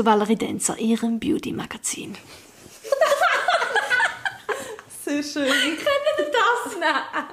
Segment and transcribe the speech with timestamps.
[0.00, 2.14] zu Valerie Denzer, Ihrem Beauty-Magazin.
[5.04, 5.46] Sehr schön.
[5.46, 7.28] Können wir das nehmen?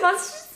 [0.00, 0.48] Was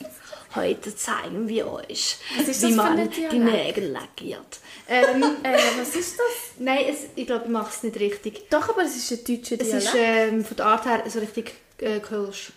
[0.55, 3.39] Heute zeigen wir euch, ist wie man die?
[3.39, 4.61] Nägel lackiert.
[4.89, 6.53] ähm, äh, was ist das?
[6.59, 8.49] Nein, es, ich glaube, ich mache es nicht richtig.
[8.49, 9.85] Doch, aber es ist ein deutscher Es Dialekt.
[9.85, 12.53] ist ähm, von der Art her so richtig äh, Kölsch.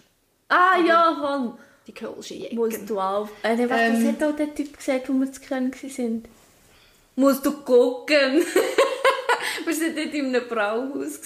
[0.48, 1.58] ah ja, Mann.
[1.88, 2.88] Die Kölsche Musst Jecken.
[2.88, 3.28] du auf.
[3.44, 4.08] Äh, was, Ähm.
[4.08, 6.24] hat auch der Typ gesagt, wo wir zu Köln waren?
[7.16, 8.44] Musst du gucken.
[9.66, 11.20] wir waren dort in einem Brauhaus.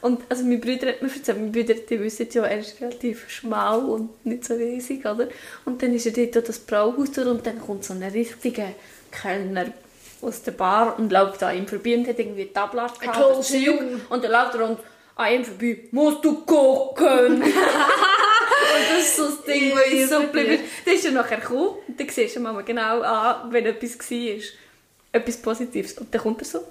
[0.00, 3.28] Und also mein Bruder hat mir erzählt, mein Bruder, die wissen ja, er ist relativ
[3.28, 5.28] schmal und nicht so riesig, oder?
[5.64, 8.68] Und dann ist er dort durch das Brauhaus durch und dann kommt so ein richtiger
[9.10, 9.72] Kellner
[10.20, 13.18] aus der Bar und läuft an ihm vorbei und hat irgendwie ein Tablet gehabt.
[13.18, 14.00] Ein.
[14.08, 14.78] Und dann läuft er und
[15.16, 17.42] an ihm vorbei, musst du gucken.
[18.72, 21.76] Und das ist so das Ding, das ich so geblieben Dann ist er nachher gekommen
[21.86, 24.42] und dann siehst du mal genau an, wenn etwas war.
[25.12, 25.92] Etwas Positives.
[25.98, 26.64] Und dann kommt er so.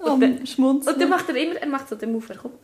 [0.00, 0.94] Am dann- Schmunzeln.
[0.94, 2.54] Und dann macht er immer, er macht so den Move, er kommt.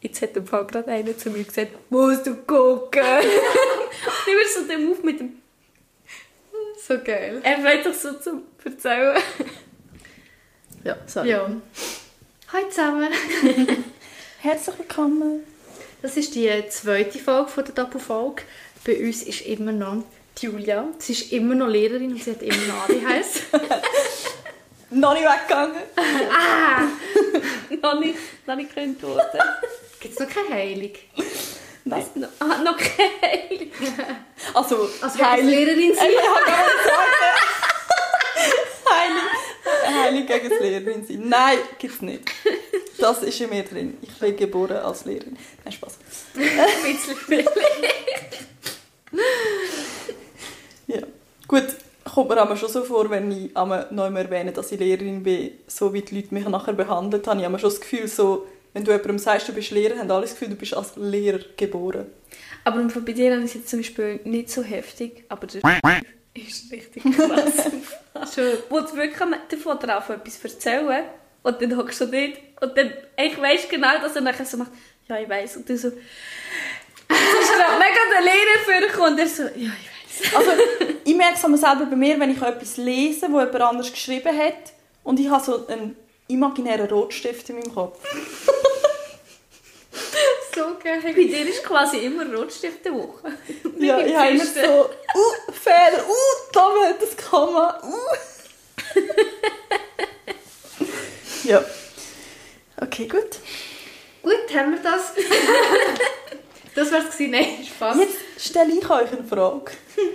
[0.00, 3.02] Jetzt hat der Fall gerade einer zu mir gesagt, musst du gucken.
[3.02, 5.34] und immer so den Move mit dem,
[6.86, 7.40] So geil.
[7.44, 9.16] er freut sich so zum Erzählen.
[10.84, 11.28] ja, sorry.
[11.30, 11.50] Ja.
[12.52, 13.08] Hallo zusammen.
[14.40, 15.44] Herzlich willkommen.
[16.02, 18.42] Das ist die zweite Folge von der Doppelfolge.
[18.84, 20.02] Bei uns ist immer noch
[20.38, 20.88] Julia.
[20.98, 23.42] Sie ist immer noch Lehrerin und sie hat immer noch ADHS.
[24.92, 25.82] Noch nicht weggegangen.
[27.80, 29.40] noch nicht, noch nicht könnt worden.
[30.00, 30.90] Gibt es noch keine Heilung?
[31.84, 32.04] Nein.
[32.16, 33.68] No, ah, noch keine.
[34.54, 36.08] Also, Also du willst Lehrerin sein?
[36.10, 37.16] Ich kann gar nicht sagen.
[38.90, 39.22] Heilig,
[40.02, 41.28] heilig gegen das Lehrerin sein.
[41.28, 42.24] Nein, gibt's nicht.
[42.98, 43.96] Das ist in mir drin.
[44.02, 45.38] Ich bin geboren als Lehrerin.
[45.64, 45.98] Nein, Spaß.
[46.34, 47.46] Ein bisschen.
[50.94, 51.06] Ja.
[51.48, 51.66] Gut,
[52.04, 55.22] kommt mir aber schon so vor, wenn ich einmal noch einmal erwähne, dass ich Lehrerin
[55.22, 57.40] bin, so wie die Leute mich nachher behandelt haben.
[57.40, 60.22] Ich habe schon das Gefühl, so, wenn du jemandem sagst, du bist Lehrer, haben alle
[60.22, 62.06] das Gefühl, du bist als Lehrer geboren.
[62.64, 65.62] Aber bei dir ist es jetzt zum Beispiel nicht so heftig, aber der
[66.34, 67.70] ist richtig krass.
[68.34, 68.52] Schon.
[68.68, 69.18] Wo du wirklich
[69.50, 71.04] davon drauf etwas erzählen
[71.42, 74.72] und dann hockst du dort und dann, ich weiss genau, dass er nachher so macht,
[75.08, 75.56] ja, ich weiss.
[75.56, 79.60] Und du so, es ist gerade mega der Lehrer vorkommt und er so, ja, ich
[79.60, 79.99] weiss.
[80.34, 80.50] Also,
[81.04, 84.72] ich merke es selber bei mir, wenn ich etwas lese, wo jemand anders geschrieben hat
[85.04, 85.96] und ich habe so einen
[86.28, 87.98] imaginären Rotstift in meinem Kopf.
[90.54, 91.00] So geil.
[91.02, 93.32] Bei dir ist quasi immer Rotstift der Woche.
[93.78, 98.16] Ja, ich habe immer so, uh, Fehler, uh, da wird das Komma, uh.
[101.48, 101.64] ja.
[102.80, 103.38] Okay, gut.
[104.22, 105.12] Gut, haben wir das.
[106.74, 107.30] das wär's gewesen.
[107.30, 107.96] Nein, Spaß.
[107.98, 108.18] Jetzt
[108.50, 109.72] stelle ich euch eine Frage.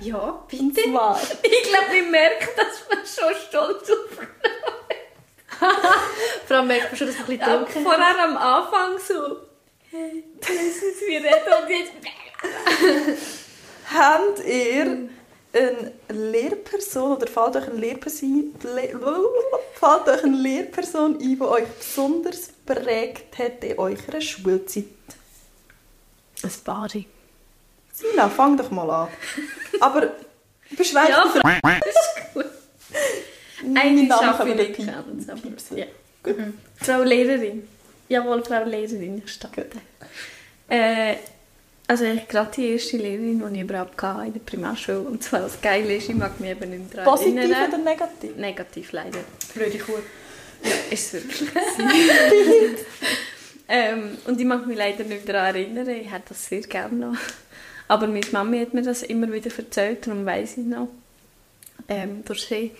[0.00, 0.90] Ja, Und bitte.
[0.90, 4.18] zwar, Ich glaube, ich merke, dass man schon stolz auf
[6.48, 9.36] Vor allem merkt man schon, dass wir ein bisschen dunkel vorher am Anfang so,
[9.90, 11.92] hey, lassen Sie reden und jetzt...
[13.94, 15.08] habt ihr
[15.54, 18.88] eine Lehrperson oder fällt euch eine Lehrperson, Le
[19.74, 24.84] fällt euch eine Lehrperson ein, die euch besonders prägt hat in eurer Schulzeit?
[26.42, 27.06] Ein Bari.
[27.92, 29.08] Sina, fang doch mal an.
[29.80, 30.12] Aber
[30.76, 32.46] beschweig Ja, dich das ist gut.
[33.74, 35.86] Eigentlich Name schaffe ich nicht ganz, aber ja.
[36.76, 37.68] Frau Lehrerin.
[38.08, 39.66] Jawohl, Frau Lehrerin, ich starte.
[40.68, 41.16] Äh,
[41.86, 45.00] also ich gerade die erste Lehrerin, die ich überhaupt hatte in der Primarschule.
[45.00, 47.68] Und zwar das Geile ist, ich mag mich eben nicht mehr daran Positiv erinnern.
[47.68, 48.36] oder negativ?
[48.36, 49.18] Negativ leider.
[49.54, 49.92] Blöde Kuh.
[50.64, 51.50] Ja, ist es wirklich.
[53.68, 55.88] Ähm, und ich mag mich leider nicht daran erinnern.
[55.88, 57.16] Ich hätte das sehr gerne noch.
[57.88, 60.88] Aber meine Mami hat mir das immer wieder erzählt, darum weiss ich noch.
[61.88, 62.70] Ähm, durch sie,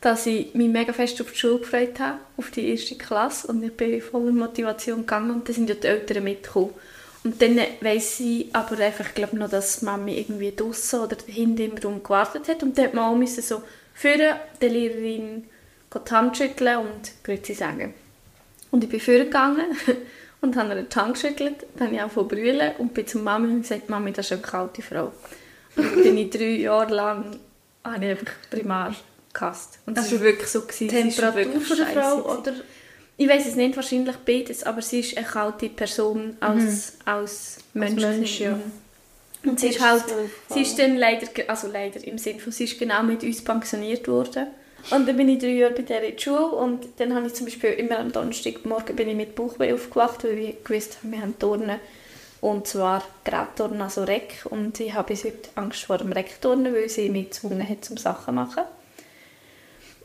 [0.00, 3.48] dass ich mich mega fest auf die Schule gefreut habe, auf die erste Klasse.
[3.48, 6.70] Und ich bin voller Motivation gegangen und dann sind ja die Eltern mitgekommen.
[7.24, 11.78] Und dann weiss ich aber einfach, glaub noch, dass Mami irgendwie draussen oder hinten im
[11.78, 12.62] Raum gewartet hat.
[12.62, 13.62] Und dann hat man auch so
[13.94, 15.44] führen, der Lehrerin
[15.94, 17.94] die Hand schütteln und Grüezi sagen.
[18.70, 19.76] Und ich bin vorgegangen
[20.46, 21.66] und habe ihr die Hand geschüttelt.
[21.76, 24.32] Dann habe ich angefangen zu brüllen und bin zur Mami und gesagt, Mami, das ist
[24.32, 25.12] eine kalte Frau.
[25.76, 27.38] Und bin ich drei Jahre lang
[27.84, 28.94] habe ich einfach primar
[29.32, 29.78] gehasst.
[29.86, 30.62] Und Also war wirklich so.
[30.62, 30.88] Gewesen.
[30.88, 32.38] Temperatur von der Frau gewesen.
[32.38, 32.52] oder...
[33.18, 38.02] Ich weiß es nicht, wahrscheinlich beides, aber sie ist eine kalte Person als, als Mensch.
[38.02, 38.58] Mensch, ja.
[39.42, 40.04] Und sie ist halt,
[40.50, 44.06] sie ist dann leider, also leider im Sinne von, sie ist genau mit uns pensioniert
[44.06, 44.48] worden.
[44.90, 47.34] Und dann bin ich drei Jahre bei der in die Schule und dann habe ich
[47.34, 51.22] zum Beispiel immer am Donnerstagmorgen bin ich mit Bauchweh aufgewacht, weil ich gewusst habe, wir
[51.22, 51.80] haben Turnen.
[52.40, 54.46] Und zwar Gerätturnen, also Reck.
[54.50, 57.96] Und ich habe bis heute Angst vor dem Reckturnen, weil sie mich gezwungen hat, zum
[57.96, 58.62] Sachen zu machen.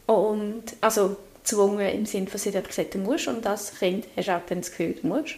[0.07, 4.27] Und, also gezwungen im Sinne von, sie hat gesagt, du musst und als Kind hast
[4.27, 5.35] du auch dann das Gefühl, du musst.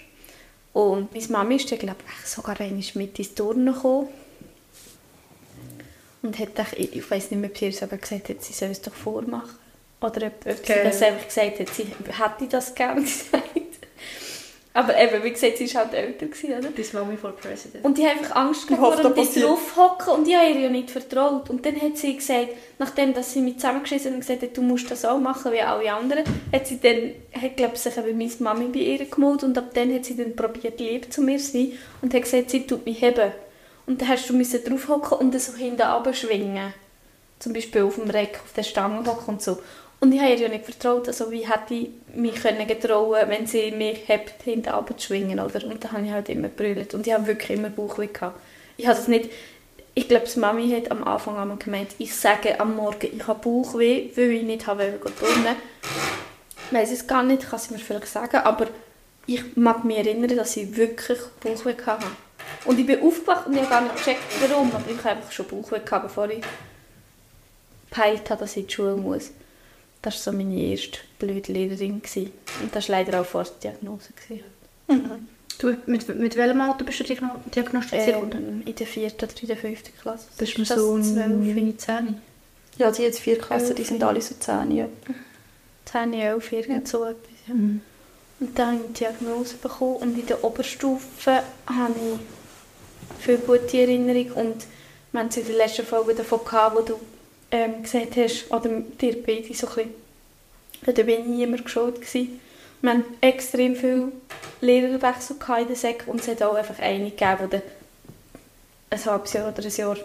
[0.73, 4.07] Und meine Mama ist dann, glaube ich, sogar einmal mit ins Turnen gekommen.
[6.23, 8.53] Und hat dann, ich ich weiß nicht mehr, ob sie es aber gesagt hat, sie
[8.53, 9.55] soll es doch vormachen.
[10.01, 10.81] Oder ob, ob sie Okay.
[10.83, 13.43] das einfach gesagt hat, sie hätte das gerne gesagt.
[14.75, 16.73] Aber eben, wie gesagt, sie war halt älter, gewesen, oder?
[16.73, 17.85] This Mommy for President.
[17.85, 20.69] Und ich habe einfach Angst gehabt, vor dem passiert- draufhocken und ich habe ihr ja
[20.69, 21.47] nicht vertraut.
[21.51, 22.47] Und dann hat sie gesagt,
[22.79, 25.93] nachdem dass sie mich zusammengeschissen und gesagt hat, du musst das auch machen wie alle
[25.93, 29.57] anderen, hat sie dann, hat, glaube ich, sich eben meine Mami bei ihr gemeldet und
[29.59, 32.65] ab dann hat sie dann probiert, lieb zu mir zu sein und hat gesagt, sie
[32.65, 33.31] tut mich heben.
[33.85, 36.73] Und dann hast du müssen draufhocken und dann so hinten runterschwingen.
[37.39, 39.59] Zum Beispiel auf dem Reck, auf der Stange hocken und so.
[39.99, 43.71] Und ich habe ihr ja nicht vertraut, also wie hätte ich mich getrauen wenn sie
[43.71, 45.65] mich hebt, hinten runterzuschwingen, oder?
[45.65, 46.93] Und dann habe ich halt immer gebrüllt.
[46.93, 48.39] Und ich habe wirklich immer Bauchweh gehabt.
[48.77, 49.29] Ich habe das nicht...
[49.95, 53.39] Ich glaube, die Mami hat am Anfang einmal gemeint, ich sage am Morgen, ich habe
[53.39, 55.55] Bauchweh, weil ich nicht habe turnen.
[56.67, 58.67] Ich weiss es gar nicht, kann sie mir vielleicht sagen, aber
[59.27, 62.07] ich mag mich erinnern, dass ich wirklich Bauchweh hatte.
[62.65, 65.31] Und ich bin aufgewacht und ich habe gar nicht gecheckt, warum, aber ich habe einfach
[65.31, 66.41] schon Bauchweh gehabt, bevor ich
[67.89, 69.31] gepeilt habe, dass ich in die Schule muss.
[70.01, 72.01] Das war so meine erste blöde Lehrerin.
[72.01, 72.31] gewesen.
[72.61, 74.09] Und das war leider auch vor der Diagnose.
[74.13, 75.27] gewesen.
[75.59, 78.61] Du, mit, mit welchem Alter bist du diagno- diagnostiziert worden?
[78.61, 80.25] Ähm, in der vierten oder in der fünften Klasse.
[80.37, 81.27] Bist du das so zwölf?
[81.27, 82.15] 9, 10?
[82.77, 84.71] Ja, sie hat vier Klassen, die sind alle so zehn.
[84.71, 84.87] Ja.
[85.85, 87.29] 10, 11, irgend so etwas.
[87.47, 87.53] Ja.
[87.53, 87.81] Mhm.
[88.43, 92.19] Und dann habe ich die Diagnose bekommen und in der Oberstufe habe ich
[93.23, 94.65] viele gute Erinnerungen und
[95.13, 96.99] wir haben es in der letzten Folge davon gehabt, wo du
[97.51, 99.93] ähm, gesagt hast, oder dir beide so ein bisschen,
[100.93, 102.41] da bin ich niemand geschaut gewesen.
[102.81, 104.11] Wir haben extrem viele
[104.59, 107.61] Lehrerwechsel in der Sek und es hat auch einfach eine gegeben, die
[108.89, 109.97] ein halbes Jahr oder ein Jahr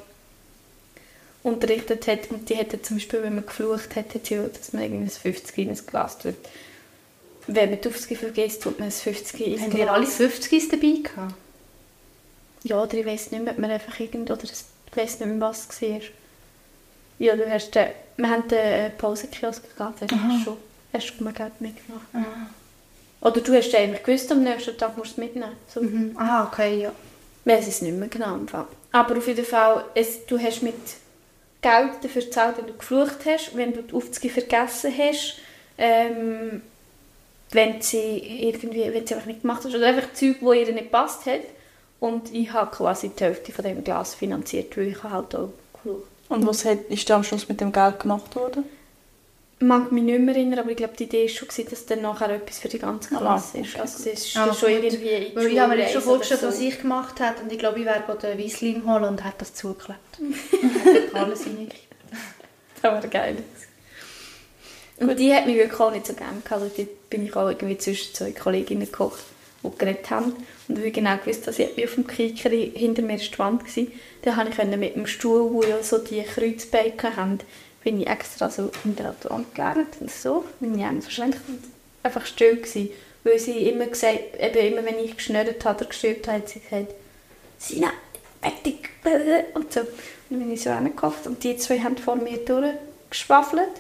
[1.43, 4.85] unterrichtet hat und die hat zum Beispiel, wenn man geflucht hat, hat sie dass man
[4.85, 6.37] irgendwie ein 50 in ein Glas tut.
[7.51, 10.95] Wenn man die 50 vergisst, tut man ein 50 ins Haben wir alle 50 dabei
[11.03, 11.35] gehabt?
[12.63, 15.29] Ja, oder ich weiß nicht mehr, ob man einfach irgend, oder es- ich weiß nicht
[15.29, 16.01] mehr, was es war.
[17.19, 20.29] Ja, du hast den, wir haben den äh, Pausenkiosk gehabt, hast Aha.
[20.39, 20.57] du schon,
[20.93, 22.07] hast du mal Geld mitgenommen.
[23.21, 25.53] Oder du hast eigentlich gewusst, am nächsten Tag musst du es mitnehmen.
[25.73, 25.81] So.
[25.83, 26.15] Mhm.
[26.19, 26.93] Ah, okay, ja.
[27.45, 28.35] Ich weiß es nicht mehr genau.
[28.35, 28.67] im Fall.
[28.93, 30.75] Aber auf jeden Fall, es, du hast mit
[31.63, 35.39] Geld dafür gezahlt, wenn du geflucht hast, wenn du die Aufzüge vergessen hast,
[35.79, 36.63] ähm,
[37.51, 38.19] wenn sie
[38.49, 41.41] irgendwie, wenn sie einfach nicht gemacht hast, oder einfach Zeug, wo ihr nicht gepasst hat.
[42.01, 46.05] Und ich habe quasi die Hälfte von dem Glas finanziert, weil ich halt auch geflucht
[46.29, 48.65] Und was hat, ist da am Schluss mit dem Geld gemacht worden?
[49.61, 52.03] Ich mag mich nicht mehr erinnern, aber ich glaube, die Idee war schon, dass dann
[52.03, 53.77] nachher etwas für die ganze Ah, Klasse ist.
[53.81, 54.85] Also es ist Ah, dann schon gut.
[54.85, 56.65] irgendwie in die Weil ich habe mir schon vorgestellt, oder was so.
[56.65, 57.43] ich gemacht habe.
[57.43, 59.99] Und ich glaube, ich wäre den Weissling holen und hätte das zugeklebt.
[61.15, 61.69] Alles in
[62.81, 63.37] Das wäre geil.
[65.01, 66.63] Und die hat mich wirklich auch nicht so gerne gehabt.
[66.63, 69.23] Also dort bin ich auch irgendwie zwischen zwei Kolleginnen gekocht,
[69.63, 70.35] die geredet haben.
[70.67, 73.87] Und ich genau gewusst, dass ich auf dem Kicker hinter mir ist die Wand war.
[74.23, 77.39] Dann konnte ich mit dem Stuhl, wo ja so die Kreuzbeine haben,
[77.85, 80.45] bin ich extra so hinter der Wand gelernt und so.
[80.61, 81.39] Bin ich verschränkt
[82.03, 82.91] einfach still gewesen.
[83.25, 86.61] Weil sie immer gesagt, eben immer wenn ich geschnürt habe oder gestülpt habe, hat sie
[86.61, 86.95] gesagt,
[87.59, 87.93] Sina,
[88.41, 88.91] fertig.
[89.55, 89.81] Und so.
[89.81, 89.89] Und
[90.31, 93.71] dann bin ich so hingehockt und die zwei haben vor mir durchgeschwafelt.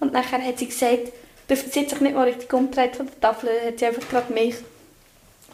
[0.00, 1.12] Und nachher hat sie gesagt,
[1.48, 4.56] sie hat sich nicht mal richtig umgedreht von der Tafel, hat sie einfach gerade mich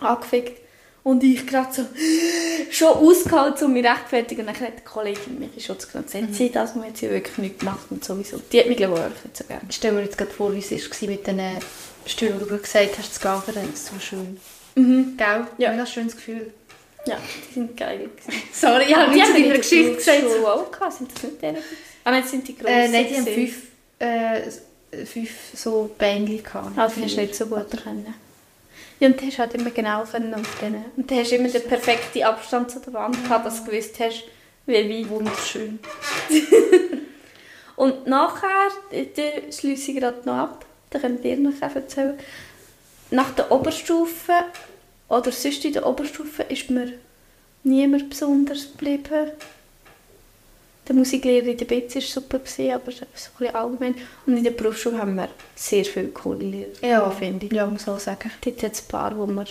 [0.01, 0.61] angefickt.
[1.05, 1.85] Und ich gerade so
[2.71, 4.47] schon ausgehalten, um mich rechtfertigen.
[4.47, 7.11] Und dann hat die Kollegin mich in Schutz genommen und gesagt, sie das hat sie
[7.11, 8.41] wirklich nicht gemacht und sowieso.
[8.53, 9.63] Die hat mich glaube ich nicht so gerne.
[9.69, 11.41] Ich stelle mir jetzt gerade vor, wie es war mit den
[12.07, 14.39] Stühlen, wo du gesagt hast, das Gaffern ist so schön.
[14.77, 15.17] Mhm.
[15.17, 15.47] Gell?
[15.59, 15.71] Ja.
[15.71, 16.53] Mega schönes Gefühl.
[17.07, 17.17] Ja,
[17.51, 18.11] die sind geil.
[18.53, 20.21] Sorry, ich habe die nicht zu haben in deiner Geschichte gesagt.
[20.21, 20.93] Schule auch gehabt.
[20.93, 21.57] Sind das nicht deren?
[22.05, 22.75] Ah nein, das sind die grossen.
[22.75, 23.63] Äh, nein, die haben fünf,
[24.03, 26.77] äh, fünf so Bändchen gehabt.
[26.77, 28.15] Ah, das hast du nicht so gut können.
[29.01, 30.85] Ja, und du hast halt immer genau können auf denen.
[30.97, 34.25] Und du hast immer den perfekten Abstand zu der Wand gehabt, dass du gewusst hast,
[34.67, 35.09] wie weit.
[35.11, 35.79] Wunderschön.
[37.77, 42.19] Und nachher, da schließe ich gerade noch ab, da könnt ihr noch erzählen.
[43.11, 44.33] Nach der Oberstufe,
[45.09, 46.93] oder sonst in der Oberstufe, ist mir
[47.65, 49.33] niemand besonders geblieben.
[50.89, 53.09] Der Musiklehrer in der BZ war super, gewesen, aber so ein
[53.39, 53.95] bisschen allgemein.
[54.27, 57.53] Und in der Berufsschule haben wir sehr viele coole Lehrer, Ja, finde ich.
[57.53, 58.31] Ja, muss auch sagen.
[58.45, 59.45] Dort hat es ein paar, wo mir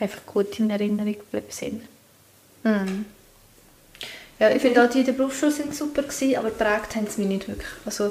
[0.00, 1.82] einfach gut in Erinnerung geblieben sind.
[2.64, 3.04] Mhm.
[4.40, 7.20] Ja, ich finde auch die in der Berufsschule sind super gewesen, aber geprägt haben sie
[7.20, 7.68] mich nicht wirklich.
[7.84, 8.10] Also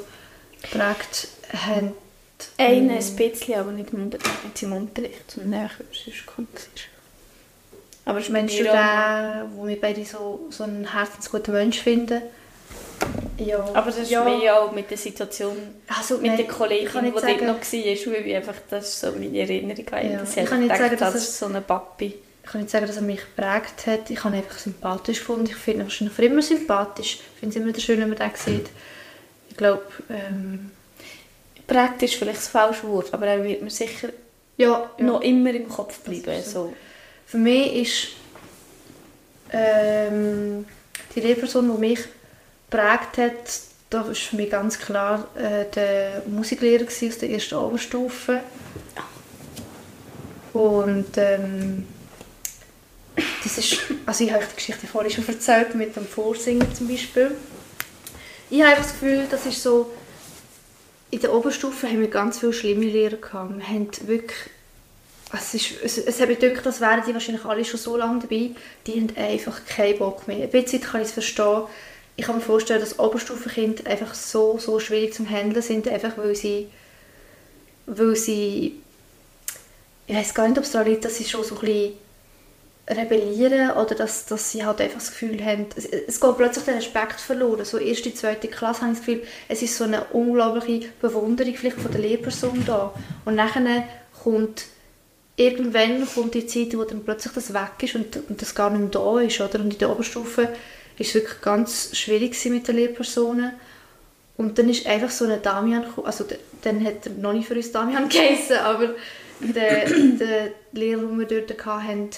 [0.61, 1.91] geprägt haben...
[2.57, 2.89] Eine Mm.
[2.89, 5.23] ein bisschen, aber nicht im, Unter nicht im Unterricht.
[5.29, 5.45] Es cool.
[5.45, 6.69] gewesen.
[8.05, 11.79] Aber es Meinst du mir den, auch- wo wir beide so, so einen herzensguten Mensch
[11.79, 12.21] finden?
[13.45, 13.59] Ja.
[13.73, 14.23] Aber das ist ja.
[14.23, 15.55] mehr auch mit der Situation
[15.87, 18.99] Also, mit nein, der Kollegin, die dort sagen- noch war, weil ich einfach, das ist
[18.99, 19.85] so meine Erinnerung.
[19.91, 20.01] Ja.
[20.01, 20.23] Ja.
[20.23, 22.15] Ich kann nicht gedacht, sagen, dass das ist so eine Papi.
[22.45, 24.09] Ich kann nicht sagen, dass er mich geprägt hat.
[24.09, 25.45] Ich habe ihn einfach sympathisch gefunden.
[25.47, 27.15] Ich finde ihn wahrscheinlich für immer sympathisch.
[27.15, 28.69] Ich finde es immer schön, wenn man den sieht.
[29.49, 30.71] Ich glaube, ähm,
[31.65, 34.09] Prägt ist vielleicht das falsche Wort, aber er wird mir sicher
[34.57, 35.03] ja, ja.
[35.03, 36.43] noch immer im Kopf bleiben.
[36.43, 36.73] So.
[37.25, 38.07] Für mich ist
[39.51, 40.65] ähm,
[41.15, 41.99] die Lehrperson, die mich
[42.73, 48.41] geprägt hat, da war für mich ganz klar äh, der Musiklehrer aus der ersten Oberstufe.
[50.53, 51.87] Und ähm,
[53.43, 57.31] das ist, also ich habe die Geschichte vorhin schon erzählt, mit dem Vorsingen zum Beispiel.
[58.49, 59.91] Ich habe das Gefühl, das ist so,
[61.11, 63.55] in der Oberstufe haben wir ganz viele schlimme Lehrer gehabt.
[63.57, 64.49] Wir haben wirklich
[65.31, 68.51] es, ist, es, es hat gedacht, das wären die wahrscheinlich alle schon so lange dabei,
[68.85, 70.43] die haben einfach keinen Bock mehr.
[70.43, 71.63] Ein bisschen kann ich es verstehen.
[72.15, 76.35] Ich kann mir vorstellen, dass Oberstufenkinder einfach so, so schwierig zum Handeln sind, einfach weil
[76.35, 76.67] sie,
[77.85, 78.81] weil sie,
[80.07, 81.93] ich weiß gar nicht, ob es daran liegt, dass sie schon so ein bisschen
[82.87, 86.75] rebellieren oder dass, dass sie halt einfach das Gefühl haben, es, es geht plötzlich der
[86.75, 87.65] Respekt verloren.
[87.65, 91.79] So erste, zweite Klasse habe ich das Gefühl, es ist so eine unglaubliche Bewunderung vielleicht
[91.79, 92.93] von der Lehrperson da.
[93.25, 93.87] Und nachher
[94.21, 94.65] kommt
[95.35, 98.81] irgendwann kommt die Zeit, wo dann plötzlich das weg ist und, und das gar nicht
[98.81, 99.39] mehr da ist.
[99.41, 99.59] Oder?
[99.59, 100.49] Und in der Oberstufe
[100.97, 103.53] ist wirklich ganz schwierig mit den Lehrpersonen.
[104.37, 106.25] Und dann ist einfach so ein Damian gekommen, also
[106.63, 108.95] dann hat er noch nicht für uns Damian geheißen, aber
[109.39, 109.85] der,
[110.19, 112.09] der Lehrer, den wir dort hatten,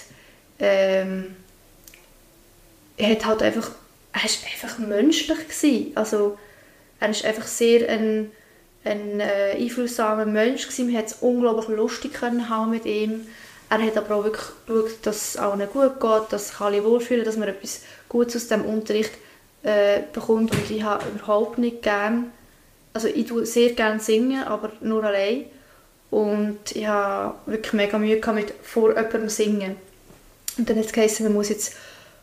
[0.58, 1.36] ähm,
[2.96, 3.70] er hat halt einfach,
[4.12, 5.92] er ist einfach menschlich gewesen.
[5.94, 6.38] Also
[6.98, 8.30] er ist einfach sehr ein,
[8.84, 10.86] ein äh, einflusssamer Mensch gewesen.
[10.86, 13.26] Man hat es unglaublich lustig können haben mit ihm.
[13.68, 17.24] Er hat aber auch wirklich geschaut, dass es allen gut geht, dass sich alle wohlfühlen,
[17.24, 17.82] dass man etwas
[18.16, 19.12] Gutes aus dem Unterricht
[19.62, 20.52] äh, bekommt.
[20.52, 22.32] Und ich habe überhaupt nicht gern,
[22.94, 25.44] also ich tue sehr gerne singen, aber nur allein.
[26.10, 29.76] Und ich habe wirklich mega Mühe gehabt mit vor jemandem singen.
[30.56, 31.74] Und dann hat es geheißen, man muss jetzt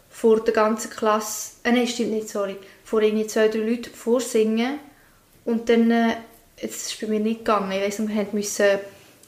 [0.09, 4.79] vor der ganzen Klasse, äh, nein, stimmt nicht, sorry, vor irgendwie zwei, drei Leuten vorsingen.
[5.45, 6.15] Und dann, äh,
[6.59, 8.79] jetzt ist es bei mir nicht gegangen, ich weiss, wir haben müssen,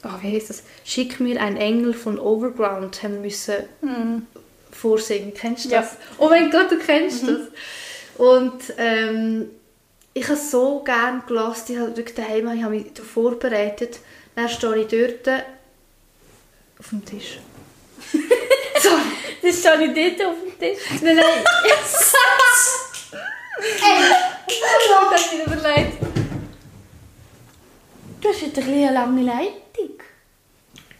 [0.02, 3.54] ah, wie heisst das, «Schick mir ein Engel von Overground» haben müssen
[4.76, 5.32] vorsingen.
[5.34, 5.80] Kennst du Ja.
[5.80, 5.96] das?
[6.18, 7.40] Oh mein Gott, du kennst das.
[8.18, 9.50] Und ähm,
[10.14, 13.98] ich habe es so gerne gelassen, ich habe wirklich daheim, ich habe mich vorbereitet.
[14.34, 15.44] Dann stehe ich dort
[16.78, 17.38] auf dem Tisch.
[18.82, 19.02] Sorry.
[19.42, 20.78] Das steht nicht dort auf dem Tisch.
[21.02, 21.44] Nein, nein.
[24.46, 24.62] Ich
[24.94, 26.02] habe das nicht überlegt.
[28.20, 30.00] Du hast jetzt bisschen eine lange Leitung.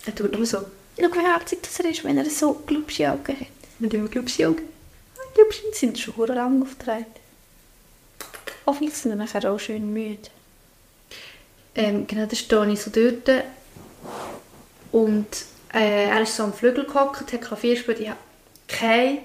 [0.07, 0.59] Er tut nur so.
[0.99, 3.47] Schau, wie herzig das er ist, wenn er so glubsche Augen hat.
[3.79, 4.63] Mit dem Glubschi-Augen.
[5.35, 7.07] Glubschen sind schon verdammt lang aufgetragen.
[8.67, 10.31] Hoffentlich sind wir nachher auch schön müde.
[11.75, 13.45] Ähm, genau, da stehe ich so dort.
[14.93, 15.27] Und
[15.75, 18.01] äh, er ist so am Flügel gehockt, hat Klavier gespielt.
[18.01, 18.19] Ich habe
[18.67, 19.19] keinen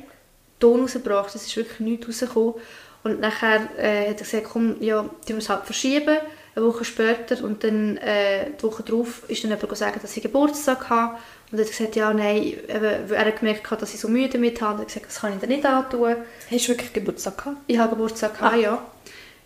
[0.59, 1.33] Ton rausgebracht.
[1.33, 2.55] Es ist wirklich nichts rausgekommen.
[3.03, 6.17] Und nachher äh, hat er gesagt, komm, ja, die müssen halt verschieben,
[6.55, 7.41] eine Woche später.
[7.43, 11.17] Und dann, äh, die Woche darauf, ist dann jemand gesagt, dass ich Geburtstag habe.
[11.51, 14.29] Und er hat gesagt, ja, nein, eben, weil er hat gemerkt, dass ich so müde
[14.29, 14.79] damit habe.
[14.79, 16.15] Er hat gesagt, das kann ich dir nicht antun.
[16.49, 17.57] Hast du wirklich Geburtstag gehabt?
[17.67, 18.85] Ich habe Geburtstag gehabt, ja.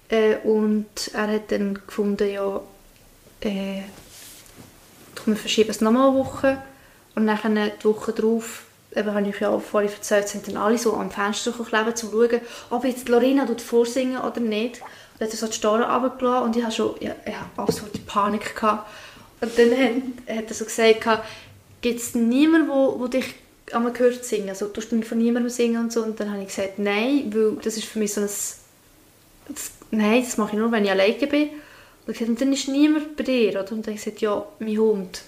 [0.09, 2.62] Äh, und er hat dann gefunden, ja,
[3.41, 3.81] äh,
[5.25, 6.62] wir verschieben es nochmal eine Woche.
[7.15, 7.39] Und dann
[7.81, 11.51] die Woche darauf, eben habe ich ja vorhin erzählt, sind dann alle so am Fenster
[11.51, 14.81] geklebt, um zu schauen, ob jetzt Lorena vorsingen oder nicht.
[14.81, 18.00] Und dann hat er so die Storen runtergelassen und ich habe schon ja, ich absolute
[18.00, 18.89] Panik gehabt.
[19.41, 21.07] Und dann hat, hat er so gesagt,
[21.86, 23.36] gibt es niemanden, wo, wo dich
[23.72, 24.50] einmal gehört singen?
[24.50, 26.01] Also tust du von niemandem singen und so?
[26.01, 28.27] Und dann habe ich gesagt, nein, weil das ist für mich so ein...
[28.27, 31.50] Das, nein, das mache ich nur, wenn ich alleine bin.
[32.08, 33.60] Und gesagt, und dann ist niemand bei dir, oder?
[33.60, 35.22] Und dann habe ich gesagt, ja, mein Hund.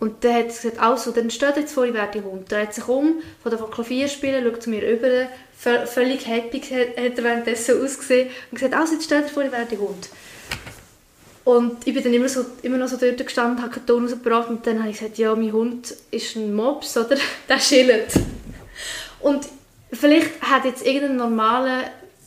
[0.00, 2.52] Und dann hat er gesagt, also, dann steht jetzt vor, ich werde der Hund.
[2.52, 6.96] Hat sich um, von der Klavier spielen, schaut zu mir rüber, völ- völlig happy hat,
[6.96, 10.08] hat er währenddessen ausgesehen und gesagt, also, jetzt steht er vor, ich werde der Hund.
[11.44, 14.50] Und ich bin dann immer, so, immer noch so dort gestanden, habe keinen Ton rausgebracht
[14.50, 17.16] und dann habe ich gesagt, ja, mein Hund ist ein Mops, oder?
[17.48, 18.12] Der chillt.
[19.20, 19.48] Und
[19.92, 21.84] vielleicht hat jetzt irgendein normaler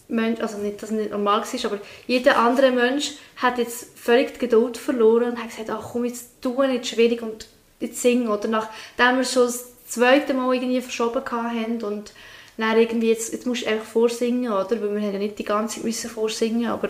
[0.07, 4.33] Mensch, also nicht, dass es nicht normal war, aber jeder andere Mensch hat jetzt völlig
[4.33, 7.47] die Geduld verloren und hat gesagt, ach komm, jetzt tu nicht schwierig und
[7.79, 8.27] jetzt singen.
[8.27, 12.13] Oder nachdem wir schon das zweite Mal irgendwie verschoben haben und
[12.57, 14.69] dann irgendwie, jetzt, jetzt musst du einfach vorsingen, oder?
[14.69, 16.89] Weil wir haben ja nicht die ganze Zeit vorsingen, aber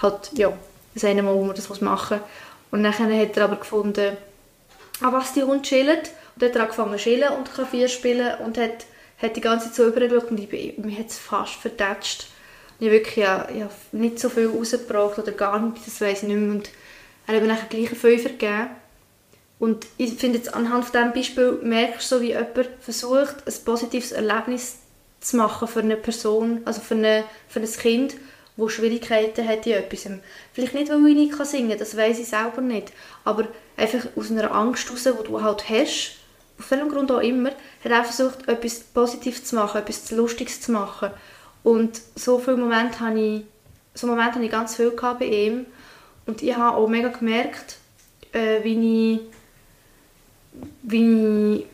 [0.00, 0.52] halt, ja,
[0.94, 2.28] das eine Mal, wo man das machen muss.
[2.70, 4.16] Und dann hat er aber gefunden,
[5.00, 6.10] ah, was, die Hund chillt?
[6.36, 8.86] Und hat er angefangen zu chillen und Klavier spielen und hat,
[9.20, 12.26] hat die ganze Zeit so übergeschaut und ich mir hat es fast vertätscht.
[12.78, 16.28] Ich habe wirklich ja, ja, nicht so viel rausgebracht oder gar nicht, das weiß ich
[16.28, 16.54] nicht mehr.
[16.54, 16.70] Und
[17.26, 18.70] er hat mir nachher gleich einen Fünfer gegeben.
[19.58, 23.64] Und ich finde jetzt anhand von diesem Beispiel merkst du so, wie jemand versucht, ein
[23.64, 24.78] positives Erlebnis
[25.20, 28.14] zu machen für eine Person, also für, eine, für ein Kind,
[28.66, 30.08] das Schwierigkeiten hat in etwas.
[30.52, 32.92] Vielleicht nicht, weil ich nicht singen kann, das weiß ich selber nicht,
[33.24, 36.16] aber einfach aus einer Angst heraus, die du halt hast,
[36.58, 40.72] auf welchem Grund auch immer, hat er versucht, etwas Positives zu machen, etwas Lustiges zu
[40.72, 41.10] machen.
[41.62, 43.42] Und so viele Momente habe ich,
[43.94, 45.66] so Momente habe ich ganz viel bei ihm.
[46.26, 47.76] Und ich habe auch mega gemerkt,
[48.32, 49.20] äh, wie ich,
[50.82, 51.66] wie ich,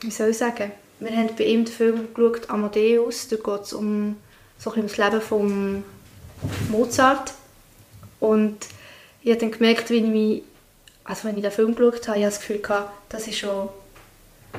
[0.00, 3.72] wie soll ich sagen, wir haben bei ihm den Film geschaut, Amadeus, da geht es
[3.72, 4.16] um
[4.58, 5.84] so ein das Leben von
[6.70, 7.32] Mozart.
[8.20, 8.56] Und
[9.22, 10.42] ich habe dann gemerkt, wie ich mich,
[11.04, 13.68] also wenn ich den Film geschaut habe, ich das Gefühl gehabt, das ist schon,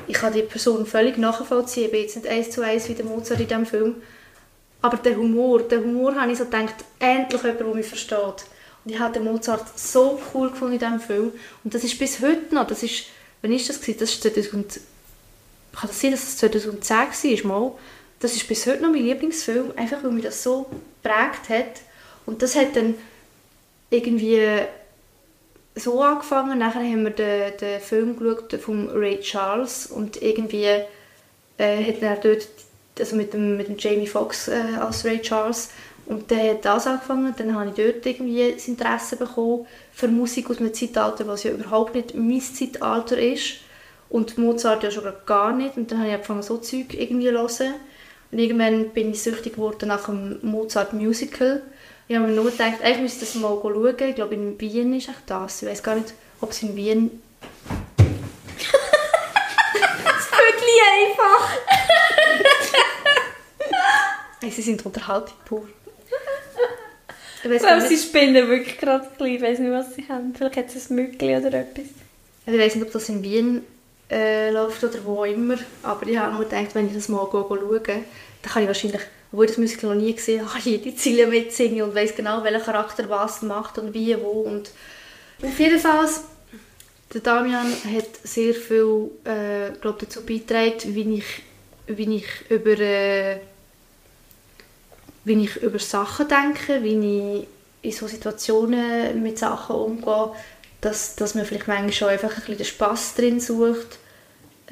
[0.07, 3.05] ich kann die Person völlig nachvollziehen, ich bin jetzt nicht eins zu eins wie der
[3.05, 3.95] Mozart in diesem Film,
[4.81, 8.45] aber der Humor, der Humor habe ich so gedacht, endlich jemand, der mich versteht.
[8.83, 11.31] Und ich habe den Mozart so cool gefunden in diesem Film.
[11.63, 13.05] Und das ist bis heute noch, das ist,
[13.41, 13.79] wann ist das?
[13.79, 14.81] Das ist 2000,
[15.73, 17.71] kann das sein, dass es 2010 war?
[18.23, 20.65] Das ist bis heute noch mein Lieblingsfilm, einfach weil mich das so
[21.03, 21.81] geprägt hat.
[22.25, 22.95] Und das hat dann
[23.89, 24.41] irgendwie
[25.75, 26.57] so angefangen.
[26.57, 30.85] Nachher haben wir den, den Film geschaut von Ray Charles und irgendwie
[31.57, 32.47] äh, hat er dort
[32.97, 35.71] also mit dem, mit dem Jamie Foxx äh, als Ray Charles.
[36.05, 40.49] Und dann hat das angefangen, dann habe ich dort irgendwie das Interesse bekommen für Musik
[40.49, 43.55] aus einem Zeitalter, was ja überhaupt nicht mein Zeitalter ist.
[44.07, 45.75] Und Mozart ja schon gar nicht.
[45.75, 47.73] Und dann habe ich angefangen, so Zeug irgendwie zu hören.
[48.33, 51.61] Und irgendwann bin ich süchtig geworden nach einem Mozart-Musical.
[52.07, 53.95] Ich habe mir nur gedacht, ich müsste das mal schauen.
[54.09, 55.61] Ich glaube, in Wien ist echt das.
[55.61, 57.21] Ich weiß gar nicht, ob es in Wien...
[58.57, 60.67] das Viertel
[60.97, 61.49] einfach!
[64.41, 65.67] Sie sind Unterhaltung pur.
[67.43, 70.33] Ich, ich glaube, sie spinnen wirklich gerade ein Ich weiß nicht, was sie haben.
[70.35, 71.85] Vielleicht hat es ein Mückli oder etwas.
[72.47, 73.61] Ich weiß nicht, ob das in Wien
[74.09, 75.57] äh, läuft oder wo immer.
[75.81, 78.03] Aber ich habe mir gedacht, wenn ich das mal schaue,
[78.43, 79.01] dann kann ich wahrscheinlich,
[79.31, 82.59] obwohl ich das Musical noch nie gesehen habe, jede Ziele mitsingen und weiß genau, welcher
[82.59, 84.41] Charakter was macht und wie, wo.
[84.41, 84.69] Und
[85.41, 86.07] auf jeden Fall,
[87.13, 91.41] der Damian hat sehr viel äh, glaub, dazu beigetragen, wie ich,
[91.87, 92.79] wie ich über...
[92.79, 93.39] Äh,
[95.25, 97.47] wie ich über Sachen denke, wie ich
[97.81, 100.31] in so Situationen mit Sachen umgehe,
[100.81, 103.99] dass, dass man vielleicht manchmal schon einfach ein bisschen den Spass drin sucht.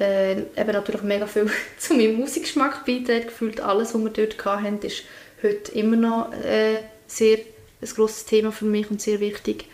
[0.00, 3.28] Äh, eben natürlich mega viel zu meinem Musikgeschmack beiträgt.
[3.28, 5.02] Gefühlt alles, was wir dort hatten, ist
[5.42, 7.38] heute immer noch äh, sehr
[7.82, 9.66] ein grosses Thema für mich und sehr wichtig.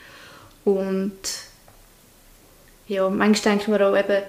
[0.65, 1.19] Und
[2.89, 4.23] ja, manchmal denke ich mir auch eben,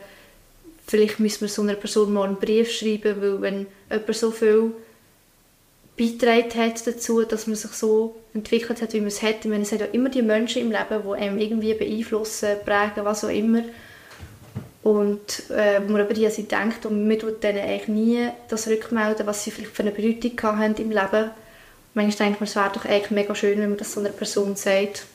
[0.86, 4.73] vielleicht müssen wir so einer Person mal einen Brief schreiben, weil wenn jemand so viel
[5.97, 9.43] beigetragen hat dazu, dass man sich so entwickelt hat, wie man es hat.
[9.43, 13.06] Ich meine, es hat ja immer die Menschen im Leben, die einem irgendwie beeinflussen, prägen,
[13.06, 13.63] was auch immer.
[14.82, 19.28] Und äh, wo man über die denkt und man tut denen eigentlich nie das rückmelden,
[19.28, 21.32] was sie vielleicht für eine Bedeutung haben im Leben.
[21.94, 24.56] Manchmal denkt man, es wäre doch eigentlich mega schön, wenn man das so einer Person
[24.56, 25.06] sagt.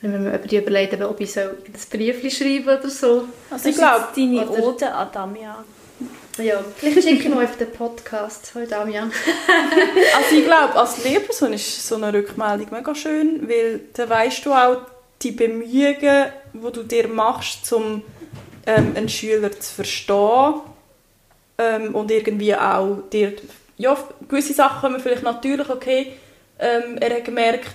[0.00, 1.56] Wenn man über die überlegt, ob ich so ein
[1.90, 3.24] Brief schreiben oder so.
[3.50, 5.64] Also ich glaube, deine Ode an Damian.
[6.38, 8.52] Ja, vielleicht schicke ich noch auf den Podcast.
[8.54, 9.10] Hallo Damian.
[10.16, 14.52] also ich glaube, als Lehrperson ist so eine Rückmeldung mega schön, weil dann weißt du
[14.52, 14.78] auch
[15.22, 18.02] die Bemühungen, die du dir machst, um
[18.66, 20.60] ähm, einen Schüler zu verstehen
[21.58, 23.34] ähm, und irgendwie auch dir,
[23.76, 23.96] ja,
[24.28, 26.12] gewisse Sachen kommen vielleicht natürlich, okay,
[26.58, 27.74] ähm, er hat gemerkt,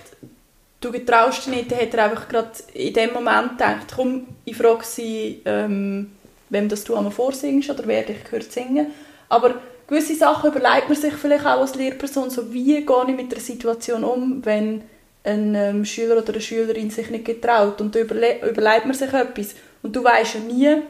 [0.80, 4.56] du getraust dich nicht, dann hat er einfach gerade in dem Moment gedacht, komm, ich
[4.56, 6.12] frage sie, ähm,
[6.48, 8.88] wem das du einmal vorsingst oder wer dich gehört singen.
[9.28, 9.54] Aber
[9.86, 13.40] gewisse Sachen überlegt man sich vielleicht auch als Lehrperson, so wie gehe ich mit der
[13.40, 14.82] Situation um, wenn
[15.22, 19.12] ein ähm, Schüler oder eine Schülerin sich nicht getraut und da überle überlegt man sich
[19.12, 20.82] etwas und du weißt ja nie,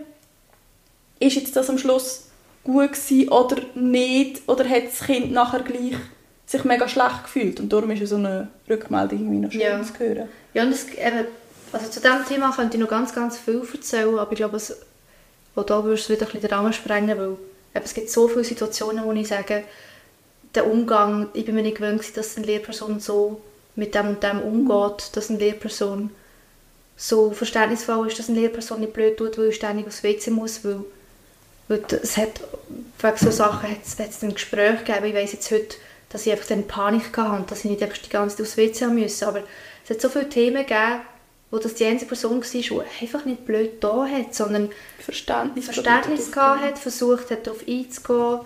[1.19, 2.29] ist jetzt das am Schluss
[2.65, 5.97] gut gewesen oder nicht oder hat das Kind nachher gleich
[6.47, 9.83] sich mega schlecht gefühlt und darum ist so eine Rückmeldung irgendwie noch schön ja.
[9.83, 10.29] zu hören.
[10.53, 11.27] Ja, und das, eben,
[11.73, 14.77] also zu diesem Thema könnte ich noch ganz, ganz viel erzählen, aber ich glaube, es
[15.57, 17.37] auch da würde es wieder ein bisschen den Rahmen sprengen, weil
[17.75, 19.65] es gibt so viele Situationen, wo ich sage,
[20.55, 23.41] der Umgang, ich bin mir nicht gewöhnt, dass eine Lehrperson so
[23.77, 26.11] mit dem und dem umgeht, dass eine Lehrperson
[27.03, 30.63] so verständnisvoll ist, dass eine Lehrperson nicht blöd tut, weil ich ständig aufs WC muss,
[30.63, 30.85] weil,
[31.67, 32.43] weil es hat,
[33.01, 35.77] wegen so Sachen hat es ein Gespräch gegeben, ich weiss jetzt heute,
[36.11, 38.57] dass ich einfach dann Panik hatte und dass ich nicht einfach die ganze Zeit aufs
[38.59, 39.43] WC haben musste, aber
[39.83, 41.01] es hat so viele Themen gegeben,
[41.51, 46.31] wo das die einzige Person war, die einfach nicht blöd da hat, sondern Verständnis, Verständnis
[46.31, 48.41] gehabt hat, versucht hat, darauf einzugehen,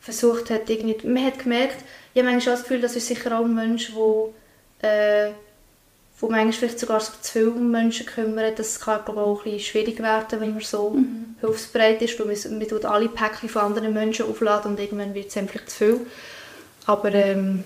[0.00, 1.76] versucht hat, irgendwie, man hat gemerkt,
[2.12, 4.34] ich habe manchmal auch das Gefühl, das ist sicher auch ein Mensch, wo,
[4.82, 5.30] äh,
[6.20, 8.58] wo manchmal vielleicht sogar sich zu viel um Menschen kümmert.
[8.58, 11.36] Das kann glaube ich, auch ein bisschen schwierig werden, wenn man so Mhm.
[11.40, 15.28] hilfsbereit ist, weil man, man tut alle Päckchen von anderen Menschen aufladen und irgendwann wird
[15.28, 16.00] es vielleicht zu viel.
[16.86, 17.64] Aber ähm,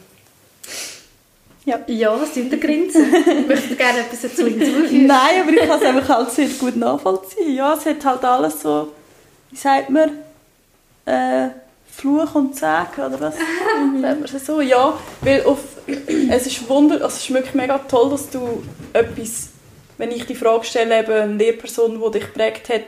[1.65, 1.81] Ja.
[1.87, 3.07] ja, was sind die Grenzen?
[3.15, 5.07] ich möchte gerne etwas dazu hinzufügen.
[5.07, 7.55] Nein, aber ich kann es einfach halt sehr gut nachvollziehen.
[7.57, 8.93] Ja, es hat halt alles so,
[9.51, 10.11] wie sagt man,
[11.07, 11.49] äh,
[11.97, 13.35] Fluch und Segen, oder was?
[14.35, 14.61] Es so?
[14.61, 19.49] Ja, weil auf, es ist wunder, also es ist wirklich mega toll, dass du etwas,
[19.99, 22.83] wenn ich die Frage stelle, eben eine Lehrperson, die dich geprägt hat,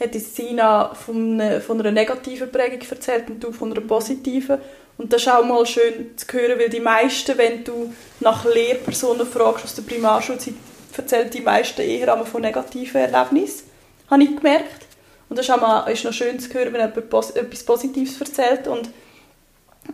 [0.00, 4.58] hat die Sina von, einer- von einer negativen Prägung erzählt und du von einer positiven.
[4.96, 9.26] Und das ist auch mal schön zu hören, weil die meisten, wenn du nach Lehrpersonen
[9.26, 10.54] fragst aus der Primarschulzeit,
[10.96, 13.64] erzählen die meisten eher einmal von negativen Erlebnissen,
[14.10, 14.86] habe ich gemerkt.
[15.28, 18.18] Und das ist, auch mal, ist noch schön zu hören, wenn jemand pos- etwas Positives
[18.20, 18.88] erzählt und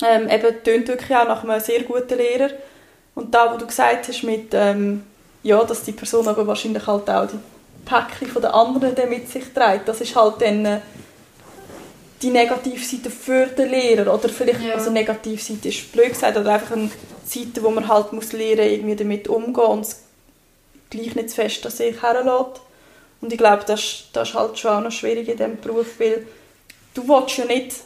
[0.07, 2.51] ähm, eben tönt wirklich auch nach einem sehr guten Lehrer.
[3.15, 5.03] Und da, wo du gesagt hast, mit, ähm,
[5.43, 7.39] ja, dass die Person aber wahrscheinlich halt auch die
[7.85, 10.81] Päckchen von den anderen dann mit sich trägt, das ist halt dann äh,
[12.23, 14.75] die Negativseite für den Lehrer oder vielleicht, Ja.
[14.75, 16.91] also Negativseite ist blöd gesagt, oder einfach eine
[17.27, 20.01] Seite, wo man halt muss lernen, irgendwie damit umgehen und es
[20.91, 22.61] gleich nicht zu fest an sich herlässt.
[23.25, 25.99] Und ich glaube, das, ist- das ist halt schon auch noch schwierig in diesem Beruf,
[25.99, 26.27] weil
[26.93, 27.77] du willst ja nicht,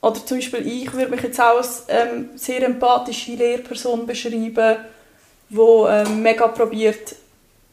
[0.00, 4.78] oder zum Beispiel ich würde mich jetzt auch als ähm, sehr empathische Lehrperson beschreiben,
[5.50, 7.16] die ähm, mega probiert,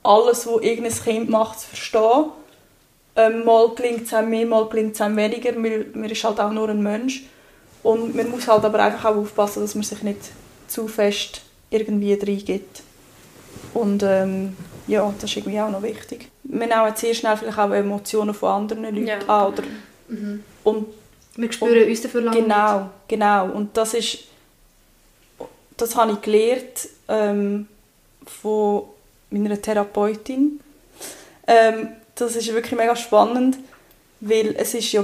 [0.03, 2.25] alles, was irgendein Kind macht, zu verstehen.
[3.15, 6.41] Ähm, mal gelingt es einem mehr, mal gelingt es einem weniger, weil man ist halt
[6.41, 7.23] auch nur ein Mensch.
[7.81, 10.19] Und man muss halt aber einfach auch aufpassen, dass man sich nicht
[10.67, 12.81] zu fest irgendwie reingibt.
[13.73, 16.27] Und ähm, ja, das ist irgendwie auch noch wichtig.
[16.43, 19.17] Wir nehmen sehr schnell vielleicht auch Emotionen von anderen Leuten Ja.
[19.27, 19.53] an.
[19.53, 19.63] Oder,
[20.10, 20.43] Mhm.
[20.63, 20.88] und
[21.36, 23.47] Wir spüren uns dafür lange Genau, genau.
[23.51, 24.19] Und das ist,
[25.77, 27.67] das habe ich gelernt ähm,
[28.25, 28.84] von
[29.32, 30.60] meiner Therapeutin.
[31.47, 33.58] Ähm, das ist wirklich mega spannend,
[34.19, 35.03] weil es ist ja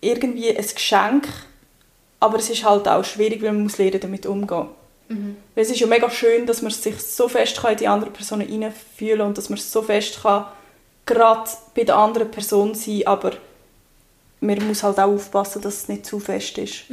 [0.00, 1.28] irgendwie ein Geschenk,
[2.18, 4.66] aber es ist halt auch schwierig, weil man muss lernen, damit umgehen.
[5.08, 5.36] Mhm.
[5.54, 8.10] Weil es ist ja mega schön, dass man sich so fest kann in die andere
[8.10, 10.46] Person hineinfühlen kann und dass man so fest kann,
[11.04, 13.32] gerade bei der anderen Person sein, aber
[14.40, 16.84] man muss halt auch aufpassen, dass es nicht zu fest ist.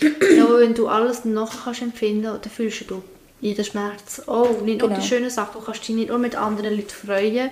[0.00, 3.02] Ja, aber wenn du alles nachher kannst empfinden dann fühlst du
[3.40, 4.22] jeden Schmerz.
[4.26, 5.00] Oh, nicht nur Genau.
[5.00, 5.60] die schönen Sachen.
[5.60, 7.50] Du kannst dich nicht nur mit anderen Leuten freuen,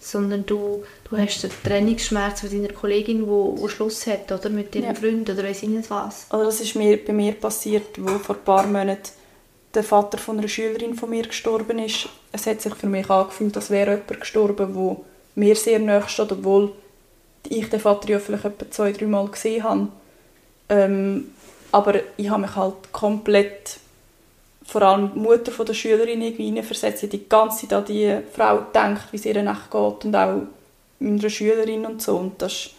[0.00, 4.74] sondern du, du hast den Trennungsschmerz von deiner Kollegin, wo, wo Schluss hat, oder mit
[4.74, 4.94] ihrem Ja.
[4.94, 6.26] Freund oder weiss ich nicht was.
[6.30, 9.10] Also das ist mir, bei mir passiert, wo vor ein paar Monaten
[9.74, 12.08] der Vater von einer Schülerin von mir gestorben ist.
[12.32, 16.32] Es hat sich für mich angefühlt, als wäre jemand gestorben, wo mir sehr nahe steht,
[16.32, 16.72] obwohl
[17.48, 19.88] ich den Vater ja vielleicht etwa zwei, drei Mal gesehen habe.
[20.68, 21.28] Ähm,
[21.72, 23.78] aber ich habe mich halt komplett,
[24.70, 28.58] vor allem die Mutter von der Schülerin irgendwie habe die ganze Zeit an die Frau
[28.58, 30.42] gedacht, wie es ihr echt geht und auch
[31.00, 32.16] meiner Schülerin und so.
[32.16, 32.70] Und das ist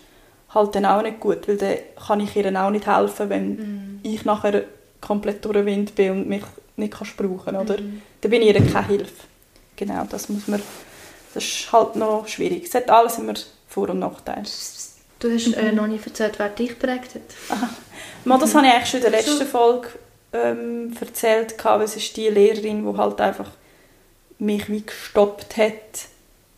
[0.53, 1.75] halt dann auch nicht gut, weil dann
[2.07, 4.63] kann ich ihr auch nicht helfen, wenn ich nachher
[5.01, 6.43] komplett durch den Wind bin und mich
[6.77, 7.75] nicht kannst brauchen oder?
[7.75, 9.25] Dann bin ich ihr keine Hilfe.
[9.75, 10.61] Genau, das muss man,
[11.33, 12.67] das ist halt noch schwierig.
[12.67, 13.33] Es hat alles immer
[13.67, 14.43] Vor- und Nachteile.
[15.19, 17.59] Du hast äh, noch nicht erzählt, wer dich geprägt hat.
[18.23, 19.89] Mal, das habe ich eigentlich schon in der letzten Folge
[20.33, 23.49] ähm, erzählt, gehabt, es ist die Lehrerin, die halt einfach
[24.39, 26.07] mich wie gestoppt hat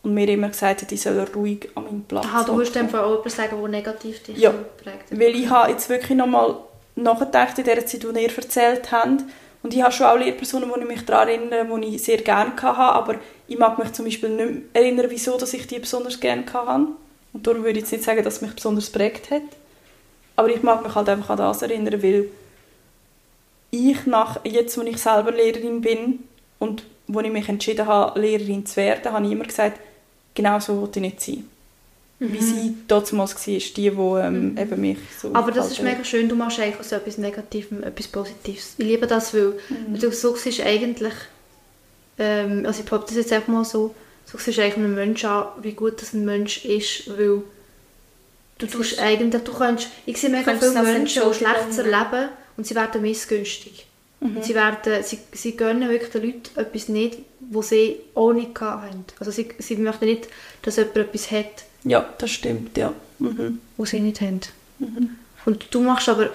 [0.02, 2.76] und mir immer gesagt hat, ich soll ruhig an meinen Platz Aha, du hocken.
[2.78, 4.50] einfach auch jemanden sagen, der negativ dich Ja.
[4.50, 5.18] geprägt hat.
[5.18, 6.56] Weil ich habe jetzt wirklich nochmal
[6.96, 9.24] nachgedacht in der Zeit, die ihr erzählt habt.
[9.62, 12.52] Und ich habe schon auch Lehrpersonen, die ich mich daran erinnere, die ich sehr gerne
[12.54, 12.78] hatte.
[12.78, 13.14] Aber
[13.48, 16.88] ich mag mich zum Beispiel nicht mehr erinnern, wieso dass ich die besonders gerne hatte.
[17.32, 19.42] Und darum würde ich jetzt nicht sagen, dass es mich besonders prägt hat.
[20.36, 22.28] Aber ich mag mich halt einfach an das erinnern, weil
[23.74, 26.20] ich nach, jetzt, wo ich selber Lehrerin bin
[26.58, 29.80] und wo ich mich entschieden habe, Lehrerin zu werden, habe ich immer gesagt,
[30.34, 31.48] genau so wollte ich nicht sein.
[32.20, 36.28] Wie sie damals war, die, die ähm, eben mich so Aber das ist mega schön,
[36.28, 38.74] du machst eigentlich aus etwas Negativem etwas Positives.
[38.78, 39.98] Ich liebe das, weil Mhm.
[39.98, 41.12] du so siehst eigentlich,
[42.18, 43.94] ähm, also ich behaupte das jetzt einfach mal so,
[44.30, 47.42] du siehst eigentlich einen Menschen an, wie gut das ein Mensch ist, weil
[48.58, 52.28] du tust eigentlich, du kannst, ich sehe mega viele als Menschen, die Schlechtes Entschuldigung erleben
[52.56, 53.86] und sie werden missgünstig.
[54.20, 54.36] Mhm.
[54.36, 58.58] Und sie, werden, sie, sie gönnen wirklich den Leuten etwas nicht, was sie auch nicht
[58.60, 59.04] haben.
[59.18, 60.28] Also sie, sie möchten nicht,
[60.62, 62.92] dass jemand etwas hat, Ja, das stimmt, ja.
[63.18, 63.60] Mhm.
[63.76, 64.40] was sie nicht haben.
[65.44, 66.30] Und du machst aber,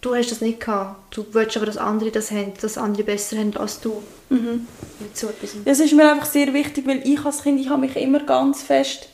[0.00, 1.14] du hast das nicht gehabt.
[1.14, 4.02] Du willst aber, dass andere das haben, dass andere besser haben als du.
[4.30, 4.66] Mhm.
[4.98, 5.50] Mit so etwas.
[5.64, 8.62] Das ist mir einfach sehr wichtig, weil ich als Kind, ich habe mich immer ganz
[8.62, 9.08] fest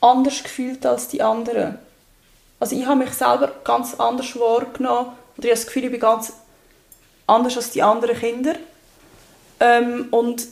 [0.00, 1.78] anders gefühlt als die anderen.
[2.58, 5.12] Also ich habe mich selber ganz anders wahrgenommen.
[5.40, 6.34] Oder ich habe das Gefühl, ich bin ganz
[7.26, 8.56] anders als die anderen Kinder.
[9.58, 10.46] Ähm, und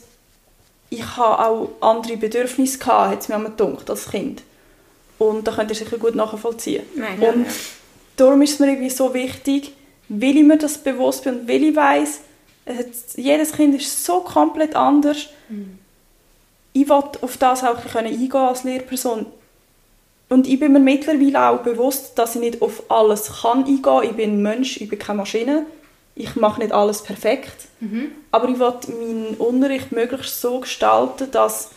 [0.89, 4.41] ich habe auch andere Bedürfnisse gehabt, hat es mir immer gedacht, als Kind.
[5.19, 6.83] Und da könnt ihr sicher gut nachvollziehen.
[6.95, 7.51] Nein, und ja.
[8.15, 9.73] darum ist es mir irgendwie so wichtig,
[10.07, 12.21] weil ich mir das bewusst bin und weil ich weiss,
[13.15, 15.27] jedes Kind ist so komplett anders.
[16.73, 19.27] Ich will auf das auch eingehen als Lehrperson.
[20.29, 24.03] Und ich bin mir mittlerweile auch bewusst, dass ich nicht auf alles kann eingehen kann.
[24.03, 25.65] Ich bin ein Mensch, ich bin keine Maschine.
[26.15, 27.67] Ich mache nicht alles perfekt.
[28.31, 31.71] Aber ich will meinen Unterricht möglichst so gestalten, dass,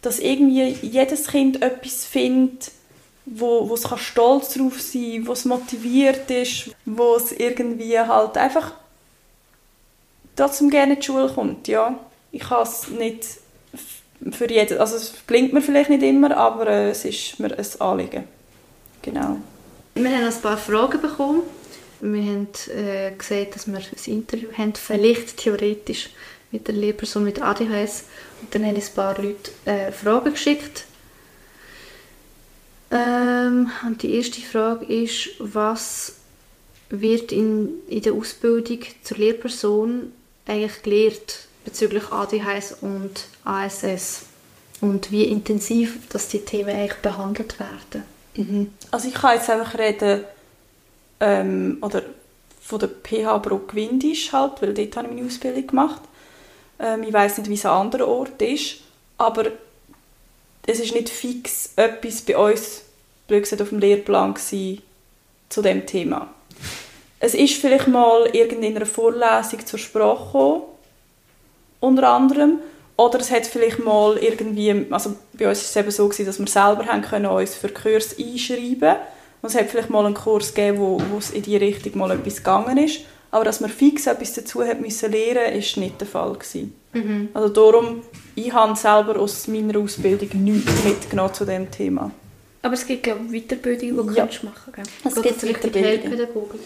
[0.00, 2.70] dass irgendwie jedes Kind etwas findet,
[3.26, 7.98] wo, wo es kann stolz darauf sein kann, wo es motiviert ist, wo es irgendwie
[7.98, 8.72] halt einfach
[10.34, 11.98] trotzdem gerne in die Schule kommt, ja.
[12.30, 13.26] Ich kann es nicht
[14.32, 17.80] für jeden, also es gelingt mir vielleicht nicht immer, aber äh, es ist mir ein
[17.80, 18.24] Anliegen.
[19.02, 19.38] Genau.
[19.94, 21.42] Wir haben ein paar Fragen bekommen.
[22.00, 26.10] Wir haben äh, gesehen, dass wir ein Interview haben, vielleicht theoretisch
[26.50, 28.04] mit der Lehrperson mit ADHS.
[28.40, 30.84] Und dann haben ein paar Leute äh, Fragen geschickt.
[32.90, 36.14] Ähm, und die erste Frage ist, was
[36.90, 40.12] wird in, in der Ausbildung zur Lehrperson
[40.46, 44.22] eigentlich gelehrt bezüglich ADHS und ASS?
[44.80, 48.04] Und wie intensiv dass die Themen eigentlich behandelt werden?
[48.90, 50.24] Also ich kann jetzt einfach reden
[51.20, 52.02] ähm, oder
[52.60, 56.02] von der PH Bruck-Windisch halt, weil dort habe ich meine Ausbildung gemacht.
[56.78, 58.76] Ähm, ich weiß nicht, wie es an anderen Orten ist,
[59.16, 59.46] aber
[60.66, 62.82] es ist nicht fix etwas bei uns
[63.26, 64.82] gesagt, auf dem Lehrplan gewesen,
[65.48, 66.32] zu dem Thema.
[67.20, 70.62] Es ist vielleicht mal irgendeiner Vorlesung zur Sprache gekommen,
[71.80, 72.58] unter anderem.
[72.96, 76.38] Oder es hat vielleicht mal irgendwie, also bei uns war es eben so, gewesen, dass
[76.40, 78.96] wir selber haben können uns für Kurs einschreiben
[79.40, 82.10] Und es hat vielleicht mal einen Kurs gegeben, wo, wo es in die Richtung mal
[82.10, 83.02] etwas gegangen ist.
[83.30, 86.74] Aber dass man fix etwas dazu hat müssen lernen, ist nicht der Fall gewesen.
[87.34, 88.02] Also darum,
[88.34, 92.10] ich habe selber aus meiner Ausbildung nichts mitgenommen zu dem Thema.
[92.62, 94.24] Aber es gibt, glaube ich, Weiterbildungen, die Ja.
[94.26, 94.90] du kannst machen kannst.
[95.04, 95.76] Es Geht gibt.
[95.76, 96.60] Heilpädagogik?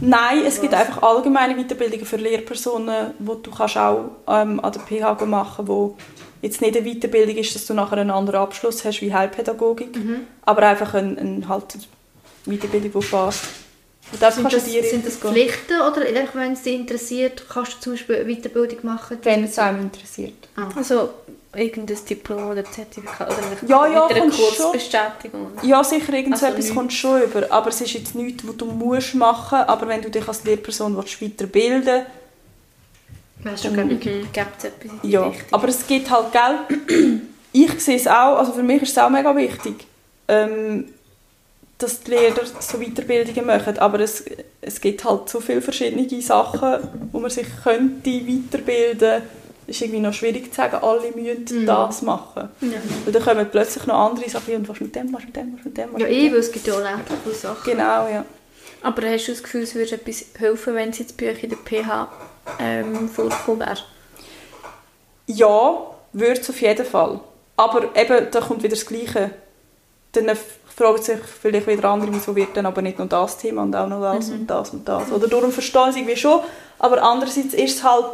[0.00, 4.80] Nein, es gibt einfach allgemeine Weiterbildungen für Lehrpersonen, wo du kannst auch ähm, an der
[4.82, 5.96] PH machen wo
[6.40, 9.96] jetzt nicht eine Weiterbildung ist, dass du nachher einen anderen Abschluss hast wie Heilpädagogik,
[10.42, 11.64] aber einfach eine, eine halt
[12.44, 13.44] Weiterbildung, die passt.
[14.10, 17.74] Und das Sind kannst das, sind das gehen, Pflichten oder wenn es dich interessiert, kannst
[17.74, 19.18] du zum Beispiel eine Weiterbildung machen?
[19.22, 20.48] wenn es einem interessiert.
[20.76, 21.10] Also
[21.58, 24.44] irgendein Diplom oder Zertifikat oder vielleicht Ja, ja, mit einer schon.
[24.46, 25.48] Kurzbestätigung.
[25.62, 29.14] Ja, sicher, irgendetwas Also kommt schon über, aber es ist jetzt nichts, was du musst
[29.14, 32.06] machen, aber wenn du dich als Lehrperson willst, weiterbilden
[33.44, 34.04] Weißt du, glaube ich.
[34.04, 34.32] Mhm.
[34.32, 35.46] Gibt es etwas Ja, Richtung?
[35.52, 37.20] aber es gibt halt, gell,
[37.52, 39.86] ich sehe es auch, also für mich ist es auch mega wichtig,
[40.26, 40.86] ähm,
[41.78, 44.24] dass die Lehrer so Weiterbildungen machen, aber es,
[44.60, 46.78] es gibt halt so viele verschiedene Sachen,
[47.12, 52.02] wo man sich könnte weiterbilden Es ist irgendwie noch schwierig zu sagen, alle müssen das
[52.02, 52.48] machen.
[52.60, 52.78] Ja.
[53.04, 55.64] Weil dann kommen plötzlich noch andere Sachen, und was mit dem, was mit dem, was
[55.64, 57.70] mit dem, was Ja, weil es gibt ja unendlich viele Sachen.
[57.70, 58.24] Genau, ja.
[58.82, 61.50] Aber hast du das Gefühl, es würde etwas helfen, wenn es jetzt bei euch in
[61.50, 62.08] der PH
[62.58, 63.78] ähm, vorgekommen wäre?
[65.26, 67.20] Ja, würde es auf jeden Fall.
[67.56, 69.32] Aber eben, da kommt wieder das Gleiche.
[70.12, 70.30] Dann
[70.74, 73.88] fragen sich vielleicht wieder andere, wieso wird dann aber nicht nur das Thema und auch
[73.88, 75.12] noch das und das und das.
[75.12, 76.40] Oder darum verstehen sie irgendwie schon.
[76.78, 78.06] Aber andererseits ist es halt,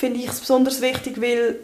[0.00, 1.56] finde ich es besonders wichtig, weil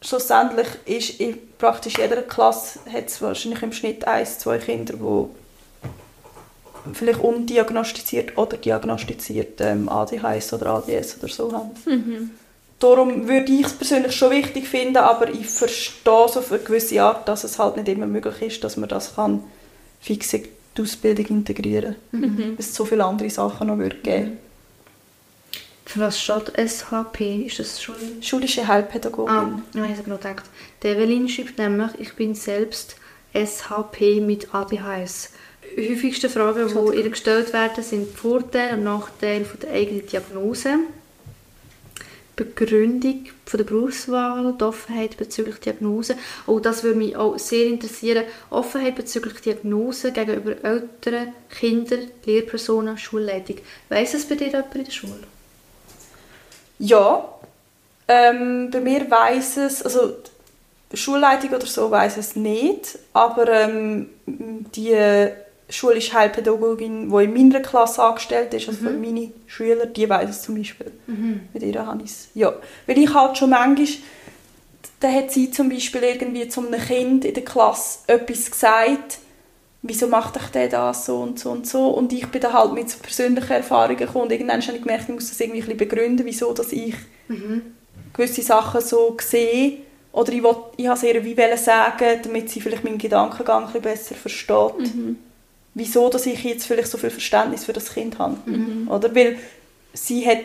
[0.00, 7.18] schlussendlich ist in praktisch jeder Klasse hat wahrscheinlich im Schnitt eins, zwei Kinder, die vielleicht
[7.18, 11.70] undiagnostiziert oder diagnostiziert ähm, ADHS oder ADS oder so haben.
[12.78, 17.02] Darum würde ich es persönlich schon wichtig finden, aber ich verstehe so auf eine gewisse
[17.02, 19.42] Art, dass es halt nicht immer möglich ist, dass man das kann
[20.00, 20.44] fix in
[20.76, 22.56] die Ausbildung integrieren kann.
[22.58, 24.38] Es so viele andere Sachen noch würde geben
[25.86, 27.46] Für was steht SHP?
[27.46, 27.94] Ist das schon...
[28.20, 29.34] Schulische Heilpädagogin.
[29.34, 30.44] Ah, ich habe genau gedacht.
[30.82, 32.96] Der Evelyn schreibt nämlich, ich bin selbst
[33.34, 35.30] SHP mit ADHS.
[35.76, 40.06] Die häufigsten Fragen, die ihr gestellt werden, sind die Vorteile und Nachteile von der eigenen
[40.06, 40.78] Diagnose,
[42.36, 46.16] Begründung von der Berufswahl, die Offenheit bezüglich Diagnose.
[46.46, 48.24] Oh, das würde mich auch sehr interessieren.
[48.50, 53.56] Offenheit bezüglich Diagnose gegenüber Eltern, Kindern, Lehrpersonen, Schulleitung.
[53.88, 55.33] Weiss es bei dir jemand in der Schule?
[56.78, 57.28] Ja,
[58.08, 60.14] ähm, bei mir weiss es, also
[60.92, 64.96] die Schulleitung oder so weiss es nicht, aber ähm, die
[65.68, 70.56] schulische Heilpädagogin, die in meiner Klasse angestellt ist, also meine Schüler, die weiss es zum
[70.56, 70.92] Beispiel.
[71.52, 72.28] Mit ihr habe ich es.
[72.34, 72.52] Ja,
[72.86, 73.88] weil ich halt schon manchmal,
[75.00, 79.18] da hat sie zum Beispiel irgendwie zu einem Kind in der Klasse etwas gesagt,
[79.86, 82.72] wieso macht ich der das so und so und so und ich bin dann halt
[82.72, 85.66] mit so persönlichen Erfahrungen gekommen und irgendwann habe ich gemerkt, ich muss das irgendwie ein
[85.66, 86.94] bisschen begründen, wieso dass ich
[87.28, 87.62] Mhm.
[88.12, 89.78] gewisse Sachen so sehe
[90.12, 93.62] oder ich, will, ich habe es ihr wie wollen sagen, damit sie vielleicht meinen Gedankengang
[93.64, 94.92] ein bisschen besser versteht.
[95.74, 98.36] Wieso, dass ich jetzt vielleicht so viel Verständnis für das Kind habe.
[98.88, 99.14] Oder?
[99.14, 99.38] Weil
[99.92, 100.38] sie, hat,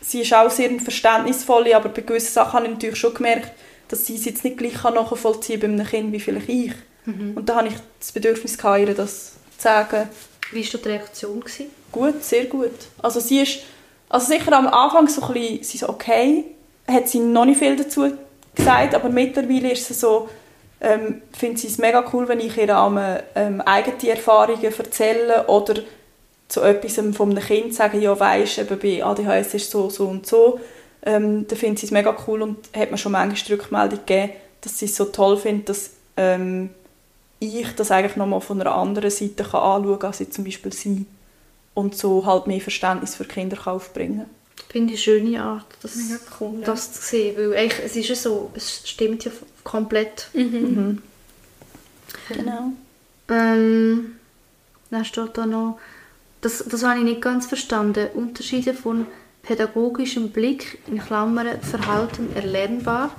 [0.00, 3.50] sie ist auch sehr verständnisvoll, aber bei gewissen Sachen habe ich natürlich schon gemerkt,
[3.88, 6.72] dass sie es jetzt nicht gleich nachvollziehen kann bei einem Kind wie vielleicht ich.
[7.36, 10.08] Und da habe ich das Bedürfnis gehabt, ihr das zu sagen.
[10.52, 11.40] Wie war die Reaktion?
[11.40, 11.66] Gewesen?
[11.92, 12.72] Gut, sehr gut.
[13.02, 13.60] Also sie ist,
[14.08, 16.44] also sicher am Anfang so ein bisschen, sie so okay,
[16.86, 18.12] hat sie noch nicht viel dazu
[18.54, 20.28] gesagt, aber mittlerweile ist sie so,
[20.80, 25.82] ähm, findet sie es mega cool, wenn ich ihr einmal, ähm, eigene Erfahrungen erzähle oder
[26.48, 30.26] zu etwas von einem Kind sage, ja weisst, eben bei ADHS ist so, so und
[30.26, 30.60] so.
[31.02, 34.32] Ähm, dann findet sie es mega cool und hat mir schon manchmal die Rückmeldung gegeben,
[34.62, 36.70] dass sie es so toll findet, dass ähm,
[37.40, 40.72] ich das eigentlich nochmal von einer anderen Seite kann anschauen kann, als jetzt zum Beispiel
[40.72, 41.06] sie.
[41.74, 44.26] Und so halt mehr Verständnis für Kinder kann aufbringen
[44.68, 45.96] Finde ich eine schöne Art, das,
[46.40, 46.66] cool, ja.
[46.66, 47.36] das zu sehen.
[47.36, 49.30] Weil eigentlich, es ist ja so, es stimmt ja
[49.64, 50.28] komplett.
[50.34, 51.00] Mhm.
[52.28, 52.72] Genau.
[53.30, 54.16] Ähm,
[54.90, 55.78] dann steht da noch,
[56.40, 58.08] das, das habe ich nicht ganz verstanden.
[58.14, 59.06] Unterschiede von
[59.42, 63.14] pädagogischem Blick, in Klammern Verhalten erlernbar.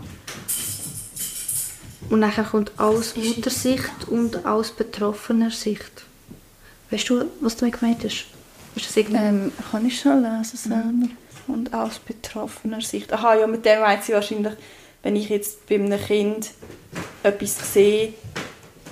[2.09, 6.03] Und nachher kommt aus Muttersicht und aus betroffener Sicht.
[6.89, 8.25] Weißt du, was du damit gemeint hast?
[8.75, 9.17] Ist das irgendwie...
[9.17, 11.13] Ähm, kann ich schon lesen selber?
[11.47, 13.11] Und aus betroffener Sicht.
[13.13, 14.53] Aha, ja, mit dem meint sie wahrscheinlich,
[15.03, 16.51] wenn ich jetzt bei einem Kind
[17.23, 18.13] etwas sehe,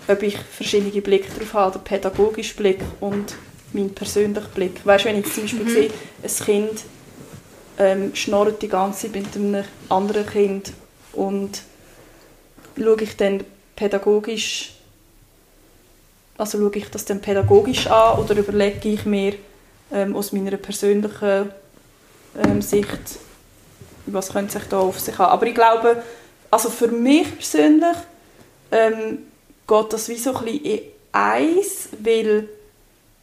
[0.07, 3.35] ob ich verschiedene Blicke darauf habe, den pädagogischen Blick und
[3.73, 4.85] meinen persönlichen Blick.
[4.85, 5.89] Weißt du, wenn ich zum Beispiel sehe,
[6.23, 6.83] ein Kind
[7.77, 10.71] ähm, schnurrt die ganze Zeit mit einem anderen Kind
[11.13, 11.61] und
[12.77, 13.43] schaue ich dann
[13.75, 14.73] pädagogisch
[16.37, 19.33] also ich das dann pädagogisch an oder überlege ich mir
[19.91, 21.49] ähm, aus meiner persönlichen
[22.43, 23.19] ähm, Sicht,
[24.05, 25.31] was könnte sich da auf sich haben.
[25.31, 26.03] Aber ich glaube,
[26.51, 27.97] also für mich persönlich
[28.71, 29.19] ähm,
[29.67, 30.79] geht das wie so ein bisschen in
[31.11, 32.47] eins, weil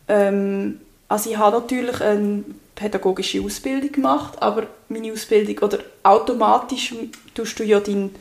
[0.09, 6.95] ähm, also ich habe natürlich eine pädagogische Ausbildung gemacht, aber meine Ausbildung, oder automatisch
[7.35, 8.15] tust du ja dein,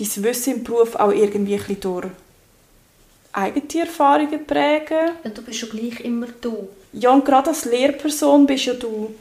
[0.00, 2.06] dein Wissen im Beruf auch irgendwie ein bisschen durch
[3.32, 5.12] eigene Erfahrungen prägen.
[5.22, 6.68] Und du bist ja gleich immer du.
[6.92, 9.14] Ja, und gerade als Lehrperson bist ja du,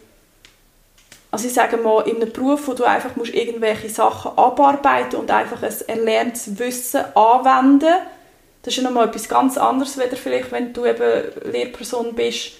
[1.31, 5.29] also ich sage mal, in einem Beruf, wo du einfach musst irgendwelche Sachen abarbeiten und
[5.29, 7.93] einfach ein erlerntes Wissen anwenden,
[8.63, 12.53] das ist ja nochmal etwas ganz anderes, weder vielleicht, wenn du eben Lehrperson bist.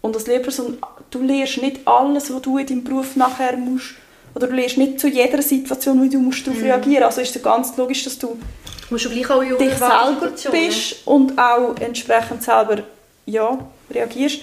[0.00, 0.78] Und als Lehrperson,
[1.10, 3.94] du lernst nicht alles, was du in deinem Beruf nachher musst,
[4.34, 7.04] oder du lernst nicht zu jeder Situation, wie du musst darauf reagieren.
[7.04, 8.36] Also ist es ganz logisch, dass du
[8.88, 12.82] Du musst ja gleich auch dich selber bist und auch entsprechend selber
[13.24, 13.58] ja,
[13.90, 14.40] reagierst.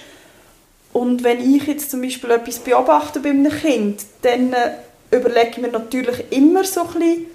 [0.92, 4.72] Und wenn ich jetzt zum Beispiel etwas beobachte bei einem Kind, dann äh,
[5.10, 7.26] überlege ich mir natürlich immer so ein bisschen,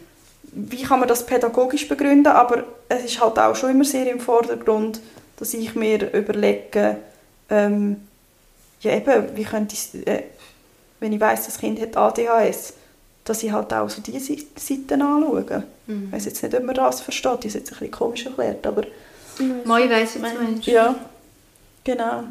[0.51, 4.19] wie kann man das pädagogisch begründen, aber es ist halt auch schon immer sehr im
[4.19, 4.99] Vordergrund,
[5.37, 6.97] dass ich mir überlege,
[7.49, 8.01] ähm,
[8.81, 10.23] ja eben, wie könnte ich, äh,
[10.99, 12.73] wenn ich weiss, das Kind hat ADHS,
[13.23, 15.63] dass ich halt auch so diese Seiten anschaue.
[15.87, 18.65] Ich weiß jetzt nicht, ob man das versteht, das ist jetzt ein bisschen komisch erklärt,
[18.65, 18.83] aber
[19.65, 20.67] Moi, ich weiss, was du meinst.
[20.67, 20.95] ja,
[21.83, 22.23] genau.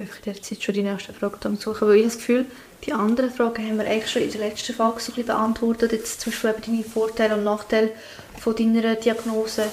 [0.00, 2.46] Ich werde jetzt schon die nächste Frage dann suchen, weil ich habe das Gefühl,
[2.84, 5.90] die anderen Fragen haben wir eigentlich schon in der letzten Folge so ein bisschen beantwortet.
[5.90, 7.90] Jetzt zum Beispiel eben deine Vorteile und Nachteile
[8.38, 9.64] von deiner Diagnose.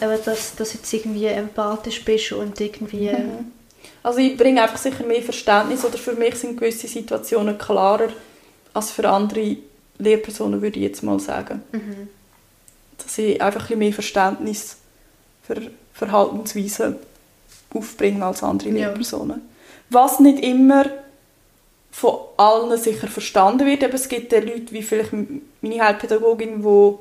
[0.00, 3.10] Eben, dass, dass du jetzt irgendwie empathisch bist und irgendwie...
[4.02, 8.08] Also ich bringe einfach sicher mehr Verständnis oder für mich sind gewisse Situationen klarer
[8.74, 9.56] als für andere
[9.98, 11.62] Lehrpersonen, würde ich jetzt mal sagen.
[11.72, 12.08] Mhm.
[12.98, 14.76] Dass ich einfach ein mehr Verständnis
[15.42, 16.96] für Verhaltensweisen
[17.72, 18.88] aufbringe als andere Ja.
[18.88, 19.42] Lehrpersonen.
[19.90, 20.86] Was nicht immer
[21.92, 23.82] von allen sicher verstanden wird.
[23.82, 26.94] Eben, es gibt ja Leute wie vielleicht meine Heilpädagogin, die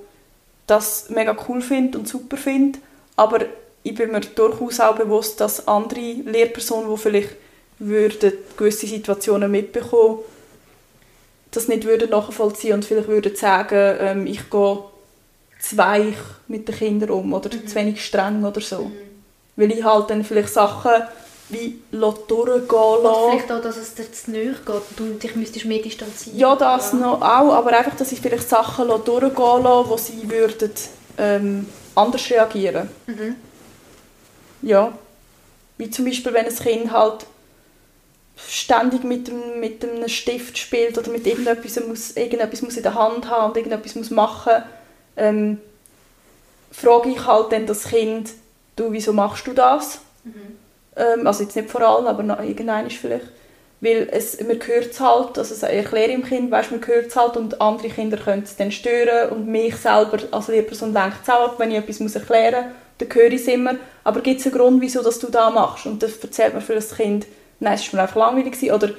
[0.67, 2.81] das mega cool findet und super findet.
[3.15, 3.39] Aber
[3.83, 7.35] ich bin mir durchaus auch bewusst, dass andere Lehrpersonen, die vielleicht
[7.79, 10.19] würden gewisse Situationen mitbekommen,
[11.51, 14.83] das nicht würden nachvollziehen und vielleicht würden sagen, ähm, ich gehe
[15.59, 16.15] zu weich
[16.47, 18.91] mit den Kindern um oder zu wenig streng oder so.
[19.55, 20.91] Weil ich halt dann vielleicht Sachen
[21.49, 23.29] wie lasse durchgehen Oder lasse.
[23.31, 26.39] vielleicht auch, dass es dir zu nahe geht und du dich müsstest mehr distanzieren.
[26.39, 30.71] Ja, das noch auch, aber einfach, dass ich vielleicht Sachen durchgehen lasse, wo sie würden
[31.17, 32.89] ähm, anders reagieren.
[33.05, 33.35] Mhm.
[34.61, 34.93] Ja.
[35.77, 37.25] Wie zum Beispiel, wenn ein Kind halt
[38.47, 42.95] ständig mit, dem, mit einem Stift spielt oder mit irgendetwas muss, irgendetwas muss in der
[42.95, 44.63] Hand haben und irgendetwas muss machen,
[45.17, 45.59] ähm,
[46.71, 48.31] frage ich halt dann das Kind,
[48.75, 49.99] du, wieso machst du das?
[50.95, 53.27] Ähm, also jetzt nicht vor allem, aber noch irgendein ist vielleicht.
[53.79, 57.15] Weil es, man hört es halt, also ich erkläre dem Kind, weißt, man hört es
[57.15, 61.29] halt und andere Kinder können es dann stören und mich selber als Lehrperson lenkt es
[61.29, 63.75] auch ab, wenn ich etwas muss erklären muss, dann höre ich es immer.
[64.03, 65.85] Aber gibt es einen Grund, wieso dass du das machst?
[65.85, 67.25] Und das erzählt man für das Kind,
[67.59, 68.89] nein, es war mir einfach langweilig gewesen, oder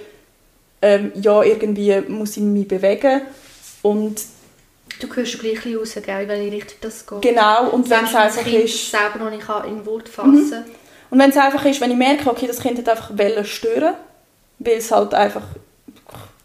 [0.82, 3.22] ähm, ja, irgendwie muss ich mich bewegen
[3.82, 4.20] und
[5.00, 7.22] Du hörst gleich raus, gell, in welche Richtung das geht.
[7.22, 8.90] genau, und wenn es einfach Kind ist...
[8.90, 10.64] selber noch nicht kann in Wort fassen
[11.10, 13.94] Und wenn es einfach ist, wenn ich merke, okay, das Kind hat einfach wollen stören,
[14.58, 15.42] weil es halt einfach,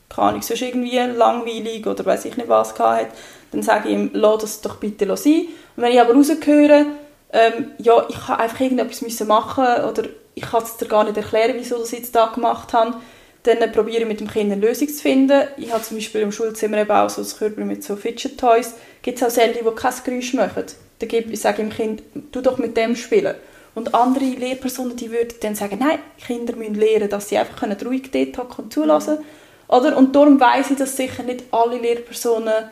[0.09, 3.07] keine Ahnung, sonst irgendwie langweilig oder weiß ich nicht was gehabt hat,
[3.51, 5.47] dann sage ich ihm, lass das doch bitte sein.
[5.75, 6.85] Und wenn ich aber rausgehöre,
[7.33, 10.03] ähm, ja, ich kann einfach irgendetwas müssen machen oder
[10.35, 12.97] ich kann es dir gar nicht erklären, wieso das jetzt da gemacht habe,
[13.43, 15.47] dann probiere ich mit dem Kind eine Lösung zu finden.
[15.57, 18.73] Ich habe zum Beispiel im Schulzimmer eben auch so ein Körbchen mit so Fidget Toys.
[19.01, 20.63] Gibt es auch Säle, die kein Geräusch machen.
[20.99, 23.35] Dann gebe ich sage dem Kind, du doch mit dem spielen.
[23.73, 27.77] Und andere Lehrpersonen, die würden dann sagen, nein, Kinder müssen lernen, dass sie einfach können
[27.85, 29.19] ruhig dort hocken und zulassen
[29.67, 29.95] Oder?
[29.95, 32.71] Und darum weiss ich, dass sicher nicht alle Lehrpersonen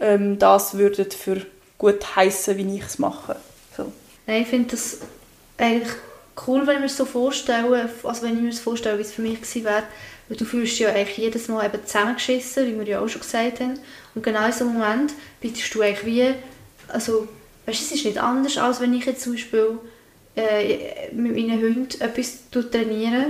[0.00, 1.42] ähm, das würden für
[1.76, 3.36] gut heißen, wie ich es mache.
[4.28, 4.98] Nein, ich finde das
[5.56, 5.88] eigentlich
[6.46, 9.22] cool, wenn ich mir so vorstelle, also wenn ich mir das vorstelle, wie es für
[9.22, 9.84] mich gewesen wäre,
[10.28, 13.22] weil du fühlst dich ja eigentlich jedes Mal eben zusammengeschissen, wie wir ja auch schon
[13.22, 13.78] gesagt haben.
[14.14, 16.34] Und genau in so einem Moment bietest du eigentlich wie,
[16.88, 17.26] also,
[17.64, 19.78] weißt du, es ist nicht anders, als wenn ich jetzt zum Beispiel
[20.36, 23.28] äh, mit meinen Hunden etwas trainiere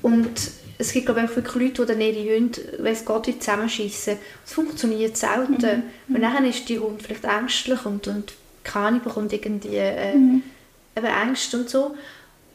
[0.00, 0.30] und
[0.78, 3.38] es gibt glaube ich auch wirklich Leute, die dann ihre Hunde, wenn es geht, wie
[3.38, 4.16] zusammenschiessen.
[4.46, 5.82] Es funktioniert selten.
[6.08, 8.32] Und dann ist die Hund vielleicht ängstlich und, und
[8.66, 11.94] keine bekommt irgendwie äh, eben Ängste und so.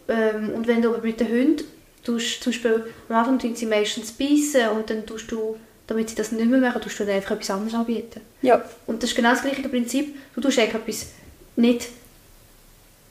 [0.07, 1.63] Ähm, und wenn du aber mit den Hunden,
[2.03, 5.57] tust, zum Beispiel, am Anfang tun sie meistens beißen und dann tust du,
[5.87, 8.21] damit sie das nicht mehr machen, tust du dann einfach etwas anderes anbieten.
[8.41, 8.63] Ja.
[8.87, 10.15] Und das ist genau das gleiche Prinzip.
[10.35, 11.07] Du tust eigentlich etwas
[11.55, 11.89] nicht,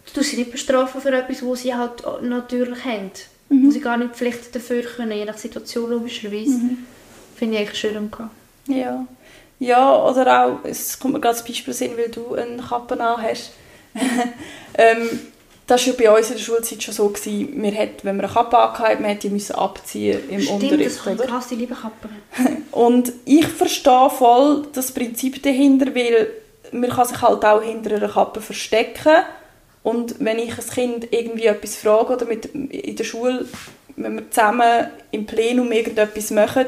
[0.06, 3.10] du tust sie nicht bestrafen für etwas, was sie halt natürlich haben.
[3.52, 6.60] Wo sie gar nicht vielleicht dafür können, je nach Situation logischerweise.
[7.34, 8.30] Finde ich eigentlich schön umgehen.
[8.68, 9.04] Ja.
[9.60, 13.22] Ja, oder auch, es kommt mir gerade das Beispiel Sinn, weil du eine Kappe an
[13.22, 13.52] hast.
[14.74, 15.20] ähm,
[15.66, 18.24] das war ja bei uns in der Schulzeit schon so, gewesen, wir hat, wenn wir
[18.24, 21.26] eine Kappe angehabt man die müssen abziehen im Stimmt, Unterricht, das kann oder?
[21.26, 22.10] krass, die liebe Kappen.
[22.72, 26.28] Und ich verstehe voll das Prinzip dahinter, weil
[26.72, 29.22] man kann sich halt auch hinter einer Kappe verstecken
[29.82, 33.46] und wenn ich ein Kind irgendwie etwas frage oder mit, in der Schule,
[33.96, 36.66] wenn wir zusammen im Plenum irgendetwas machen,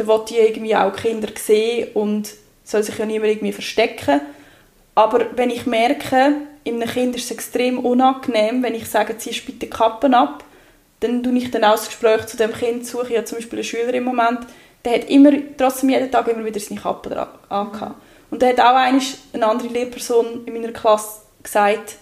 [0.00, 2.30] dann will ich irgendwie auch die Kinder sehen und
[2.64, 4.20] soll sich ja niemand irgendwie verstecken.
[4.94, 6.34] Aber wenn ich merke,
[6.64, 10.44] in einem Kind ist es extrem unangenehm, wenn ich sage, ziehst bitte die Kappen ab,
[11.00, 13.10] dann tue ich dann auch das Gespräch zu dem Kind suche.
[13.10, 14.40] Ich habe zum Beispiel einen Schüler im Moment,
[14.84, 17.94] der hat immer, trotzdem jeden Tag immer wieder seine Kappe angehabt.
[18.30, 21.96] Und da hat auch eine andere Lehrperson in meiner Klasse gesagt,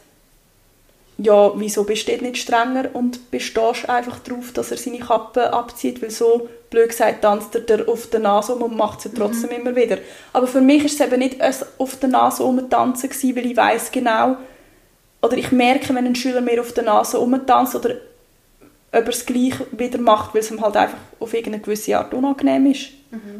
[1.19, 6.01] ja, wieso bist du nicht strenger und bestehst einfach darauf, dass er seine Kappe abzieht,
[6.01, 9.11] weil so, blöd gesagt, tanzt er dir auf der Nase um und macht es ja
[9.17, 9.99] trotzdem immer wieder.
[10.33, 11.39] Aber für mich ist es eben nicht
[11.79, 14.37] auf der Nase umtanzen gewesen, weil ich weiß genau,
[15.21, 17.97] oder ich merke, wenn ein Schüler mir auf der Nase umtanzt oder
[18.93, 22.15] ob er es gleich wieder macht, weil es ihm halt einfach auf irgendeine gewisse Art
[22.15, 22.91] unangenehm ist.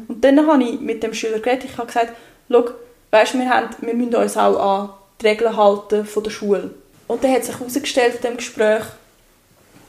[0.09, 2.13] Und dann habe ich mit dem Schüler geredet, ich habe gesagt,
[2.51, 2.65] schau,
[3.11, 4.89] weißt, wir, haben, wir müssen uns auch an
[5.21, 6.71] die Regeln halten von der Schule.
[7.09, 8.83] Und dann hat sich herausgestellt in dem Gespräch,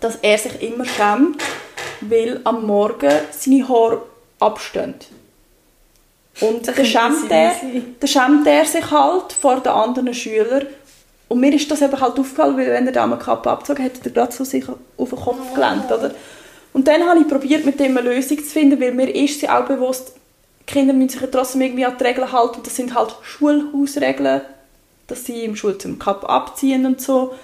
[0.01, 1.43] dass er sich immer schämt,
[2.01, 4.03] weil am Morgen seine Haare
[4.39, 4.95] abstehen.
[6.41, 7.53] Und dann schämt, er,
[8.01, 10.67] dann schämt er sich halt vor den anderen Schülern.
[11.29, 13.97] Und mir ist das eben halt aufgefallen, weil wenn er da eine Kappe abgezogen hat,
[13.97, 14.65] hat er gerade so sich
[14.97, 16.15] auf den Kopf gelenkt, oder?
[16.73, 19.49] Und dann habe ich probiert, mit dem eine Lösung zu finden, weil mir ist sie
[19.51, 20.15] auch bewusst,
[20.61, 22.57] die Kinder müssen sich ja trotzdem irgendwie an die Regeln halten.
[22.57, 24.41] Und das sind halt Schulhausregeln,
[25.11, 27.35] dass sie im Schulzimmer die Kappe abziehen und so.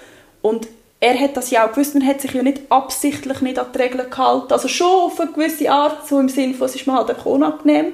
[0.41, 0.67] Und
[0.99, 3.77] er hat das ja auch gewusst, man hat sich ja nicht absichtlich nicht an die
[3.77, 4.51] Regeln gehalten.
[4.51, 7.25] Also schon auf eine gewisse Art, so im Sinne von, es ist mir halt einfach
[7.25, 7.93] unangenehm.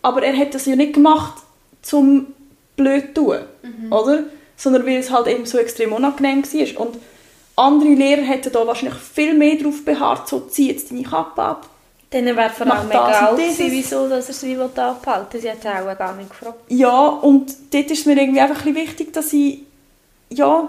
[0.00, 1.34] Aber er hat das ja nicht gemacht,
[1.82, 2.28] zum
[2.76, 3.38] blöd zu tun,
[3.90, 4.24] oder?
[4.56, 6.80] Sondern weil es halt eben so extrem unangenehm war.
[6.86, 6.96] Und
[7.56, 11.68] andere Lehrer hätten da wahrscheinlich viel mehr darauf beharrt, so zieh jetzt deine Kappe ab.
[12.12, 15.40] Dann wäre vor allem egal gewesen, wieso dass er sie abhalten will.
[15.40, 16.58] Sie hat auch gar nicht gefragt.
[16.68, 19.60] Ja, und dort ist mir irgendwie einfach ein wichtig, dass ich
[20.28, 20.68] ja,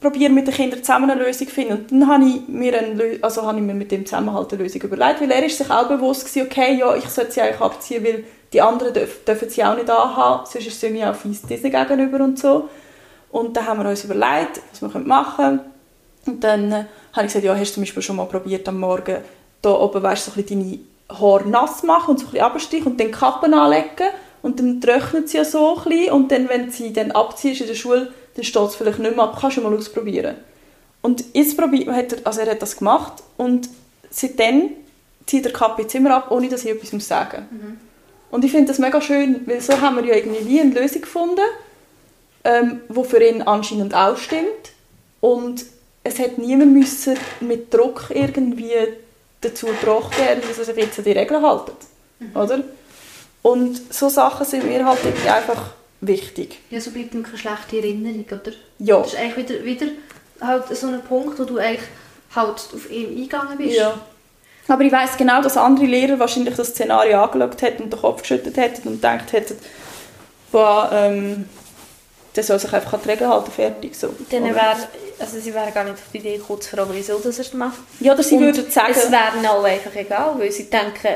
[0.00, 1.72] probiere mit den Kindern zusammen eine Lösung zu finden.
[1.72, 4.62] Und dann habe ich mir, eine, also habe ich mir mit dem zusammen halt eine
[4.62, 7.60] Lösung überlegt, weil er ist sich auch bewusst gewesen, okay, ja, ich sollte sie eigentlich
[7.60, 11.14] abziehen, weil die anderen dürf, dürfen sie auch nicht anhaben, sonst ist es irgendwie auch
[11.14, 12.68] fies diesen gegenüber und so.
[13.30, 15.60] Und dann haben wir uns überlegt, was wir machen können.
[16.26, 18.80] Und dann äh, habe ich gesagt, ja, hast du zum Beispiel schon mal probiert, am
[18.80, 19.18] Morgen
[19.62, 20.60] da oben, weißt, so ein bisschen
[21.08, 24.08] deine Haare nass machen und so ein bisschen abstreichen und dann Kappen anlegen
[24.42, 27.66] und dann trocknet sie ja so ein bisschen und dann, wenn sie dann abziehst in
[27.66, 30.36] der Schule, dann steht es vielleicht nicht mehr, aber kannst du mal ausprobieren.
[31.02, 33.68] Und jetzt probiert, hat er, also er hat das gemacht und
[34.10, 34.70] seitdem
[35.26, 37.62] zieht der Kappe jetzt immer ab, ohne dass ich etwas sagen muss.
[37.62, 37.76] Mhm.
[38.30, 41.02] Und ich finde das mega schön, weil so haben wir ja irgendwie wie eine Lösung
[41.02, 41.40] gefunden,
[42.44, 44.72] ähm, die für ihn anscheinend auch stimmt.
[45.20, 45.64] Und
[46.04, 48.72] es hat niemand müssen mit Druck irgendwie
[49.40, 51.72] dazu gebracht werden, dass er sich jetzt an die Regeln hält.
[52.34, 52.62] Oder?
[53.42, 55.70] Und so Sachen sind mir halt irgendwie einfach
[56.02, 56.58] wichtig.
[56.70, 58.52] Ja, so bleibt ihm keine schlechte Erinnerung, oder?
[58.78, 58.98] Ja.
[58.98, 59.86] Das ist eigentlich wieder, wieder
[60.40, 61.80] halt so ein Punkt, wo du eigentlich
[62.34, 63.76] halt auf ihn eingegangen bist.
[63.78, 63.94] ja.
[64.68, 68.20] Aber ich weiß genau, dass andere Lehrer wahrscheinlich das Szenario angeschaut hätten und den Kopf
[68.22, 69.56] geschüttelt hätten und gedacht hätten,
[70.52, 71.48] boah, ähm,
[72.36, 73.96] der soll sich einfach an die Regeln halten, fertig.
[73.96, 74.14] So.
[74.30, 74.76] Dann Oder- wär,
[75.20, 77.78] also sie wären gar nicht auf die Idee gekommen, zu fragen, wieso das er macht.
[78.00, 78.92] ja, oder sie Und würden sagen...
[78.96, 81.08] Es wäre alle einfach egal, weil sie denken,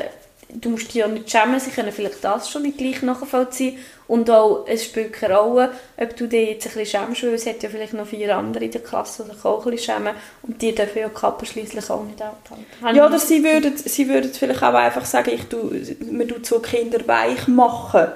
[0.49, 3.79] du musst dich ja nicht schämen, sie können vielleicht das schon nicht gleich nachvollziehen.
[4.07, 7.45] Und auch, es spielt keine Rolle, ob du dich jetzt ein bisschen schämst, weil es
[7.47, 10.13] hat ja vielleicht noch vier andere in der Klasse, die sich auch ein bisschen schämen.
[10.43, 12.95] Und die dürfen ja die Kappe schliesslich auch nicht abhalten.
[12.95, 15.71] Ja, oder sie würden, sie würden vielleicht auch einfach sagen, ich tu,
[16.11, 18.07] man tut so Kinder weich machen.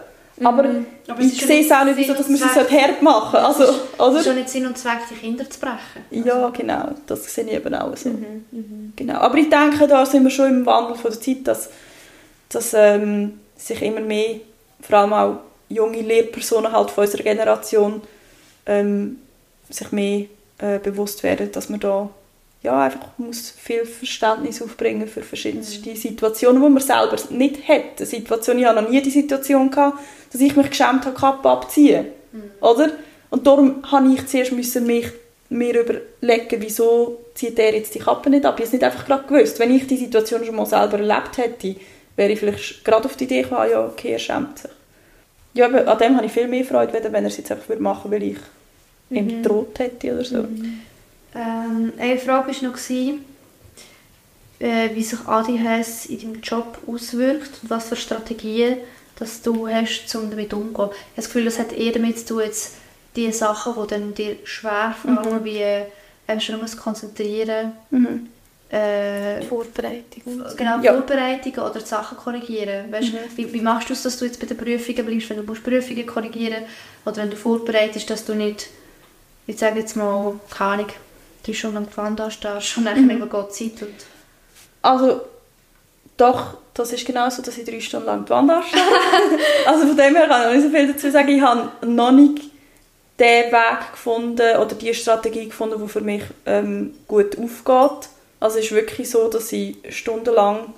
[0.44, 0.64] Aber,
[1.08, 3.02] Aber es ich sehe es auch nicht, wieso dass man sie Sinn und so hart
[3.02, 4.24] machen also, Es ist oder?
[4.24, 6.26] schon nicht Sinn und Zweck, die Kinder zu brechen.
[6.26, 6.90] Ja, genau.
[7.08, 8.12] Das sehe ich eben auch so.
[8.96, 9.14] Genau.
[9.16, 11.70] Aber ich denke, da sind wir schon im Wandel von der Zeit, dass,
[12.50, 14.36] dass ähm, sich immer mehr,
[14.82, 18.02] vor allem auch junge Lehrpersonen halt von unserer Generation,
[18.66, 19.18] ähm,
[19.70, 20.26] sich mehr
[20.58, 22.10] äh, bewusst werden, dass man da
[22.62, 27.98] ja, einfach muss viel Verständnis aufbringen für verschiedenste Situationen, die man selber nicht hat.
[27.98, 30.00] Eine Situation, ich hatte noch nie die Situation, gehabt,
[30.32, 32.08] dass ich mich geschämt habe, die Kappe abziehen.
[32.60, 32.92] Oder?
[33.30, 35.08] Und darum musste ich zuerst müssen mich,
[35.50, 38.56] mir überlegen, wieso zieht er jetzt die Kappe nicht ab.
[38.60, 39.58] Ich habe es nicht einfach gerade gewusst.
[39.60, 41.76] Wenn ich die Situation schon mal selber erlebt hätte,
[42.16, 44.72] wäre ich vielleicht gerade auf die Idee gekommen, ja, okay, er schämt sich.
[45.54, 48.12] Ja, aber an dem habe ich viel mehr Freude, wenn er es jetzt einfach machen
[48.12, 48.38] würde, weil ich
[49.10, 50.46] ihm gedroht hätte oder so.
[51.36, 53.26] Ähm, eine Frage war noch, gewesen,
[54.60, 58.78] äh, wie sich ADHS in deinem Job auswirkt und was für Strategien
[59.20, 60.72] dass du hast, um damit umzugehen.
[60.72, 62.76] Ich habe das Gefühl, das hat eher damit zu tun, jetzt
[63.18, 68.28] die Sachen, die dann dir schwer fallen, wie äh, schon nur konzentrieren, Mhm.
[68.72, 70.24] äh, Vorbereitung.
[70.56, 70.94] genau, Ja.
[70.94, 72.90] Vorbereitungen oder die Sachen korrigieren.
[72.92, 75.44] Weißt, wie, wie machst du es, dass du jetzt bei den Prüfungen bleibst, wenn du
[75.44, 76.64] musst Prüfungen korrigieren
[77.04, 78.68] oder wenn du vorbereitest, dass du nicht,
[79.48, 80.88] ich sage jetzt mal, keine Ahnung,
[81.44, 83.30] drei Stunden lang gefahren stehst und dann mhm.
[83.30, 83.96] geht die Zeit und
[84.82, 85.22] Also,
[86.18, 88.82] doch, das ist genau so, dass ich drei Stunden lang die Wand anstehe.
[89.66, 91.30] also von dem her kann ich noch nicht so viel dazu sagen.
[91.30, 92.44] Ich habe noch nicht
[93.20, 98.10] den Weg gefunden oder die Strategie gefunden, die für mich ähm, gut aufgeht.
[98.40, 100.74] Also es ist wirklich so, dass ich stundenlang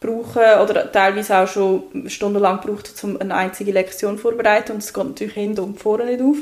[0.00, 5.04] brauche oder teilweise auch schon stundenlang braucht, um eine einzige Lektion vorzubereiten und es geht
[5.04, 6.36] natürlich hinten und vorne nicht auf.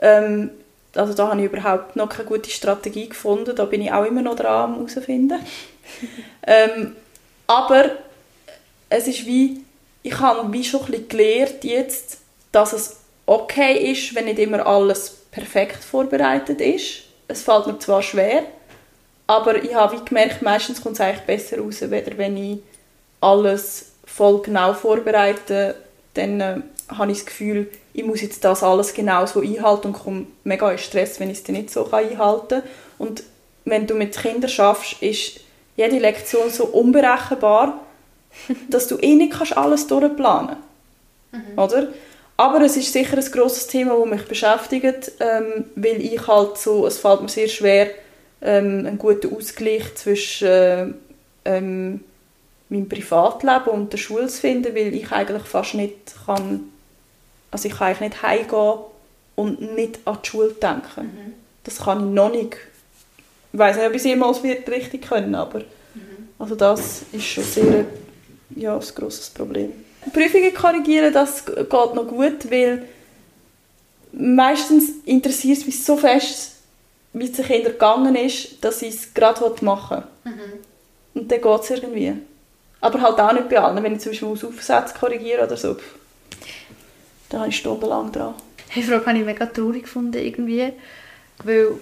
[0.00, 0.50] Ähm,
[0.98, 3.54] also da habe ich überhaupt noch keine gute Strategie gefunden.
[3.54, 5.38] Da bin ich auch immer noch dran am herausfinden.
[6.46, 6.96] ähm,
[7.46, 7.90] aber
[8.90, 9.64] es ist wie,
[10.02, 12.18] ich habe wie schon ein bisschen gelernt jetzt,
[12.52, 12.96] dass es
[13.26, 17.02] okay ist, wenn nicht immer alles perfekt vorbereitet ist.
[17.28, 18.42] Es fällt mir zwar schwer,
[19.26, 22.58] aber ich habe wie gemerkt, meistens kommt es eigentlich besser raus, weder wenn ich
[23.20, 25.74] alles voll genau vorbereite,
[26.14, 26.56] dann äh,
[26.88, 30.70] habe ich das Gefühl, ich muss jetzt das alles genau so einhalten und komme mega
[30.70, 32.62] in Stress, wenn ich es dann nicht so einhalten kann.
[32.98, 33.22] Und
[33.64, 35.40] wenn du mit Kindern schaffst, ist
[35.76, 37.80] jede Lektion so unberechenbar,
[38.70, 40.56] dass du eh nicht kannst alles durchplanen
[41.56, 41.88] oder?
[42.36, 46.86] Aber es ist sicher ein grosses Thema, das mich beschäftigt, ähm, weil ich halt so,
[46.86, 47.90] es fällt mir sehr schwer,
[48.40, 50.86] ähm, einen guten Ausgleich zwischen äh,
[51.44, 52.04] ähm,
[52.68, 56.70] meinem Privatleben und der Schule zu finden, weil ich eigentlich fast nicht kann,
[57.50, 58.78] also ich kann eigentlich nicht heimgehen
[59.36, 61.34] und nicht an die Schule denken.
[61.64, 62.56] Das kann ich noch nicht.
[63.52, 65.62] Ich weiß nicht, ob ich es jemals wird richtig können, aber
[66.38, 67.84] also das ist schon sehr
[68.54, 69.72] ja, ein grosses Problem.
[70.12, 72.86] Prüfungen korrigieren, das geht noch gut, weil
[74.12, 76.52] meistens interessiert es mich so fest,
[77.12, 80.34] wie es den Kindern gegangen ist, dass ich es gerade machen will.
[81.14, 82.14] Und dann geht es irgendwie.
[82.80, 83.82] Aber halt auch nicht bei allen.
[83.82, 85.97] Wenn ich zum Beispiel muss Aufsätze korrigieren oder so, pff,
[87.28, 88.34] da habe ich stundenlang dran.
[88.74, 90.72] Die Frage habe ich mega traurig gefunden, irgendwie,
[91.44, 91.72] weil,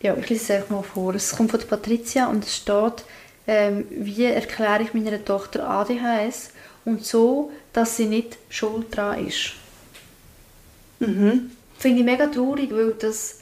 [0.00, 1.14] ja, ich lese es einfach mal vor.
[1.14, 3.04] Es kommt von der Patricia und es steht,
[3.46, 6.50] ähm, wie erkläre ich meiner Tochter ADHS
[6.84, 9.52] und so, dass sie nicht schuld dran ist.
[11.00, 11.50] Mhm.
[11.78, 13.40] Finde ich mega traurig, weil das,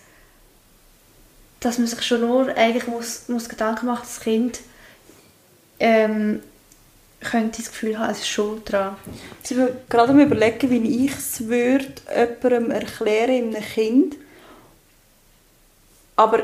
[1.61, 4.61] dass man sich schon nur eigentlich muss, muss Gedanken machen, das Kind
[5.79, 6.43] ähm,
[7.23, 8.97] könnte ich das Gefühl haben, es ist schuld dran.
[9.43, 14.17] Ich bin gerade am überlegen, wie ich es würde jemandem erklären, einem Kind.
[16.17, 16.41] Aber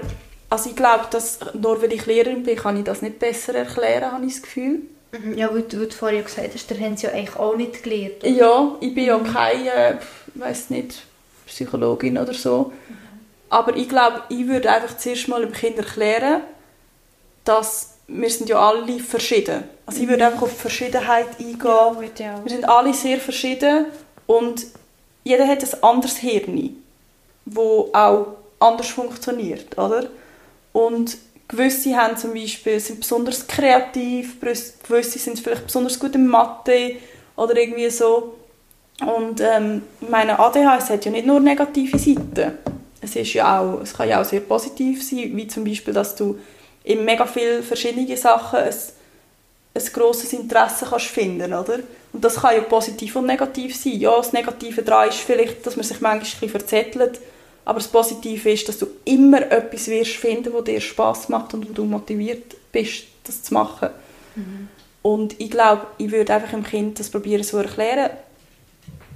[0.50, 4.12] also ich glaube, dass nur weil ich Lehrerin bin, kann ich das nicht besser erklären,
[4.12, 4.82] habe ich das Gefühl.
[5.12, 5.36] Mhm.
[5.36, 7.82] Ja, weil du, weil du vorhin gesagt hast, der haben sie ja eigentlich auch nicht
[7.82, 8.22] gelernt.
[8.22, 8.28] oder?
[8.28, 9.98] Ja, ich bin ja keine,
[10.34, 11.02] weiß nicht,
[11.46, 12.72] Psychologin oder so.
[13.50, 16.42] Aber ich glaube, ich würde einfach zuerst mal dem Kind erklären,
[17.44, 19.64] dass wir sind ja alle verschieden.
[19.86, 22.10] Also ich würde einfach auf die Verschiedenheit eingehen.
[22.18, 23.86] ja Wir sind alle sehr verschieden
[24.26, 24.66] und
[25.24, 26.76] jeder hat ein anderes Hirn,
[27.44, 28.28] wo auch
[28.58, 30.08] anders funktioniert, oder?
[30.72, 36.96] Und gewisse haben zum Beispiel, sind besonders kreativ, gewisse sind vielleicht besonders gut in Mathe
[37.36, 38.34] oder irgendwie so.
[39.00, 42.58] Und ähm, meine ADHS hat ja nicht nur negative Seiten.
[43.00, 46.16] Es, ist ja auch, es kann ja auch sehr positiv sein, wie zum Beispiel, dass
[46.16, 46.38] du
[46.88, 48.74] in mega viele verschiedene Sachen ein,
[49.74, 51.80] ein grosses Interesse kannst finden, oder?
[52.14, 54.00] Und das kann ja positiv und negativ sein.
[54.00, 57.20] Ja, das Negative daran ist vielleicht, dass man sich manchmal ein bisschen verzettelt,
[57.66, 61.68] aber das Positive ist, dass du immer etwas wirst finden, wo dir Spaß macht und
[61.68, 63.90] wo du motiviert bist, das zu machen.
[65.02, 68.10] Und ich glaube, ich würde einfach dem Kind das probieren so erklären.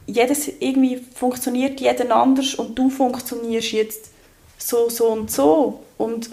[0.07, 4.11] Jedes irgendwie funktioniert jeden anders und du funktionierst jetzt
[4.59, 5.81] so, so und so.
[5.97, 6.29] Und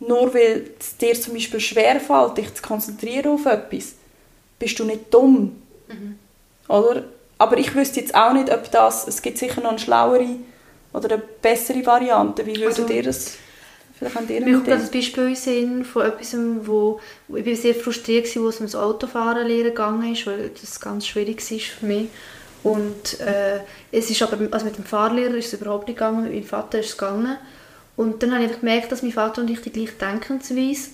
[0.00, 3.94] nur weil es dir zum Beispiel schwerfällt, dich zu konzentrieren auf etwas,
[4.58, 5.62] bist du nicht dumm.
[6.68, 7.04] Oder?
[7.38, 10.36] Aber ich wüsste jetzt auch nicht, ob das, es gibt sicher noch eine schlauere
[10.92, 12.44] oder eine bessere Variante.
[12.44, 13.36] Wie würdet Also, ihr das,
[13.96, 17.74] vielleicht habt ihr Mir kommt ein Beispiel Sinn von etwas, wo, wo ich bin sehr
[17.74, 21.58] frustriert war, wo es um das Autofahren lernen gegangen ist, weil das ganz schwierig war
[21.58, 22.08] für mich.
[22.64, 23.60] Und äh,
[23.92, 26.80] es ist aber, also mit dem Fahrlehrer ist es überhaupt nicht gegangen, mit meinem Vater
[26.80, 27.36] ist es gegangen.
[27.98, 30.90] Und dann habe ich gemerkt, dass mein Vater und ich die gleiche Denkensweise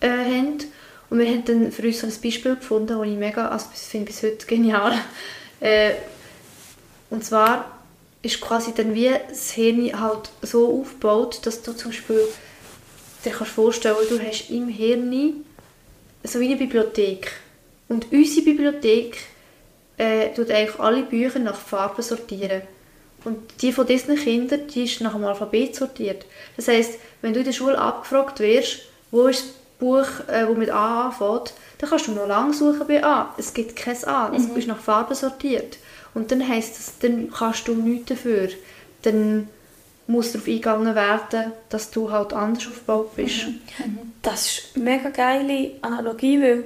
[0.00, 0.56] äh, haben.
[1.10, 3.84] Und wir haben dann für uns so ein Beispiel gefunden, das ich mega, also das
[3.84, 4.94] finde bis heute genial.
[5.62, 5.92] Äh,
[7.10, 7.82] und zwar
[8.22, 12.26] ist quasi dann wie das Hirn halt so aufgebaut, dass du zum Beispiel
[13.22, 15.44] dir kannst vorstellen, du hast im Hirn
[16.24, 17.30] so wie eine Bibliothek.
[17.90, 19.18] Und unsere Bibliothek
[19.98, 22.62] äh, tut eigentlich alle Bücher nach Farben sortieren.
[23.24, 26.24] Und die von diesen Kindern, die ist nach dem Alphabet sortiert.
[26.56, 30.54] Das heißt, wenn du in der Schule abgefragt wirst, wo ist das Buch, äh, wo
[30.54, 33.34] mit A anfängt, dann kannst du noch lange suchen bei A.
[33.38, 35.78] Es gibt kein A, es ist nach Farben sortiert.
[36.14, 38.48] Und dann heisst es, dann kannst du nichts dafür.
[39.02, 39.48] Dann
[40.06, 43.46] muss darauf eingegangen werden, dass du halt anders aufgebaut bist.
[44.22, 46.64] Das ist eine mega geile Analogie, weil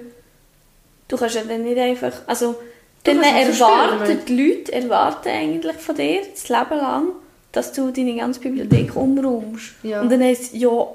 [1.08, 2.56] du kannst ja dann nicht einfach, also
[3.04, 7.08] dann erwarten die Leute erwarten eigentlich von dir das Leben lang,
[7.52, 9.74] dass du deine ganze Bibliothek umräumst.
[9.82, 10.00] Ja.
[10.00, 10.86] Und dann heisst es, ja,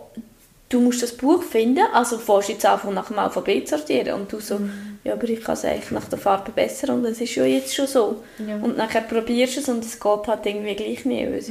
[0.70, 4.40] du musst das Buch finden, also fährst jetzt einfach nach dem Alphabet sortieren und du
[4.40, 4.60] so,
[5.04, 7.74] ja, aber ich kann es eigentlich nach der Farbe besser und es ist ja jetzt
[7.74, 8.24] schon so.
[8.46, 8.58] Ja.
[8.58, 11.50] Und nachher probierst du es und es geht halt irgendwie gleich nicht, weil es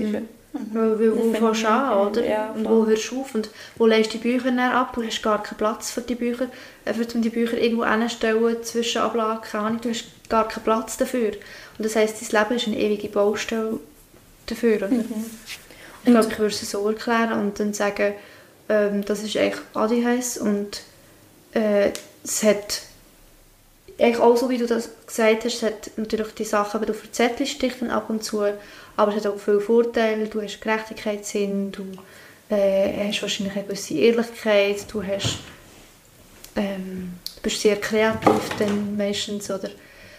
[0.53, 2.27] Weil, weil wo fängst du an, oder?
[2.27, 3.35] ja, und wo hörst du auf?
[3.35, 4.95] Und wo du die Bücher dann ab?
[4.95, 6.49] Du hast gar keinen Platz für die Bücher,
[6.85, 10.65] äh, für um die Bücher irgendwo hinzustellen, zwischen Ablagen, keine Ahnung, du hast gar keinen
[10.65, 11.33] Platz dafür.
[11.77, 13.79] Und das heisst, dein Leben ist eine ewige Baustelle
[14.47, 14.91] dafür, oder?
[16.05, 18.15] Ich glaube, ich würde es so erklären und dann sagen,
[18.69, 20.83] ähm, das ist eigentlich ADHS und
[21.53, 21.91] äh,
[22.25, 22.83] es hat
[23.99, 26.95] eigentlich auch so, wie du das gesagt hast, es hat natürlich die Sachen, aber du
[26.95, 28.45] verzettelst dich dann ab und zu,
[28.99, 31.85] aber es hat auch viele Vorteile, du hast Gerechtigkeitssinn, du
[32.51, 35.39] äh, hast wahrscheinlich eine gewisse Ehrlichkeit, du hast
[36.57, 39.71] ähm, du bist sehr kreativ dann meistens, oder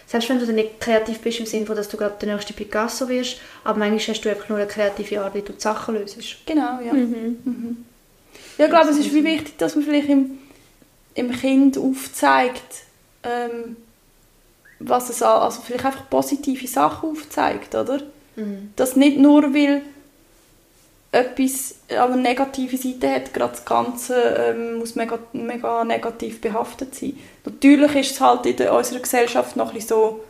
[0.06, 2.54] selbst wenn du dann nicht kreativ bist im Sinne von, dass du gerade der nächste
[2.54, 5.96] Picasso wirst, aber manchmal hast du einfach nur eine kreative Art, wie du die Sachen
[5.96, 6.16] löst.
[6.46, 6.94] Genau, ja.
[6.94, 7.84] Mhm.
[8.56, 10.38] Ja, ich glaube, es ist wie wichtig, dass man vielleicht im,
[11.14, 12.84] im Kind aufzeigt,
[13.24, 13.76] ähm,
[14.78, 18.00] was es an, also vielleicht einfach positive Sachen aufzeigt, oder?
[18.76, 19.82] Dass nicht nur, weil
[21.12, 27.18] etwas eine negative Seite hat, gerade das Ganze ähm, muss mega, mega negativ behaftet sein.
[27.44, 30.20] Natürlich ist es halt in unserer Gesellschaft noch ein so,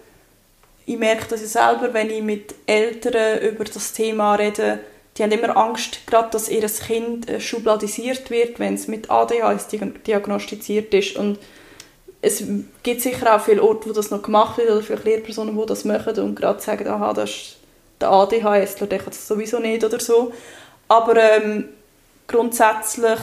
[0.87, 4.81] ich merke das ja selber, wenn ich mit Eltern über das Thema rede,
[5.17, 9.69] die haben immer Angst, gerade, dass ihr Kind äh, schubladisiert wird, wenn es mit ADHS
[9.69, 11.17] diag- diagnostiziert ist.
[11.17, 11.39] Und
[12.23, 12.43] es
[12.83, 15.85] gibt sicher auch viele Orte, wo das noch gemacht wird, oder vielleicht Lehrpersonen, die das
[15.85, 17.57] machen und gerade sagen, aha, das ist
[18.01, 20.33] der ADHS, der kann das sowieso nicht oder so.
[20.89, 21.69] Aber ähm,
[22.27, 23.19] grundsätzlich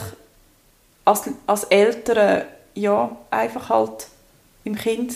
[1.04, 4.08] als, als Eltern ja, einfach halt
[4.64, 5.14] im Kind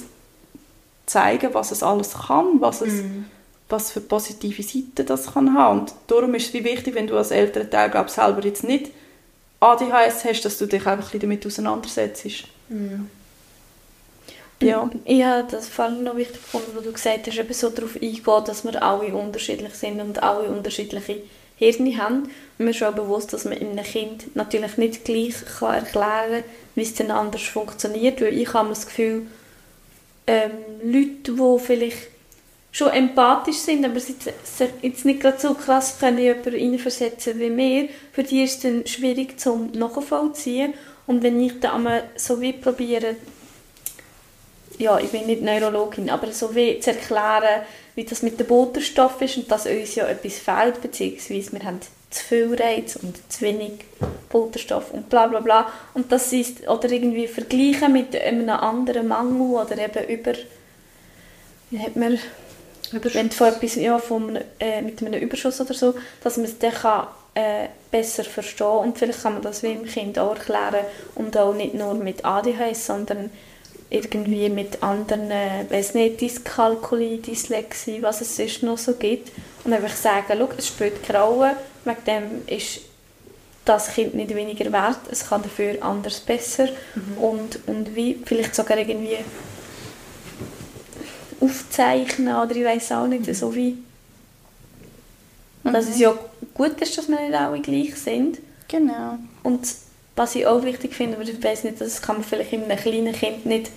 [1.07, 3.03] zeigen, was es alles kann, was, es,
[3.69, 5.81] was für positive Seiten das kann haben.
[5.81, 8.91] Und darum ist es wie wichtig, wenn du als Elternteil glaub, selber jetzt nicht
[9.61, 12.27] ADHS hast, dass du dich einfach ein bisschen damit auseinandersetzt.
[14.63, 14.91] Ja.
[15.05, 17.95] Ich habe das vor allem noch wichtig gefunden, wo du gesagt hast, eben so darauf
[17.97, 21.23] eingehen, dass wir alle unterschiedlich sind und alle unterschiedliche
[21.57, 22.23] Hirne haben.
[22.59, 26.45] Und mir ist auch bewusst, dass man einem Kind natürlich nicht gleich kann erklären kann,
[26.75, 28.21] wie es dann anders funktioniert.
[28.21, 29.27] Weil ich habe das Gefühl,
[30.27, 30.53] ähm,
[30.83, 32.09] Leute, die vielleicht
[32.73, 34.17] schon empathisch sind, aber sich
[34.81, 38.87] jetzt nicht gerade so krass können jemanden reinversetzen wie mir, für die ist es dann
[38.87, 40.73] schwierig zum nachvollziehen.
[41.07, 41.87] Und wenn ich dann
[42.17, 43.17] so wie probiere,
[44.79, 47.63] ja, ich bin nicht Neurologin, aber so wie zu erklären,
[47.95, 51.81] wie das mit dem Botenstoff ist und dass uns ja etwas fehlt, beziehungsweise wir haben
[52.11, 53.73] zu viel Reiz und zu wenig
[54.29, 55.73] Botenstoff und bla bla bla.
[55.95, 60.33] Und das ist, oder irgendwie vergleichen mit einem anderen Mangel oder eben über,
[61.71, 62.19] wie hat man,
[62.93, 66.73] wenn von etwas, ja, von, äh, mit einem Überschuss oder so, dass man es dann
[66.73, 71.37] kann, äh, besser verstehen und vielleicht kann man das wie im Kind auch erklären und
[71.39, 73.31] auch nicht nur mit ADHS, sondern
[73.93, 79.31] irgendwie mit anderen, äh, weiß nicht, Dyskalkulie, Dyslexie, was es sonst noch so gibt.
[79.65, 82.81] Und einfach sagen, schau, es spielt keine Rolle, wegen dem ist
[83.65, 87.19] das Kind nicht weniger wert, es kann dafür anders besser mhm.
[87.19, 89.19] und, und wie, vielleicht sogar irgendwie
[91.39, 93.79] aufzeichnen oder ich weiß auch nicht, so wie
[95.63, 95.73] mhm.
[95.73, 96.13] dass es ja
[96.55, 98.39] gut ist, dass wir nicht alle gleich sind.
[98.67, 99.19] Genau.
[99.45, 99.61] Und
[100.17, 102.79] was ich auch wichtig finde, aber ich weiß nicht, das kann man vielleicht in einem
[102.79, 103.71] kleinen Kind nicht,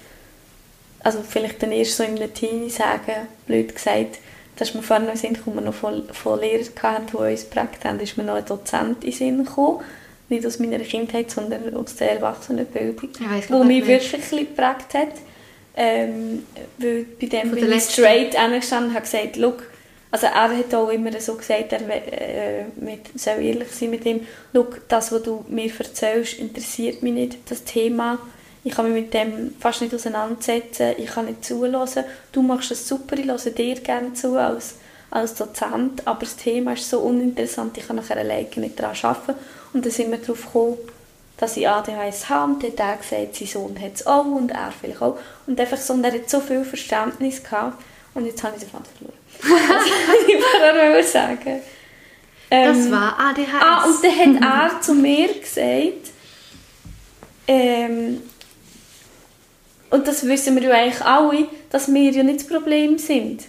[1.00, 4.20] also vielleicht dann erst so in einem Teenie sagen, blöd gesagt,
[4.58, 8.00] dass wir vorhin sind, wo wir noch von, von Lehrern hatten, die uns geprägt haben,
[8.00, 9.82] ist mir noch ein Dozent in den Sinn gekommen.
[10.28, 13.10] Nicht aus meiner Kindheit, sondern aus der Erwachsenenbildung.
[13.50, 15.14] Wo mich wirklich ein geprägt hat.
[15.78, 16.44] Ähm,
[16.78, 19.64] weil bei dem bin ich straight angestanden und habe gesagt, Look,
[20.16, 22.63] also er hat auch immer so gesagt, er äh,
[23.16, 24.26] soll ehrlich sein mit ihm,
[24.88, 28.18] das, was du mir erzählst, interessiert mich nicht, das Thema.
[28.63, 32.05] Ich kann mich mit dem fast nicht auseinandersetzen, ich kann nicht zulassen.
[32.32, 34.76] Du machst es super, ich höre dir gerne zu als,
[35.11, 39.38] als Dozent, aber das Thema ist so uninteressant, ich kann nachher alleine nicht daran arbeiten.
[39.74, 40.78] Und dann sind wir darauf gekommen,
[41.36, 44.51] dass ich ADHS habe und dann hat er gesagt, sein Sohn hat es auch und
[44.51, 45.20] er vielleicht auch.
[45.45, 48.70] Und einfach so, und er hat so viel Verständnis gehabt und jetzt habe ich den
[48.70, 49.25] Vater verloren.
[49.50, 51.62] Was ich vorher sagen
[52.52, 53.48] ähm, Das war ADHS.
[53.60, 56.12] Ah, und dann hat er zu mir gesagt,
[57.48, 58.22] ähm,
[59.89, 63.43] und das wissen wir ja eigentlich alle, dass wir ja nicht das Problem sind.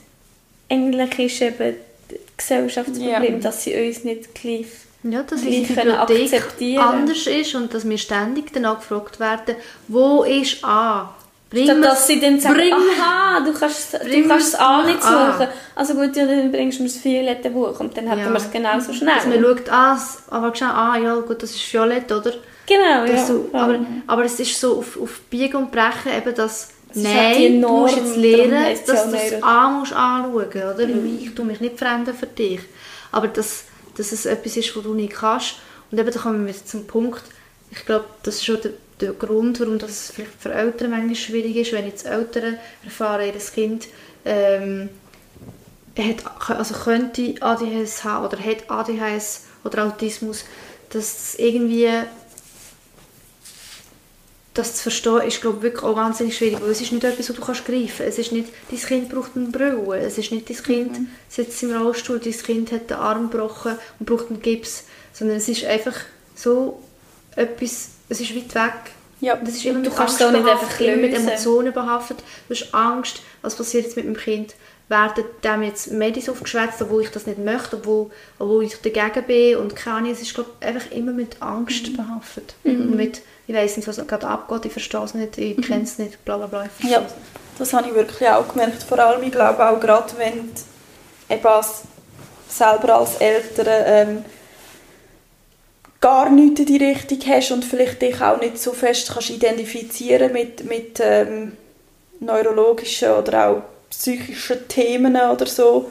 [0.68, 1.76] Eigentlich ist eben
[2.08, 3.38] das Gesellschaftsproblem, ja.
[3.38, 4.66] dass sie uns nicht gleich
[5.02, 9.56] ja, dass die Bibliothek anders ist und dass wir ständig danach gefragt werden,
[9.88, 11.14] wo ist A?
[11.56, 15.48] Bring Statt dass sie dann sagen, aha, du kannst, du kannst es A nicht suchen.
[15.74, 18.30] Also gut, ja, dann bringst du mir das violette Buch und dann hätten ja.
[18.30, 19.14] wir es genauso schnell.
[19.14, 19.98] Dass man schaut, ah,
[20.30, 22.32] aber schnell, ah, ja gut, das ist violett, oder?
[22.66, 23.26] Genau, ja.
[23.26, 27.38] Du, aber, aber es ist so auf, auf Biegen und Brechen eben, dass das halt
[27.38, 30.86] Nein, du musst jetzt lernen, dass du das A musst anschauen, oder?
[30.86, 31.18] Mhm.
[31.22, 32.60] Ich tue mich nicht verändern für dich.
[33.12, 33.64] Aber dass,
[33.96, 35.56] dass es etwas ist, was du nicht kannst.
[35.90, 37.22] Und eben, da kommen wir zum Punkt,
[37.70, 41.56] ich glaube, das ist schon der, der Grund, warum das vielleicht für Eltern manchmal schwierig
[41.56, 43.88] ist, wenn jetzt Eltern erfahren, ihr Kind
[44.24, 44.88] ähm,
[45.98, 50.44] hat, also könnte ADHS haben oder hat ADHS oder Autismus,
[50.90, 51.90] dass es irgendwie
[54.54, 57.36] das zu verstehen, ist glaube wirklich auch wahnsinnig schwierig, weil es ist nicht etwas, was
[57.36, 58.00] du kannst greifen kannst.
[58.00, 61.08] Es ist nicht, dein Kind braucht eine Brille, es ist nicht, dein Kind mhm.
[61.28, 65.48] sitzt im Rollstuhl, dein Kind hat den Arm gebrochen und braucht einen Gips, sondern es
[65.48, 65.96] ist einfach
[66.34, 66.82] so
[67.34, 68.92] etwas, es ist weit weg.
[69.20, 72.18] Ja, das ist immer du kannst es nicht einfach immer mit Emotionen behaftet.
[72.48, 74.54] Du hast Angst, was passiert jetzt mit meinem Kind?
[74.88, 79.56] Werden dem jetzt Medis aufgeschwätzt, obwohl ich das nicht möchte, obwohl, obwohl ich dagegen bin
[79.56, 80.12] und keine Ahnung.
[80.12, 81.96] Es ist glaub, einfach immer mit Angst mhm.
[81.96, 82.54] behaftet.
[82.62, 82.82] Mhm.
[82.82, 85.62] Und mit, ich weiß nicht, was gerade abgeht, ich verstehe es nicht, ich mhm.
[85.62, 86.68] kenne es nicht, bla bla bla.
[86.88, 87.02] Ja,
[87.58, 88.82] das habe ich wirklich auch gemerkt.
[88.82, 91.82] Vor allem, ich glaube auch gerade, wenn du eben als,
[92.48, 94.24] selber als Eltern ähm,
[96.00, 100.32] gar nichts in die Richtung hast und vielleicht dich auch nicht so fest kannst identifizieren
[100.32, 101.52] mit, mit ähm,
[102.20, 105.90] neurologischen oder auch psychischen Themen oder so.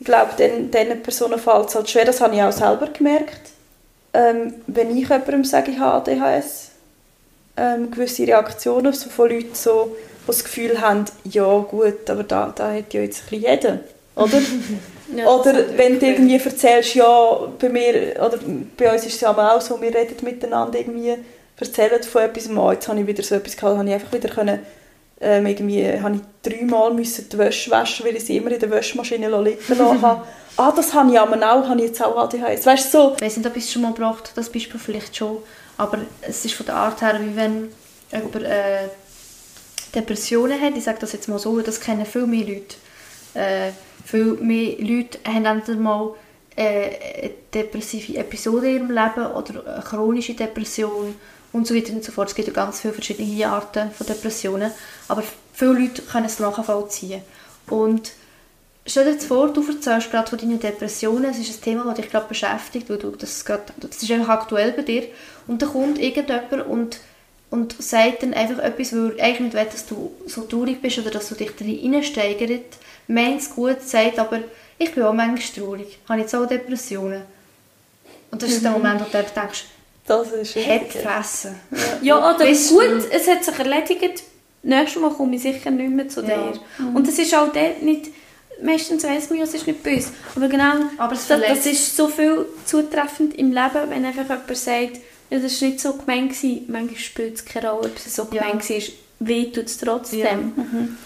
[0.00, 2.04] Ich glaube, den, diesen Personen fällt es halt schwer.
[2.04, 3.50] Das habe ich auch selber gemerkt.
[4.14, 6.70] Ähm, wenn ich jemandem sage, ich habe ADHS,
[7.56, 12.52] ähm, gewisse Reaktionen so von Leuten, so, die das Gefühl haben, ja gut, aber da,
[12.54, 13.80] da hat ja jetzt ein jeder,
[14.14, 14.40] oder?
[15.16, 18.38] Ja, oder wenn du irgendwie erzählst, ja, bei mir, oder
[18.76, 21.16] bei uns ist es ja auch so, wir reden miteinander irgendwie,
[21.58, 24.28] erzählen von etwas, oh, jetzt habe ich wieder so etwas gehabt, habe ich einfach wieder
[24.28, 24.60] können,
[25.20, 28.70] ähm, irgendwie, habe ich dreimal müssen die Wäsche waschen, weil ich sie immer in der
[28.70, 30.24] Wäschmaschine liegen lassen habe.
[30.56, 32.66] ah, das habe ich aber auch, habe ich jetzt auch ADHS.
[32.66, 33.12] Weißt du, so.
[33.16, 35.38] Ich weiss nicht, ob ich es schon mal gebracht das Beispiel vielleicht schon,
[35.76, 37.68] aber es ist von der Art her, wie wenn
[38.12, 38.88] jemand äh,
[39.94, 42.76] Depressionen hat, ich sage das jetzt mal so, das kennen viel mehr Leute.
[43.34, 43.70] Äh,
[44.08, 46.14] viel mehr Leute haben entweder mal
[46.56, 46.90] äh,
[47.22, 51.14] eine depressive Episode in ihrem Leben oder eine chronische Depression
[51.52, 52.28] und so weiter und so fort.
[52.28, 54.70] Es gibt ja ganz viele verschiedene Arten von Depressionen,
[55.08, 57.20] aber viele Leute können es nachvollziehen.
[57.68, 58.12] Und
[58.86, 61.96] stell dir jetzt vor, du erzählst gerade von deinen Depressionen, es ist ein Thema, das
[61.96, 65.04] dich gerade beschäftigt, weil du das, gerade, das ist einfach aktuell bei dir
[65.46, 67.00] und dann kommt irgendjemand und
[67.50, 70.98] und sagt dann einfach etwas, weil er eigentlich nicht will, dass du so traurig bist
[70.98, 72.76] oder dass du dich darin steigert,
[73.08, 74.40] meint es gut, sagt aber,
[74.78, 77.22] ich bin auch manchmal traurig, habe jetzt auch Depressionen.
[78.30, 78.76] Und das ist der Mhm.
[78.78, 79.64] Moment, wo du denkst,
[80.06, 81.56] Das ist hat fressen.
[82.02, 84.22] Ja, oder Bis- gut, es hat sich erledigt.
[84.62, 86.28] Nächstes Mal komme ich sicher nicht mehr zu Ja.
[86.52, 86.60] dir.
[86.94, 88.06] Und es ist auch dort nicht...
[88.60, 90.08] Meistens weiss man ja, es ist nicht böse.
[90.34, 94.56] Aber genau, Aber es das, das ist so viel zutreffend im Leben, wenn einfach jemand
[94.56, 94.96] sagt,
[95.30, 96.28] ja, das war nicht so gemein.
[96.28, 96.64] Gewesen.
[96.66, 98.42] Manchmal spielt es keine Rolle, ob es so Ja.
[98.42, 98.82] gemein war.
[99.20, 100.20] Weh tut es trotzdem.
[100.22, 100.32] Ja.
[100.34, 100.96] Mhm.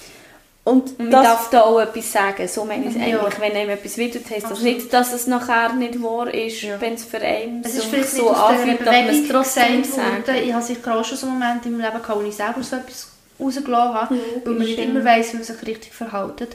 [0.64, 2.46] Und Und man das, darf da auch etwas sagen.
[2.46, 3.18] So meine ich es Ja.
[3.18, 3.40] eigentlich.
[3.40, 6.80] Wenn einem etwas wehtut, heisst das nicht, dass es nachher nicht wahr ist, Ja.
[6.80, 10.28] wenn es für einen Es ist so, vielleicht so anfühlt, dass man es trotzdem sagt.
[10.28, 13.08] Ich habe sicher auch schon so Momente im Leben gehabt, wo ich selber so etwas
[13.40, 14.84] rausgelassen habe, Logisch, weil man nicht ja.
[14.84, 16.48] immer weiss, wie man sich richtig verhält.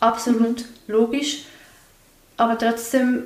[0.00, 1.44] Absolut logisch.
[2.36, 3.24] Aber trotzdem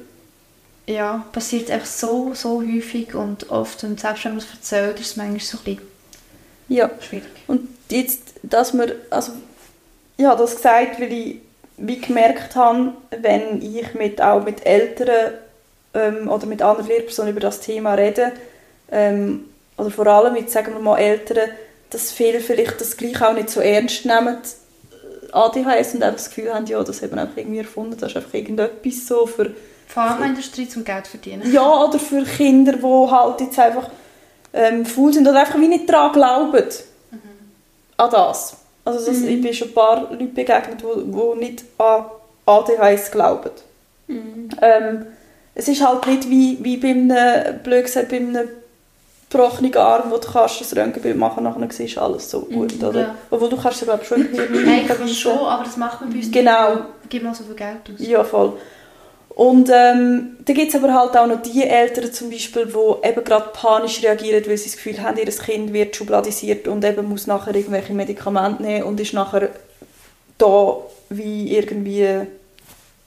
[0.86, 3.82] ja, passiert es einfach so, so häufig und oft.
[3.84, 5.82] Und selbst wenn man es erzählt, ist es manchmal so ein bisschen
[6.68, 6.90] ja.
[7.00, 7.24] schwierig.
[7.46, 9.32] Und jetzt, dass wir, also,
[10.16, 11.36] ich habe das gesagt, weil ich
[11.76, 15.32] wie gemerkt habe, wenn ich mit, auch mit Eltern
[15.94, 18.32] ähm, oder mit anderen Lehrpersonen über das Thema rede,
[18.90, 19.46] ähm,
[19.76, 21.50] oder vor allem mit, sagen wir mal, Eltern,
[21.90, 24.38] dass viele vielleicht das gleich auch nicht so ernst nehmen,
[25.32, 28.16] ADHS, und auch das Gefühl haben, ja, das haben wir einfach irgendwie erfunden, das ist
[28.16, 29.54] einfach irgendetwas so für
[29.88, 31.50] Pharmaindustrie zum Geld verdienen.
[31.52, 33.90] ja, oder für Kinder, die halt jetzt einfach
[34.52, 36.64] ähm, faul sind oder einfach wie nicht daran glauben.
[37.96, 38.56] An das.
[38.85, 42.05] Also das, ich bin schon ein paar Leute begegnet, die nicht an
[42.47, 43.51] ADHS glauben.
[44.09, 45.07] Ähm,
[45.55, 48.49] es ist halt nicht wie, wie bei einem, blöd gesagt, bei einem
[49.30, 52.83] gebrochenen Arm, wo du kannst das Röntgenbild machen kannst, nachher siehst du alles so gut,
[52.83, 53.01] oder?
[53.01, 53.14] ja.
[53.30, 55.09] Obwohl du kannst es glaube ich schon Eigentlich überweisen.
[55.09, 56.70] schon, aber das macht man bei uns Genau.
[56.74, 56.85] nicht.
[57.09, 58.07] Gib mal so viel Geld aus.
[58.07, 58.53] Ja, voll.
[59.35, 63.24] Und ähm, da gibt es aber halt auch noch die Eltern zum Beispiel, die eben
[63.24, 67.26] gerade panisch reagieren, weil sie das Gefühl haben, ihr Kind wird schubladisiert und eben muss
[67.26, 69.49] nachher irgendwelche Medikamente nehmen und ist nachher
[70.37, 70.76] da
[71.09, 72.26] wie irgendwie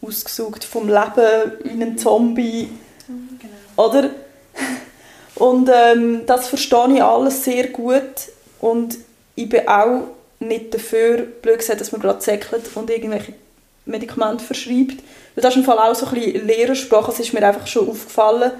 [0.01, 2.69] ausgesucht vom Leben wie ein Zombie,
[3.07, 3.87] Genau.
[3.87, 4.09] oder?
[5.35, 8.29] Und ähm, das verstehe ich alles sehr gut
[8.61, 8.97] und
[9.35, 10.03] ich bin auch
[10.39, 13.33] nicht dafür, blöd gesagt, dass man gerade säckelt und irgendwelche
[13.85, 15.03] Medikamente verschreibt.
[15.35, 17.11] Weil das ist im Fall auch so ein bisschen Lehrersprache.
[17.11, 18.51] Es ist mir einfach schon aufgefallen,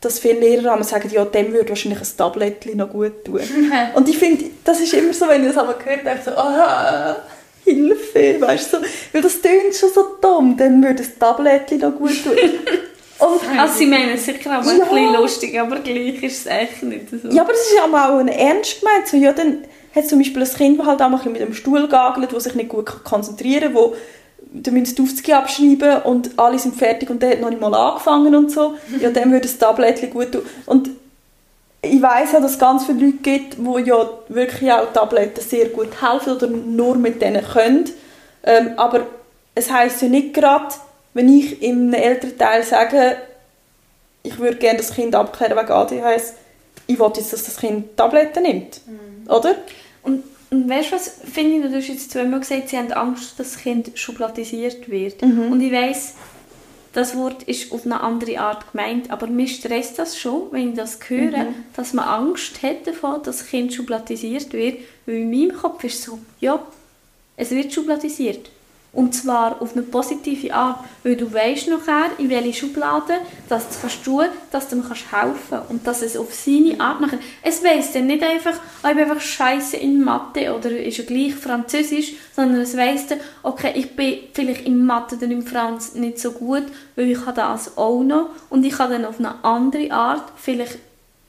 [0.00, 3.40] dass viele Lehrer haben sagen, ja, dem würde wahrscheinlich ein Tablettchen noch gut tun.
[3.94, 7.16] und ich finde, das ist immer so, wenn ich das einmal gehört habe, so, ah,
[7.64, 11.92] Hilfe, weißt du, so, weil das klingt schon so dumm, dem würde ein Tablettchen noch
[11.94, 12.32] gut tun.
[13.18, 14.72] und Also sie meinen es sicher auch Ja.
[14.72, 17.28] ein bisschen lustig, aber gleich ist es echt nicht so.
[17.28, 19.06] Ja, aber das ist ja aber auch ein ernst gemeint.
[19.06, 19.64] So, ja, dann
[19.94, 22.54] hat zum Beispiel ein Kind, das halt auch mal mit dem Stuhl gagelt, das sich
[22.54, 23.94] nicht gut konzentrieren kann, wo
[24.52, 27.74] dann müssen die Aufzüge abschreiben und alle sind fertig und der hat noch nicht mal
[27.74, 28.74] angefangen und so.
[29.00, 30.42] Ja, dem würde das Tablettchen gut tun.
[30.66, 30.90] Und
[31.82, 35.68] ich weiss ja, dass es ganz viele Leute gibt, die ja wirklich auch Tabletten sehr
[35.68, 37.88] gut helfen oder nur mit denen können.
[38.42, 39.06] Ähm, aber
[39.54, 40.74] es heisst ja nicht gerade,
[41.14, 43.16] wenn ich in einem Elternteil sage,
[44.22, 46.34] ich würde gerne das Kind abklären wegen ADHS,
[46.86, 48.80] ich will jetzt, dass das Kind Tabletten nimmt.
[49.28, 49.54] Oder?
[50.02, 53.38] Und, und weißt du was, finde ich, du hast jetzt zweimal gesagt, sie haben Angst,
[53.38, 55.22] dass das Kind schubladisiert wird.
[55.22, 55.52] Mhm.
[55.52, 56.14] Und ich weiss,
[56.92, 60.76] das Wort ist auf eine andere Art gemeint, aber mir stresst das schon, wenn ich
[60.76, 61.54] das höre, Mhm.
[61.76, 66.02] dass man Angst hat davon, dass das Kind schubladisiert wird, weil in meinem Kopf ist
[66.02, 66.60] so, ja,
[67.36, 68.50] es wird schubladisiert.
[68.92, 73.18] Und zwar auf eine positive Art, weil du weißt nachher, in welche Schublade
[73.48, 77.00] dass du kannst tun dass du ihm kannst helfen und dass es auf seine Art
[77.00, 77.20] nachher...
[77.42, 81.04] Es weiss dann nicht einfach, oh, ich bin einfach scheiße in Mathe oder ist ja
[81.04, 85.94] gleich Französisch, sondern es weiss dann, okay, ich bin vielleicht in Mathe oder in Franz
[85.94, 86.64] nicht so gut,
[86.96, 88.30] weil ich habe das auch noch.
[88.48, 90.78] Und ich kann dann auf eine andere Art vielleicht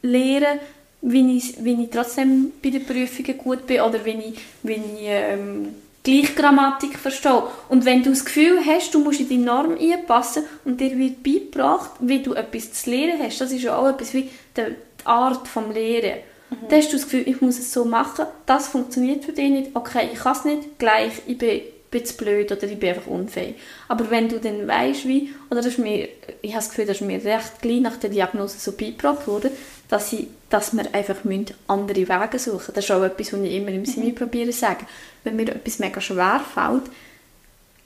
[0.01, 0.59] lernen,
[1.01, 5.01] wie ich, wie ich trotzdem bei den Prüfungen gut bin oder wie ich, wie ich
[5.01, 7.43] ähm, gleich Grammatik verstehe.
[7.69, 11.23] Und wenn du das Gefühl hast, du musst in die Norm einpassen und dir wird
[11.23, 15.47] beigebracht, wie du etwas zu lernen hast, das ist ja auch etwas wie die, Art
[15.47, 16.19] vom Lehren.
[16.69, 19.71] Dann hast du das Gefühl, ich muss es so machen, das funktioniert für dich nicht,
[19.73, 23.07] okay, ich kann es nicht, gleich, ich bin, bin zu blöd oder ich bin einfach
[23.07, 23.55] unfähig.
[23.87, 26.09] Aber wenn du dann weißt, wie, oder das ist mir,
[26.41, 29.51] ich habe das Gefühl, das ist mir recht gleich nach der Diagnose so beigebracht worden,
[29.87, 31.17] dass, sie, dass wir einfach
[31.67, 32.73] andere Wege suchen müssen.
[32.73, 34.85] Das ist auch etwas, was ich immer im Semi probiere zu sagen.
[35.23, 36.83] Wenn mir etwas mega schwer fällt,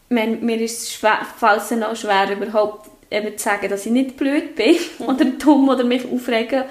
[0.09, 3.91] wenn, mir ist es schwer, fällt es auch schwer, überhaupt eben zu sagen, dass ich
[3.91, 6.63] nicht blöd bin oder dumm oder mich aufregen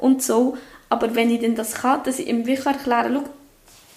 [0.00, 0.56] und so.
[0.88, 3.30] Aber wenn ich dann das kann, dass ich ihm wirklich erklären kann,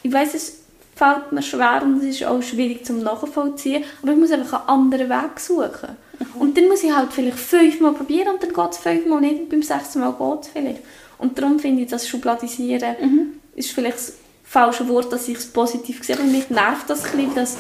[0.04, 4.18] ich weiß es fällt mir schwer und es ist auch schwierig zum Nachvollziehen, aber ich
[4.18, 5.98] muss einfach einen anderen Weg suchen.
[6.20, 6.42] Mhm.
[6.42, 9.50] Und dann muss ich halt vielleicht fünfmal probieren und dann geht es fünfmal nicht und
[9.50, 10.80] beim sechsten Mal geht es vielleicht.
[11.18, 13.34] Und darum finde ich, das Schubladisieren mhm.
[13.56, 14.00] ist vielleicht
[14.46, 17.58] falsche Wort, dass ich es positiv sehe, aber mich nervt das ein bisschen, dass,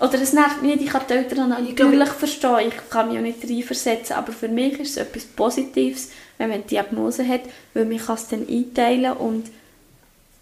[0.00, 3.22] oder es nervt mich nicht, ich kann die Eltern natürlich verstehen, ich kann mich auch
[3.22, 6.08] nicht reinversetzen, aber für mich ist es etwas Positives,
[6.38, 7.42] wenn man eine Diagnose hat,
[7.74, 9.50] weil man es dann einteilen und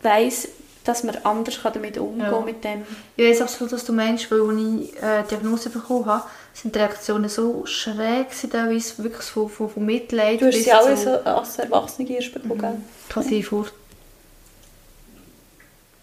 [0.03, 0.49] weiss,
[0.84, 2.41] dass man anders damit umgehen kann ja.
[2.41, 2.82] mit dem.
[3.16, 6.24] Ich weiß absolut, was du meinst, weil als ich eine Diagnose bekommen habe,
[6.55, 10.41] sind die Reaktionen so schräg, teilweise wirklich von, von, von Mitleid.
[10.41, 12.61] Du hast sie alle so als Erwachsene erst bekommen.
[12.61, 13.12] Mhm.
[13.12, 13.66] Quasi vor...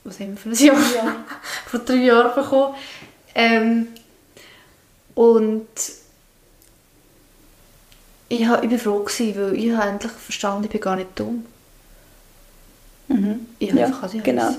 [0.08, 0.96] Was haben wir für ein Jahr?
[0.96, 1.16] Ja.
[1.66, 2.76] vor drei Jahren bekommen.
[3.36, 3.88] Ähm,
[5.16, 5.68] und
[8.30, 11.46] ich, war froh, weil ich habe endlich verstanden, ich bin gar nicht dumm.
[13.10, 13.48] Mhm.
[13.60, 14.56] Ich ja, einfach also genau.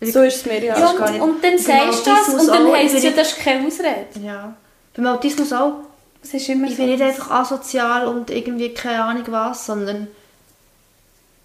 [0.00, 0.78] So ist es mir ja.
[0.78, 3.66] ja und, und dann sagst du das und dann heisst es ja, das ist keine
[3.66, 4.06] Ausrede.
[4.22, 4.54] Ja.
[4.94, 5.80] Beim Autismus auch.
[6.22, 6.82] Es ist immer ich so.
[6.82, 10.08] bin nicht einfach asozial und irgendwie keine Ahnung was, sondern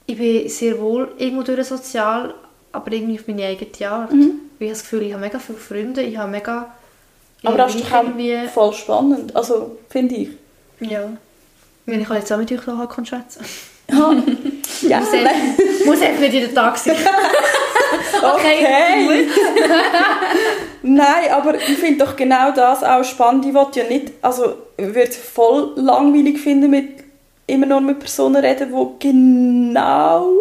[0.06, 2.34] ich bin sehr wohl irgendwo durch sozial,
[2.72, 4.12] aber irgendwie auf meine eigene Art.
[4.12, 4.40] Mhm.
[4.60, 6.72] Ich habe das Gefühl, ich habe mega viele Freunde, ich habe mega...
[7.44, 8.48] Aber das ist doch irgendwie...
[8.54, 10.30] voll spannend, also finde ich.
[10.80, 11.10] Ja.
[11.86, 13.44] Wenn ich jetzt auch mit euch noch schwätzen
[14.88, 16.96] ja, muss, echt, muss echt nicht jeden Tag sein.
[18.22, 19.28] okay, okay.
[20.84, 23.46] Nein, aber ich finde doch genau das auch spannend.
[23.46, 27.04] Ich wollte ja nicht, also ich würde es voll langweilig finden, mit,
[27.48, 30.32] immer nur mit Personen reden, die genau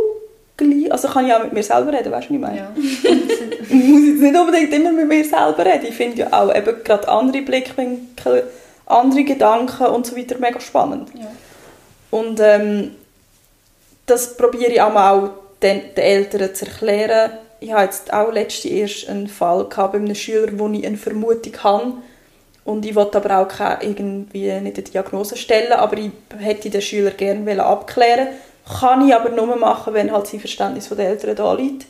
[0.61, 2.56] gleich, also kann ich auch mit mir selber reden, weißt du, was ich meine?
[2.58, 2.72] Ja.
[2.76, 5.86] ich muss jetzt nicht unbedingt immer mit mir selber reden.
[5.86, 8.44] Ich finde ja auch eben gerade andere Blickwinkel,
[8.86, 11.08] andere Gedanken und so weiter mega spannend.
[11.14, 11.26] Ja.
[12.11, 12.92] Und ähm,
[14.06, 15.30] das probiere ich auch
[15.62, 17.32] den, den Eltern zu erklären.
[17.61, 20.96] Ich hatte jetzt auch letztens erst einen Fall gehabt bei einem Schüler, wo ich eine
[20.96, 21.92] Vermutung habe.
[22.64, 26.82] Und ich wollte aber auch keine, irgendwie nicht eine Diagnose stellen, aber ich hätte den
[26.82, 28.28] Schüler gerne abklären
[28.79, 31.87] Kann ich aber nur machen, wenn halt sein Verständnis der Eltern da liegt.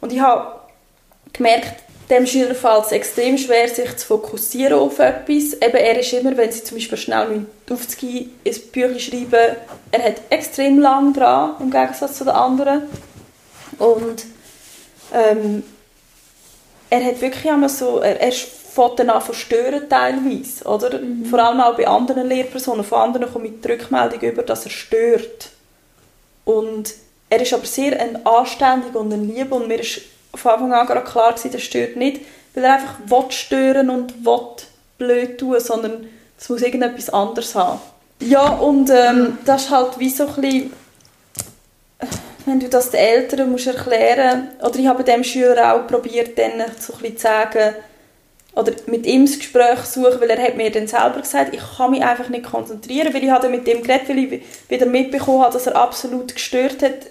[0.00, 0.60] Und ich habe
[1.32, 5.54] gemerkt, dem Schüler fällt es extrem schwer, sich zu fokussieren auf etwas.
[5.54, 9.56] Eben, er ist immer, wenn sie zum Beispiel schnell aufzugehen, ins Büchlein schreiben,
[9.90, 12.82] er hat extrem lang dran, im Gegensatz zu den anderen.
[13.78, 14.24] Und
[15.12, 15.62] ähm,
[16.90, 20.98] er hat wirklich immer so, er, er fängt dann an zu stören teilweise, oder?
[20.98, 21.26] Mhm.
[21.26, 22.84] Vor allem auch bei anderen Lehrpersonen.
[22.84, 25.50] Von anderen komme ich die Rückmeldung über, dass er stört.
[26.48, 26.94] Und
[27.28, 30.00] er ist aber sehr ein anständig und ein Liebe und mir ist
[30.34, 32.22] von Anfang an klar gewesen, das stört nicht,
[32.54, 34.46] weil er einfach will stören und will
[34.96, 37.80] blöd tun, sondern es muss irgendetwas anderes haben.
[38.20, 40.72] Ja, und ähm, das ist halt wie so ein bisschen,
[42.46, 46.64] wenn du das den Eltern musst erklären oder ich habe dem Schüler auch probiert, dann
[46.80, 47.74] so ein bisschen zu sagen,
[48.54, 51.90] oder mit ihm das Gespräch suchen, weil er hat mir dann selber gesagt, ich kann
[51.90, 55.52] mich einfach nicht konzentrieren, weil ich hatte mit ihm geredet, weil ich wieder mitbekommen habe,
[55.52, 57.06] dass er absolut gestört hat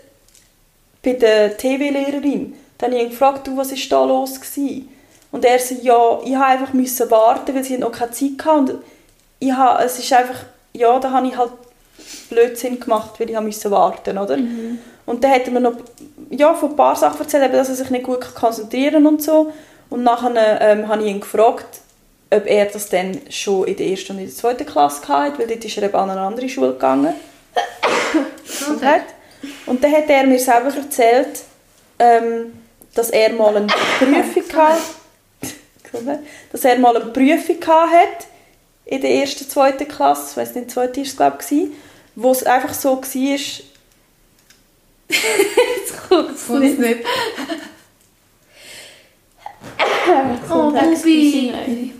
[1.03, 2.55] bei der TV-Lehrerin.
[2.77, 4.41] Dann habe ich ihn gefragt, du, was war da los?
[4.41, 4.89] Gewesen?
[5.31, 8.71] Und er so, ja, ich musste einfach müssen warten, weil sie noch keine Zeit hatten.
[8.71, 8.83] Und
[9.39, 11.51] ich habe, es ist einfach, ja, da habe ich halt
[12.29, 14.37] Blödsinn gemacht, weil ich musste warten, oder?
[14.37, 14.79] Mhm.
[15.05, 15.75] Und dann hat er mir noch
[16.29, 19.51] ja, von ein paar Sachen erzählt, dass er sich nicht gut konzentrieren und so.
[19.89, 21.81] Und nachher ähm, habe ich ihn gefragt,
[22.29, 25.47] ob er das dann schon in der ersten und in der zweiten Klasse hatte, weil
[25.47, 27.13] dort ist er eben an eine andere Schule gegangen.
[28.69, 29.01] okay.
[29.65, 31.43] Und dann hat er mir selber erzählt,
[31.99, 32.53] ähm,
[32.93, 34.81] dass er mal eine Prüfung hatte,
[36.51, 38.25] dass er mal eine Prüfung hatte
[38.85, 41.67] in der ersten, zweiten Klasse, ich weiß nicht, zweite war es glaube ich,
[42.15, 43.63] wo es einfach so war,
[45.09, 46.99] Jetzt kommt es nicht.
[50.49, 51.93] Oh, Bubi!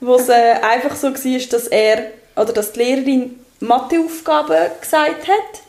[0.00, 5.60] Wo es äh, einfach so war, dass er, oder dass die Lehrerin Matheaufgaben gesagt hat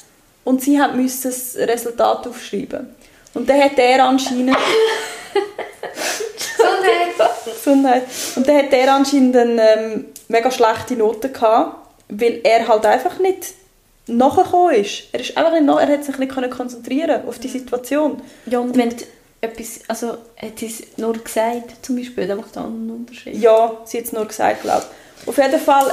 [0.43, 2.95] und sie musste das Resultat aufschreiben.
[3.34, 4.55] Und dann hat er anscheinend...
[6.36, 7.32] Gesundheit!
[7.45, 8.03] Gesundheit.
[8.36, 11.76] Und dann hat er anscheinend eine ähm, mega schlechte Note gehabt,
[12.09, 13.53] weil er halt einfach nicht
[14.07, 15.03] nachgekommen ist.
[15.12, 18.22] Er, ist einfach nicht nach, er hat sich nicht konzentrieren auf die Situation.
[18.45, 18.93] Ja, und wenn
[19.42, 23.36] etwas, also hat sie es nur gesagt, zum Beispiel, dann macht einen Unterschied.
[23.36, 24.86] Ja, sie hat es nur gesagt, glaube
[25.22, 25.28] ich.
[25.28, 25.92] Auf jeden Fall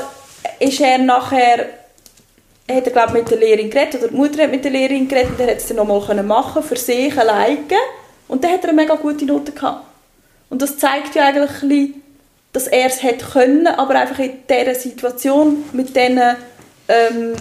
[0.61, 1.67] ist er nachher
[2.71, 5.31] hat er glaube mit der Lehrerin geredet oder die Mutter hat mit der Lehrerin geredet
[5.31, 7.65] und er hat es dann nochmal machen für sich alleine
[8.29, 9.87] und dann hat er eine mega gute Note gehabt.
[10.51, 12.03] Und das zeigt ja eigentlich ein bisschen,
[12.53, 16.21] dass er es hätte können, aber einfach in dieser Situation mit diesen
[16.89, 17.35] ähm,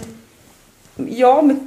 [1.06, 1.58] ja, mit,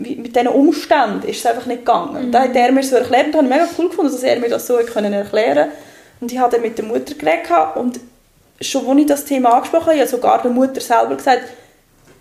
[0.00, 2.26] mit diesen Umständen ist es einfach nicht gegangen.
[2.26, 2.32] Mhm.
[2.32, 4.48] Da hat er mir so erklärt und habe ich mega cool gefunden, dass er mir
[4.48, 5.68] das so können erklären
[6.20, 8.00] Und ich habe dann mit der Mutter geredet und
[8.60, 11.44] schon als ich das Thema angesprochen habe, habe sogar der Mutter selber gesagt,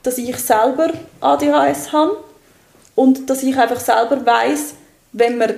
[0.03, 2.17] dass ich selber ADHS habe
[2.95, 4.73] und dass ich einfach selber weiß,
[5.11, 5.53] wenn man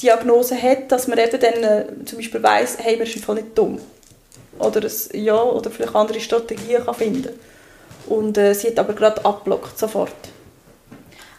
[0.00, 3.56] Diagnose hat, dass man eben dann äh, zum Beispiel weiß, hey, man ist einfach nicht
[3.56, 3.78] dumm.
[4.58, 7.38] Oder, es, ja, oder vielleicht andere Strategien kann finden
[8.06, 10.12] Und äh, sie hat aber gerade abblockt, sofort.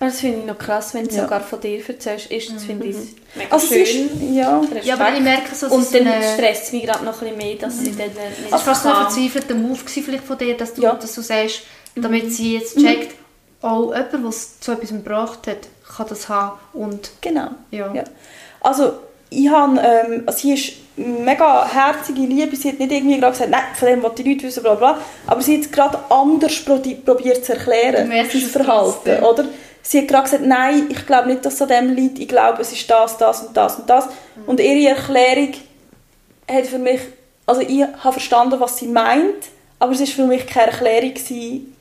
[0.07, 1.23] Das finde ich noch krass, wenn du ja.
[1.23, 2.31] sogar von dir erzählst.
[2.31, 3.15] Ist, das finde ich mhm.
[3.35, 3.81] mega also schön.
[3.81, 4.61] Ist, ja.
[4.81, 6.33] ja, aber ich merke so, Und dann eine...
[6.33, 7.85] stresst es mich gerade noch ein bisschen mehr, dass mhm.
[7.85, 10.93] sie dann nicht Also fast ein verzweifelter Move vielleicht von dir, dass du, ja.
[10.93, 11.63] dass du sagst,
[11.95, 12.29] damit mhm.
[12.29, 13.11] sie jetzt checkt,
[13.61, 13.69] mhm.
[13.69, 14.31] auch jemand, der
[14.61, 16.57] zu etwas gebracht hat, kann das haben.
[16.71, 17.49] Und, genau.
[17.71, 17.93] Ja.
[17.93, 18.03] ja.
[18.61, 18.93] Also
[19.29, 23.51] ich habe, ähm, also sie ist mega herzige Liebe, sie hat nicht irgendwie gerade gesagt,
[23.51, 24.97] nein, von dem wollte ich nichts wissen, bla bla,
[25.27, 29.45] aber sie hat es gerade anders probiert zu erklären, das Verhalten, oder?
[29.81, 32.61] Sie hat gerade gesagt, nein, ich glaube nicht, dass es an dem liegt, ich glaube,
[32.61, 34.05] es ist das, das und das und das.
[34.05, 34.43] Mhm.
[34.47, 35.53] Und ihre Erklärung
[36.49, 36.99] hat für mich,
[37.45, 39.45] also ich habe verstanden, was sie meint,
[39.79, 41.75] aber es war für mich keine Erklärung gewesen,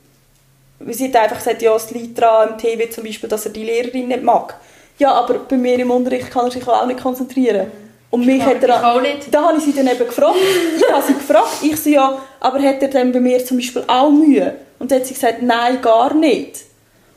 [0.79, 3.51] weil sie hat einfach gesagt, ja, es liegt daran im TV zum Beispiel, dass er
[3.51, 4.55] die Lehrerin nicht mag.
[4.97, 7.71] Ja, aber bei mir im Unterricht kann er sich auch nicht konzentrieren.
[8.11, 9.33] Und mich hat er auch nicht.
[9.33, 10.35] Da habe ich sie dann eben gefragt.
[10.75, 11.49] ich habe sie gefragt.
[11.61, 14.55] Ich sie ja, aber hat er dann bei mir zum Beispiel auch Mühe?
[14.79, 16.61] Und dann hat sie gesagt, nein, gar nicht.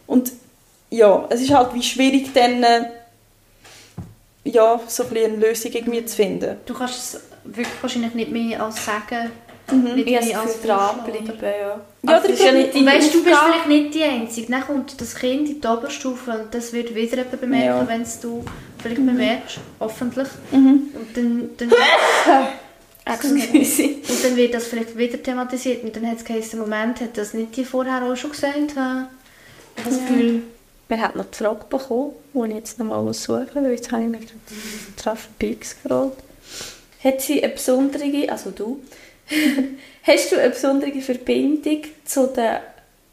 [0.07, 0.33] Und
[0.93, 2.85] ja, es ist halt wie schwierig dann äh,
[4.45, 6.57] ja, so ein eine Lösung irgendwie zu finden.
[6.67, 9.31] Du kannst es wirklich wahrscheinlich nicht mehr als sagen,
[9.71, 9.95] Mhm.
[9.95, 11.81] Nicht ich als dranbleiben, ja.
[12.03, 14.51] Ja, also, ja nicht weißt, du bist vielleicht nicht die Einzige.
[14.51, 17.89] Dann kommt das Kind in die Oberstufe und das wird wieder jemand bemerken, ja.
[17.89, 18.45] wenn es du
[18.79, 19.07] vielleicht mhm.
[19.07, 20.29] bemerkst, hoffentlich.
[20.51, 20.91] Mhm.
[20.95, 21.51] Und dann...
[21.59, 21.71] dann
[23.05, 27.35] und dann wird das vielleicht wieder thematisiert und dann hat es geheißen, Moment, hat das
[27.35, 28.57] nicht die vorher auch schon gesagt?
[28.69, 29.07] Ich habe
[29.85, 30.01] das ja.
[30.07, 30.43] Gefühl...
[30.93, 34.29] Wir haben noch zurückbekommen, wo ich jetzt nochmal suchen weil jetzt habe ich mich
[34.99, 36.13] gerade vorbeigescrollt.
[37.03, 38.83] Hat sie eine besondere, also du,
[40.03, 42.59] Hast du eine besondere Verbindung zu den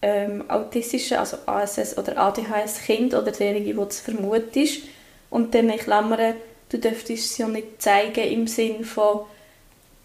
[0.02, 4.82] ähm, autistischen, also ASS oder ADHS-Kind oder derjenigen, die es vermutest?
[5.30, 6.36] Und dann in Klammern,
[6.68, 9.22] du dürftest es ja nicht zeigen im Sinn von,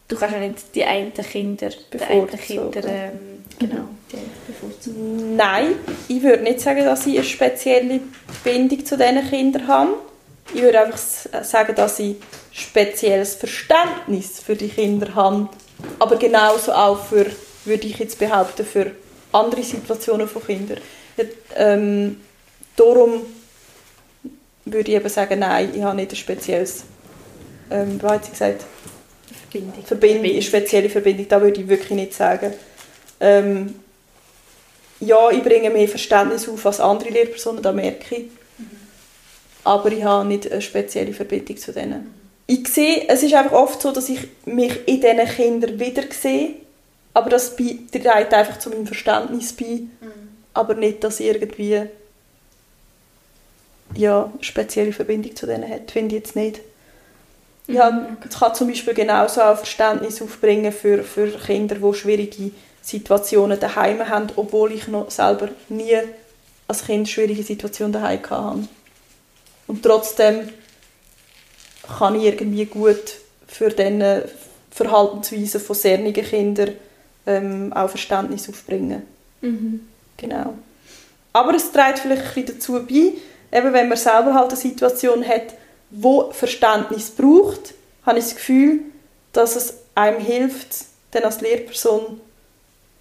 [0.08, 3.88] du kannst ja nicht die einen Kinder, die einen Kinder, ähm, genau,
[5.36, 5.74] Nein,
[6.08, 8.00] ich würde nicht sagen, dass ich eine spezielle
[8.44, 9.90] Bindung zu diesen Kindern habe.
[10.54, 10.98] Ich würde einfach
[11.42, 12.16] sagen, dass ich
[12.52, 15.48] spezielles Verständnis für die Kinder habe
[15.98, 17.26] aber genauso auch für,
[17.64, 18.92] würde ich jetzt behaupten, für
[19.32, 20.78] andere Situationen von Kindern.
[21.56, 22.20] Ähm,
[22.76, 23.22] darum
[24.64, 26.84] würde ich eben sagen, nein, ich habe nicht ein spezielles,
[27.70, 28.64] ähm, wie hat sie gesagt?
[29.60, 29.84] Verbindung.
[29.84, 32.52] Verbindung, eine spezielle Verbindung, da würde ich wirklich nicht sagen.
[33.20, 33.74] Ähm,
[35.00, 38.22] ja, ich bringe mehr Verständnis auf als andere Lehrpersonen, das merke ich.
[38.58, 38.70] Mhm.
[39.64, 42.14] Aber ich habe nicht eine spezielle Verbindung zu denen
[42.46, 46.54] ich sehe, es ist einfach oft so, dass ich mich in diesen Kindern wieder sehe,
[47.14, 49.88] aber das trägt einfach zu meinem Verständnis bei, mhm.
[50.52, 51.82] aber nicht, dass ich irgendwie
[53.94, 56.60] ja, eine spezielle Verbindung zu denen hat, finde ich jetzt nicht.
[57.66, 62.50] Ja, ich kann zum Beispiel genauso auch Verständnis aufbringen für, für Kinder, die schwierige
[62.82, 65.96] Situationen daheim haben, obwohl ich noch selber nie
[66.68, 68.68] als Kind schwierige Situationen daheim hatte.
[69.66, 70.50] Und trotzdem
[71.98, 73.14] kann ich irgendwie gut
[73.46, 74.28] für diese
[74.70, 76.72] Verhaltensweisen von cernigen Kindern
[77.26, 79.02] ähm, auch Verständnis aufbringen.
[79.40, 79.86] Mhm.
[80.18, 80.54] Genau.
[81.32, 85.26] Aber es trägt vielleicht ein bisschen dazu bei, eben wenn man selber halt eine Situation
[85.26, 85.54] hat,
[85.96, 88.80] wo Verständnis braucht, habe ich das Gefühl,
[89.32, 92.20] dass es einem hilft, dann als Lehrperson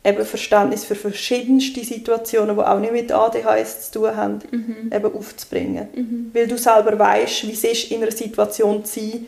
[0.06, 4.92] eben Verständnis für verschiedenste Situationen, die auch nicht mit ADHS zu tun haben, mhm.
[4.94, 5.88] eben aufzubringen.
[5.96, 6.32] Mhm.
[6.34, 9.28] Weil du selber weißt, wie es ist, in einer Situation zu sein,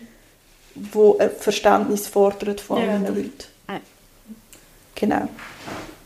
[0.75, 3.43] wo ein Verständnis fordert von ja, anderen Leuten.
[3.69, 3.79] Ja.
[4.95, 5.29] Genau.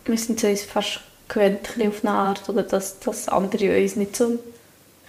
[0.06, 4.38] Wir sind uns fast gewöhnt auf eine Art, oder dass, dass andere uns nicht so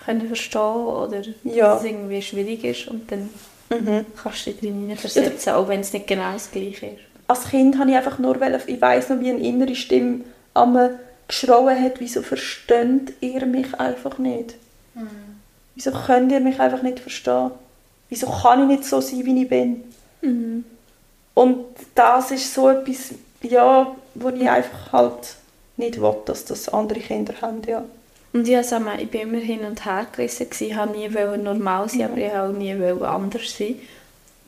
[0.05, 1.75] können verstehen oder ja.
[1.75, 3.29] dass es irgendwie schwierig ist und dann
[3.71, 4.07] mhm.
[4.23, 7.79] kannst du dich drin versetzen, auch wenn es nicht genau das Gleiche ist als Kind
[7.79, 10.77] habe ich einfach nur, weil ich weiß noch, wie eine innere Stimme am
[11.29, 14.57] geschrauen hat, wieso versteht ihr mich einfach nicht?
[14.95, 15.39] Mhm.
[15.77, 17.53] Wieso könnt ihr mich einfach nicht verstehen?
[18.09, 19.85] Wieso kann ich nicht so sein, wie ich bin?
[20.23, 20.65] Mhm.
[21.35, 25.37] Und das ist so etwas, ja, wo ich einfach halt
[25.77, 27.85] nicht will, dass das andere Kinder haben, ja.
[28.33, 32.03] Und ich, also, ich bin immer hin und her gerissen, ich wollte nie normal sein,
[32.03, 33.77] aber ich wollte auch nie anders sein.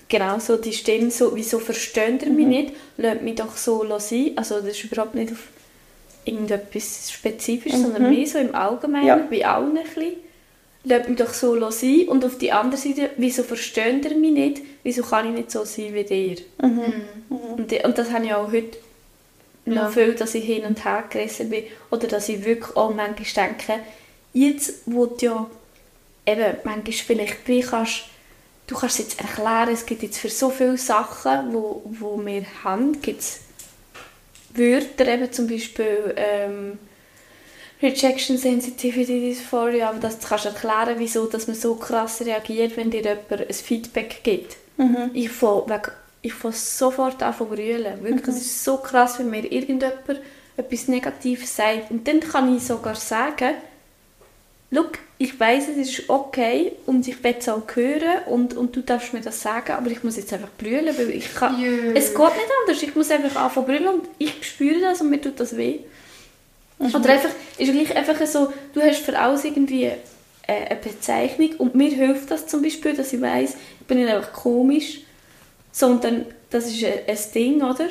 [0.09, 2.50] Genau so, die Stimme so, wieso versteht ihr mich mhm.
[2.50, 2.74] nicht?
[2.98, 4.32] Lasst mich doch so sein.
[4.36, 5.44] Also das ist überhaupt nicht auf
[6.26, 7.84] irgendetwas Spezifisches, mhm.
[7.84, 9.16] sondern mehr so im Allgemeinen, ja.
[9.16, 10.16] bei allen ein bisschen.
[10.84, 12.09] Lasst mich doch so sein.
[12.09, 14.62] Und auf die andere Seite, wieso versteht ihr mich nicht?
[14.82, 16.36] Wieso kann ich nicht so sein wie ihr?
[16.60, 16.68] Mhm.
[17.30, 17.36] mhm.
[17.56, 18.76] Und, und das habe ich auch heute
[19.64, 19.89] noch ja.
[19.90, 21.64] viel, dass ich hin und her gerissen bin.
[21.90, 23.80] Oder dass ich wirklich auch manchmal denke,
[24.32, 25.51] jetzt, wo du ja
[26.26, 28.05] eben manchmal vielleicht wie kannst,
[28.66, 32.44] du kannst es jetzt erklären, es gibt jetzt für so viele Sachen, wo, wo wir
[32.64, 33.40] haben, gibt es
[34.55, 36.78] Wörter, eben zum Beispiel ähm,
[37.80, 42.90] Rejection Sensitivity Dysphoria, aber das kannst du erklären, wieso dass man so krass reagiert, wenn
[42.90, 44.56] dir jemand ein Feedback gibt.
[44.76, 45.10] Mhm.
[45.14, 45.93] Ich fange
[46.23, 48.03] ich fange sofort an zu brüllen.
[48.03, 48.32] Wirklich, mhm.
[48.32, 50.20] es ist so krass, wenn mir irgendjemand
[50.57, 51.90] etwas Negatives sagt.
[51.90, 53.55] Und dann kann ich sogar sagen,
[54.73, 58.81] Look, ich weiß, es ist okay und ich will es auch hören und, und du
[58.81, 61.61] darfst mir das sagen, aber ich muss jetzt einfach brüllen, weil ich kann...
[61.61, 61.93] Yeah.
[61.94, 65.20] Es geht nicht anders, ich muss einfach anfangen brüllen und ich spüre das und mir
[65.20, 65.81] tut das weh.
[66.78, 66.94] Mhm.
[66.94, 67.28] Oder einfach,
[67.59, 69.93] ist gleich einfach so, du hast für alles irgendwie äh,
[70.47, 74.32] eine Bezeichnung und mir hilft das zum Beispiel, dass ich weiß, ich bin nicht einfach
[74.32, 75.01] komisch,
[75.73, 77.89] sondern das ist ein, Ding, oder?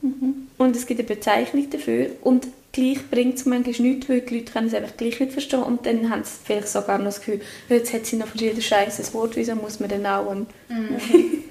[0.00, 0.48] Mhm.
[0.56, 4.52] Und es gibt eine Bezeichnung dafür und gleich bringt es manchmal nichts, weil die Leute
[4.52, 7.40] können es einfach gleich nicht verstehen und dann haben sie vielleicht sogar noch das Gefühl,
[7.68, 10.46] jetzt hat sie noch für jeden Scheiß ein Wort, wieso muss man dann auch ein,
[10.68, 10.98] mhm.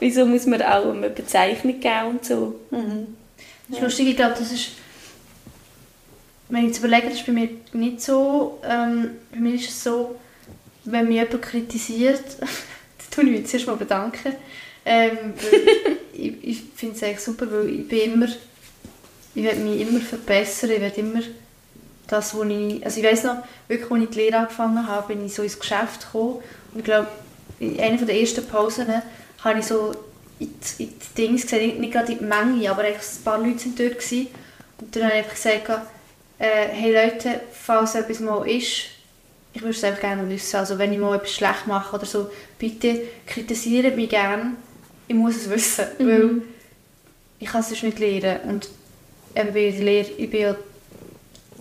[0.00, 2.54] wieso muss man auch eine Bezeichnung geben und so.
[2.70, 3.16] Mhm.
[3.68, 4.70] Das ist lustig, ich glaube, das ist
[6.48, 9.84] wenn ich jetzt überlege, das ist bei mir nicht so, ähm, bei mir ist es
[9.84, 10.16] so,
[10.84, 12.24] wenn mich jemand kritisiert,
[13.18, 14.34] tue ich mich zuerst mal bedanken,
[14.84, 15.34] ähm,
[16.12, 18.28] ich, ich finde es echt super, weil ich bin immer
[19.34, 21.20] ich werde mich immer verbessern, ich werde immer
[22.08, 23.36] das, wo ich, also ich weiß noch,
[23.68, 26.36] wirklich, als ich die Lehre angefangen habe, bin ich so ins Geschäft gekommen
[26.72, 27.08] und ich glaube,
[27.60, 28.86] in einer der ersten Pausen
[29.44, 29.92] habe ich so
[30.40, 33.64] in die, in die Dinge gesehen, nicht gerade in die Menge, aber ein paar Leute
[33.64, 34.28] waren dort gewesen.
[34.80, 35.68] und dann habe ich einfach gesagt,
[36.38, 38.86] äh, hey Leute, falls etwas mal ist,
[39.52, 42.30] ich würde es einfach gerne wissen, also wenn ich mal etwas schlecht mache oder so,
[42.58, 44.52] bitte kritisiert mich gerne,
[45.06, 46.08] ich muss es wissen, mhm.
[46.08, 46.42] weil
[47.40, 48.68] ich kann es sonst nicht lernen und
[49.34, 50.56] eben bei der Lehre, ich bin ja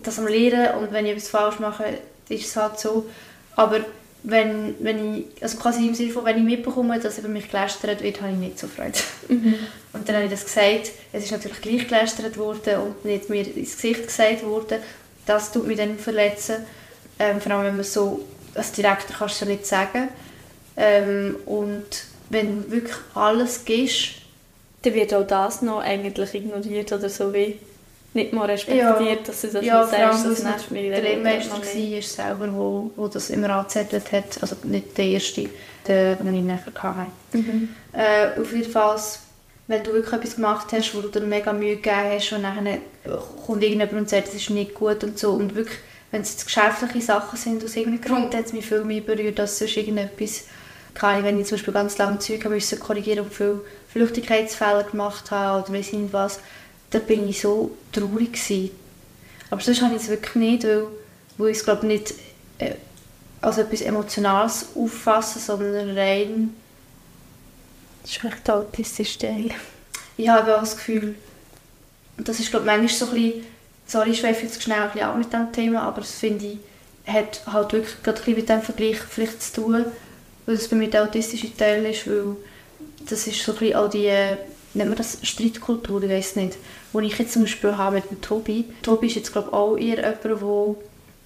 [0.04, 1.86] das am Lehren und wenn ich etwas falsch mache,
[2.30, 3.10] ist es halt so.
[3.56, 3.82] Aber
[4.24, 8.02] wenn, wenn ich, also quasi im Sinne von, wenn ich mitbekomme, dass über mich gelästert
[8.02, 9.00] wird, habe ich nicht so Freude.
[9.30, 9.56] Mhm.
[9.94, 10.92] Und dann habe ich das gesagt.
[11.14, 14.80] Es ist natürlich gleich gelästert worden und nicht mir ins Gesicht gesagt worden.
[15.26, 16.66] Das tut mich dann verletzen.
[17.20, 20.10] Ähm, vor allem, wenn man so, als Direktor kannst du es ja nicht sagen.
[20.76, 21.86] Ähm, und
[22.30, 24.10] wenn du wirklich alles gibst,
[24.84, 27.60] dann wird auch das noch eigentlich ignoriert oder so wie
[28.14, 29.16] nicht mal respektiert, ja.
[29.26, 30.26] dass du das ja, nicht sagst.
[30.26, 34.42] Das nervt mich Der Lehrmeister war selber, wo, wo das immer angezettelt hat.
[34.42, 35.50] Also nicht der erste,
[35.88, 37.12] der, den ich nachher hatte.
[37.34, 37.70] Mhm.
[37.94, 39.00] Äh, auf jeden Fall,
[39.68, 42.68] wenn du wirklich etwas gemacht hast, wo du dir mega Mühe gegeben hast und dann
[43.46, 45.32] kommt irgendjemand und sagt, das ist nicht gut und so.
[45.32, 45.78] Und wirklich,
[46.12, 49.60] wenn es geschäftliche Sachen sind, aus irgendeinem Grund hat es mich viel mehr berührt, als
[49.60, 50.44] sonst irgendetwas.
[50.96, 55.30] Ich, wenn ich zum Beispiel ganz lange Zeug habe, müssen korrigieren und viel Flüchtigkeitsfälle gemacht
[55.32, 56.40] habe oder weiss nicht was,
[56.90, 58.72] da bin ich so traurig gewesen.
[59.50, 60.88] Aber sonst habe ich es wirklich nicht, weil,
[61.38, 62.14] weil ich es glaube nicht
[62.58, 62.76] äh,
[63.42, 66.54] als etwas Emotionales auffasse, sondern rein...
[68.02, 69.52] Das ist vielleicht der autistische Teil.
[70.16, 71.16] Ich habe auch das Gefühl,
[72.18, 73.46] und das ist glaube ich manchmal so ein bisschen,
[73.88, 76.58] sorry, ich schweife jetzt schnell ein bisschen auch mit diesem Thema, aber das finde ich,
[77.12, 79.86] hat halt wirklich gerade ein mit dem Vergleich vielleicht zu tun,
[80.46, 82.36] weil es bei mir der autistische Teil ist, weil
[83.08, 84.12] das ist so ein bisschen all die,
[84.74, 86.58] nennt man das Streitkultur, ich weiß nicht,
[86.92, 88.66] wo ich jetzt zum Beispiel habe mit dem Tobi.
[88.84, 90.78] Tobi ist jetzt glaube ich auch eher jemand,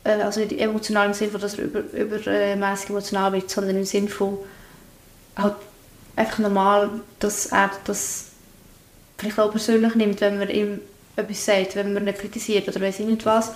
[0.05, 3.77] der äh, also nicht emotional im Sinne von, dass er über, übermäßig emotional wird, sondern
[3.77, 4.38] im Sinne von
[5.35, 5.55] halt
[6.15, 6.89] einfach normal,
[7.19, 8.27] dass er das
[9.17, 10.79] vielleicht auch persönlich nimmt, wenn man ihm
[11.15, 13.51] etwas sagt, wenn man ihn kritisiert oder weiß ich nicht was.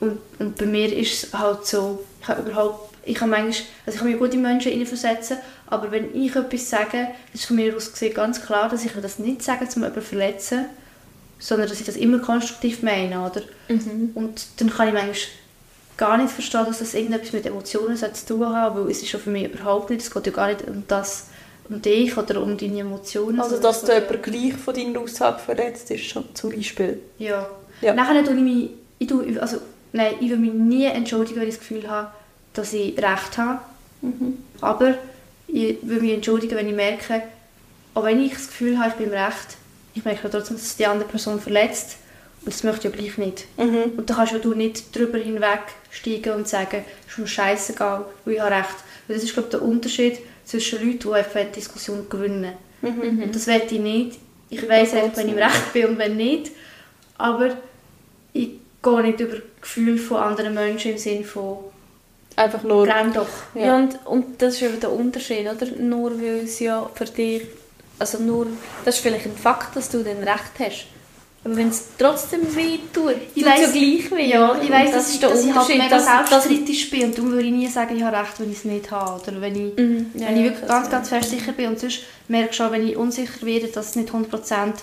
[0.00, 3.94] Und, und bei mir ist es halt so, ich habe überhaupt ich kann manchmal, also
[3.94, 5.38] ich kann mich gut in Menschen hineinversetzen,
[5.68, 9.20] aber wenn ich etwas sage, ist von mir aus gesehen ganz klar, dass ich das
[9.20, 10.66] nicht sage, um jemanden zu verletzen,
[11.38, 13.42] sondern dass ich das immer konstruktiv meine, oder?
[13.68, 14.10] Mhm.
[14.14, 15.16] Und dann kann ich manchmal
[15.96, 19.20] gar nicht verstehen, dass das irgendetwas mit Emotionen zu tun hat, weil es ist schon
[19.20, 21.28] für mich überhaupt nicht, es geht ja gar nicht um das,
[21.68, 23.40] um dich oder um deine Emotionen.
[23.40, 27.00] Also dass du jemand gleich von deiner Aussage verletzt ist, schon zum Beispiel?
[27.18, 27.48] Ja.
[27.80, 27.94] ja.
[27.94, 29.58] Nachher tue ich mich, ich tue, also,
[29.92, 32.10] nein, ich will mich nie entschuldigen, wenn ich das Gefühl habe,
[32.54, 33.60] dass ich Recht habe.
[34.02, 34.38] Mhm.
[34.60, 34.94] Aber
[35.48, 37.22] ich will mich entschuldigen, wenn ich merke,
[37.94, 39.56] auch wenn ich das Gefühl habe, ich bin Recht,
[39.94, 41.96] ich merke trotzdem, dass es die andere Person verletzt.
[42.42, 43.46] Und das möchte ich ja gleich nicht.
[43.58, 43.98] Mhm.
[43.98, 48.34] Und da kannst ja du nicht drüber hinwegsteigen und sagen, es ist mir scheißegal, weil
[48.34, 48.76] ich habe recht.
[49.08, 52.54] Weil das ist, glaube ich, der Unterschied zwischen Leuten, die einfach eine Diskussion gewinnen.
[52.80, 53.24] Mhm.
[53.24, 54.18] Und das will ich nicht.
[54.48, 56.52] Ich weiß einfach, wenn ich im Recht bin und wenn nicht.
[57.18, 57.56] Aber
[58.32, 58.50] ich
[58.82, 61.58] gehe nicht über Gefühle von anderen Menschen im Sinne von
[62.36, 62.84] Einfach nur...
[62.86, 63.28] «Grenn doch».
[63.54, 63.66] Ja.
[63.66, 65.66] Ja, und, und das ist eben der Unterschied, oder?
[65.78, 67.42] Nur weil es ja für dich,
[67.98, 68.46] also nur,
[68.84, 70.86] das ist vielleicht ein Fakt, dass du dann Recht hast.
[71.46, 74.26] Aber wenn es trotzdem weh tut, Ich tut weiss- gleich weh.
[74.30, 77.30] Ja, ich weiss, das ist der dass ich halt mega dass- selbstkritisch bin und darum
[77.30, 79.22] würde ich nie sagen, ich habe recht, wenn ich es nicht habe.
[79.22, 81.68] Oder wenn ich, Mhm, ja, wenn ich wirklich ganz, ganz fest sicher bin.
[81.68, 84.82] Und sonst merke ich schon, wenn ich unsicher werde, dass es nicht 100%...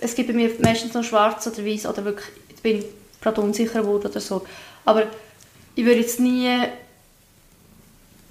[0.00, 2.82] Es gibt bei mir meistens noch schwarz oder weiß oder wirklich, ich bin
[3.20, 4.46] gerade unsicher geworden oder so.
[4.86, 5.02] Aber
[5.74, 6.48] ich würde jetzt nie...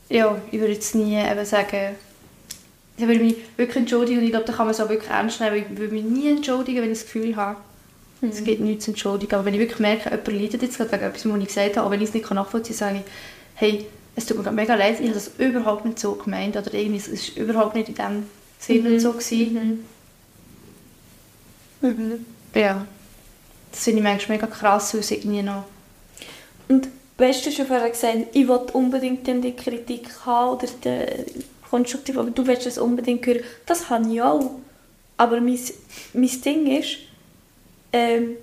[0.09, 1.95] Ja, ich würde jetzt nie eben sagen...
[3.01, 5.39] Ich würde mich wirklich entschuldigen und ich glaube, da kann man es auch wirklich ernst
[5.39, 7.57] nehmen, weil ich würde mich nie entschuldigen, wenn ich das Gefühl habe,
[8.21, 9.33] es gibt nichts zu entschuldigen.
[9.33, 11.87] Aber wenn ich wirklich merke, jemand leidet jetzt gerade wegen etwas, was ich gesagt habe,
[11.87, 13.11] auch wenn ich es nicht nachvollziehen kann, sage ich,
[13.55, 16.73] hey, es tut mir gerade mega leid, ich habe das überhaupt nicht so gemeint oder
[16.73, 18.25] irgendwie, es ist überhaupt nicht in dem
[18.59, 18.99] Sinne Mhm.
[18.99, 19.85] so gewesen.
[21.81, 22.25] Mhm.
[22.53, 22.85] Ja.
[23.71, 25.63] Das finde ich manchmal mega krass, weil es irgendwie noch...
[26.67, 26.87] Und
[27.17, 32.45] du schon vorher gesagt, ich will unbedingt die Kritik haben oder die konstruktiv, aber du
[32.45, 33.43] willst es unbedingt hören.
[33.65, 34.51] Das habe ich auch.
[35.17, 35.59] Aber mein,
[36.13, 36.97] mein Ding ist,
[37.93, 38.35] ähm,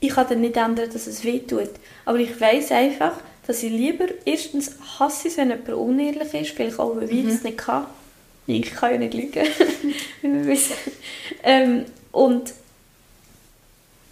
[0.00, 1.70] ich kann dann nicht ändern, dass es weh tut.
[2.04, 3.12] Aber ich weiß einfach,
[3.46, 7.42] dass ich lieber erstens hasse es, wenn jemand unehrlich ist, vielleicht auch, weil ich das
[7.42, 7.86] nicht kann.
[8.46, 9.44] Ich kann ja nicht lügen,
[10.22, 10.74] wie wir wissen.
[11.42, 12.52] Ähm, und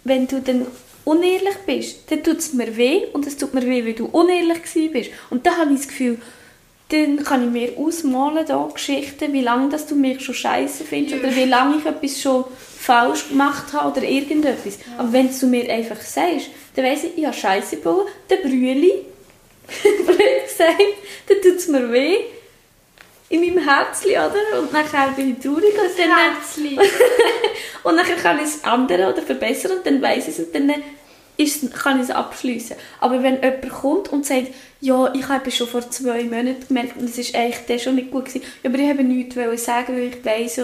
[0.03, 0.67] wenn du dann
[1.05, 4.91] unehrlich bist, dann tut es mir weh und es tut mir weh, weil du unehrlich
[4.91, 5.11] bist.
[5.29, 6.17] Und dann habe ich das Gefühl,
[6.89, 11.23] dann kann ich mir ausmalen, da Geschichten, wie lange dass du mich schon scheiße findest
[11.23, 12.45] oder wie lange ich etwas schon
[12.79, 14.77] falsch gemacht habe oder irgendetwas.
[14.97, 18.87] Aber wenn du mir einfach sagst, dann weiss ich, ich habe scheiße gebaut, dann brülle
[18.87, 18.93] ich,
[20.05, 20.81] blöd gesagt,
[21.27, 22.17] dann tut es mir weh.
[23.29, 24.61] In meinem Herzchen, oder?
[24.61, 25.73] Und nachher bin ich traurig.
[25.73, 26.85] Und dann...
[27.83, 30.73] Und dann kann ich es ändern oder verbessern und dann weiß ich es und dann
[31.37, 32.75] ist, kann ich es abschließen.
[32.99, 34.47] Aber wenn jemand kommt und sagt,
[34.81, 38.25] ja, ich habe schon vor zwei Monaten gemerkt und es ist eigentlich schon nicht gut
[38.25, 40.61] gewesen, aber ich habe nichts sagen, weil ich weiss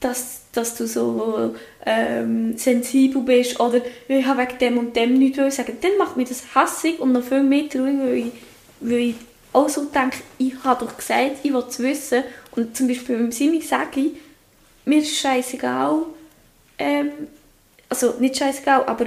[0.00, 5.56] dass, dass du so ähm, sensibel bist oder ich habe wegen dem und dem nichts
[5.56, 8.32] sagen, dann macht mich das hässig und noch viel mehr traurig, weil ich,
[8.80, 9.14] weil ich
[9.52, 12.22] auch so denke, ich habe doch gesagt, ich will es wissen
[12.52, 14.12] und zum Beispiel beim Simi sage ich,
[14.84, 16.02] mir ist scheißegal,
[16.78, 17.10] ähm,
[17.88, 19.06] also nicht scheißegal, aber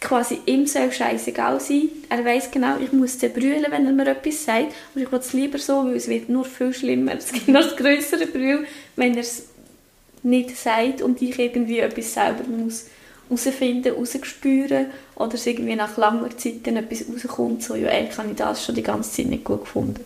[0.00, 1.88] quasi ihm soll scheißegal sein.
[2.08, 4.74] Er weiß genau, ich muss dann brüllen, wenn er mir etwas sagt.
[4.94, 7.14] Und ich will es lieber so, weil es wird nur viel schlimmer.
[7.18, 8.66] Es gibt noch das größere Brüll,
[8.96, 9.46] wenn er es
[10.22, 12.86] nicht sagt und ich irgendwie etwas selber muss
[13.28, 14.86] herausfinden, herausspüren
[15.16, 18.64] oder es irgendwie nach langer Zeit dann etwas rauskommt, so, ja, eigentlich habe ich das
[18.64, 20.04] schon die ganze Zeit nicht gut gefunden.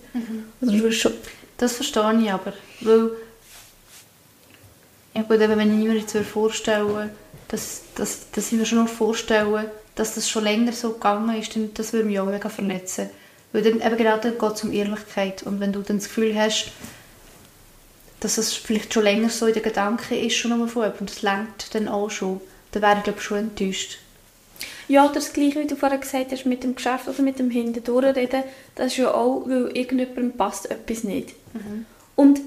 [0.61, 1.13] Also das ist schon...
[1.59, 3.11] Das verstehe ich aber, weil
[5.15, 7.11] ja gut, eben, wenn ich mir jetzt vorstellen
[7.49, 11.55] dass, dass, dass ich mir schon noch vorstelle, dass das schon länger so gegangen ist,
[11.57, 13.11] dann das würde mich auch mega verletzen.
[13.53, 16.73] Weil dann eben dann geht es um Ehrlichkeit und wenn du dann das Gefühl hast,
[18.21, 21.11] dass es vielleicht schon länger so in den Gedanken ist, schon einmal von jemandem, und
[21.11, 22.41] das lenkt dann auch schon,
[22.73, 23.99] dann wäre ich glaube schon enttäuscht.
[24.89, 27.51] Ja, oder das Gleiche, wie du vorher gesagt hast, mit dem Geschäft oder mit dem
[27.51, 28.43] Hinterdurchreden,
[28.75, 31.35] das ist ja auch, weil irgendjemandem passt etwas nicht.
[32.17, 32.41] Und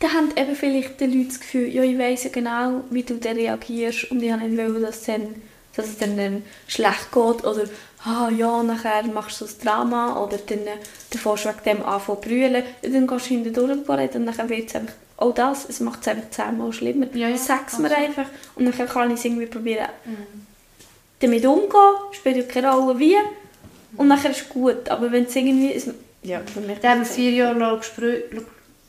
[0.00, 3.14] dann haben eben vielleicht die Leute das Gefühl, ja, ich weiss ja genau, wie du
[3.16, 5.34] dann reagierst und ich habe nicht wollen, dass, dann,
[5.76, 7.64] dass es dann, dann schlecht geht oder
[8.04, 11.84] ah ja, nachher machst du so ein Drama oder dann, äh, fährst du wegen dem
[11.84, 15.68] anfangen zu brüllen, dann gehst du hinterdurch reden und dann wird es einfach, auch das,
[15.68, 17.06] es macht es einfach zehnmal schlimmer.
[17.14, 18.26] Ja, ja, Sag's mir einfach
[18.56, 19.88] und dann kann ich es irgendwie probieren
[21.24, 23.16] damit umgehen, spielt ja keine Rolle wie.
[23.96, 24.88] Und nachher ist es gut.
[24.88, 25.68] Aber wenn es irgendwie...
[25.68, 25.88] Ist,
[26.22, 26.82] ja, für mich...
[26.82, 28.22] Hat mir vier Jahre lang gespür,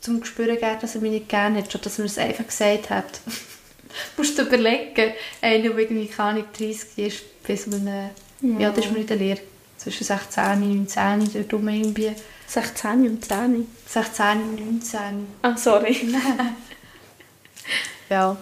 [0.00, 2.90] zum Gespüren gegeben, dass er mich nicht gerne hat, statt dass er es einfach gesagt
[2.90, 3.20] hat.
[4.16, 8.08] du musst dir überlegen, einer, der irgendwie keine Ahnung, 30 ist, bis man, äh,
[8.40, 8.58] Ja.
[8.60, 9.40] ja, das ist man in der Lehre,
[9.78, 12.12] zwischen 16 und 19, dort rum irgendwie,
[12.46, 13.66] 16 und 10.
[13.88, 15.26] 16 und 19.
[15.42, 15.96] Ah, sorry.
[18.08, 18.36] Ja,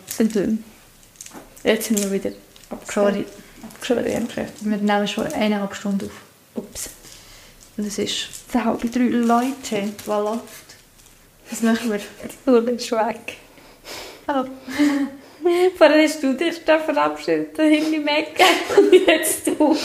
[1.63, 2.31] Jetzt sind wir wieder
[2.93, 3.25] sorry,
[3.63, 4.29] abgeschrieben.
[4.61, 6.63] wir nehmen schon eineinhalb Stunden auf.
[6.63, 6.91] Ups.
[7.79, 10.77] Und es ist halb drei Leute, was läuft.
[11.51, 12.01] Was machen wir?
[12.45, 13.39] Du bist weg.
[14.29, 14.49] Hallo.
[15.77, 18.45] Vorher hast du dich da verabschiedet, die Mecke.
[18.77, 19.77] Und jetzt du.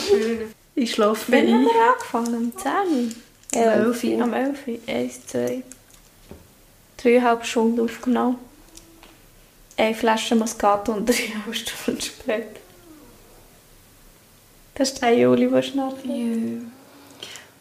[0.76, 1.54] Ich schlafe Wann ein.
[1.54, 2.36] haben wir angefangen?
[2.36, 3.16] Um 10?
[3.56, 4.22] Um 11 Uhr.
[4.24, 4.80] Am 11 Uhr.
[4.88, 5.64] 1, 2,
[6.98, 8.38] dreieinhalb Stunden aufgenommen.
[9.78, 12.60] Eine Flasche Moscato und dreieinhalb Stunden später.
[14.76, 15.98] Das ist der Juli, der schnarcht.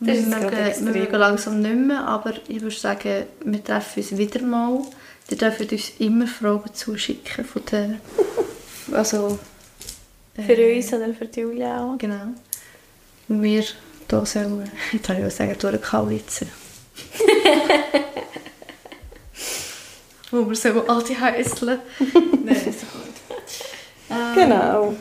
[0.00, 0.94] Das Wir ist gerade mögen, extrem.
[0.94, 4.82] wir mögen langsam nicht mehr, aber ich würde sagen, wir treffen uns wieder mal.
[5.30, 8.00] Ihr dürft uns immer Fragen zuschicken von der...
[8.92, 9.38] Also...
[10.34, 11.98] Für äh, uns oder für die Julia auch.
[11.98, 12.28] Genau.
[13.28, 13.64] Und wir hier
[14.24, 16.48] sollen, jetzt habe ich auch sagen, durchkaulitzen.
[20.30, 21.80] Wo wir so alte Häusle.
[22.44, 23.14] Nein, ist doch gut.
[24.10, 24.94] Ähm, Genau.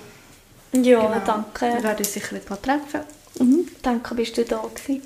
[0.74, 1.14] Ja, Genau.
[1.14, 1.84] Wir danke.
[1.84, 3.02] werden uns sicher nicht mal treffen.
[3.40, 3.68] Mhm.
[3.82, 5.02] Danke, bist du da gewesen.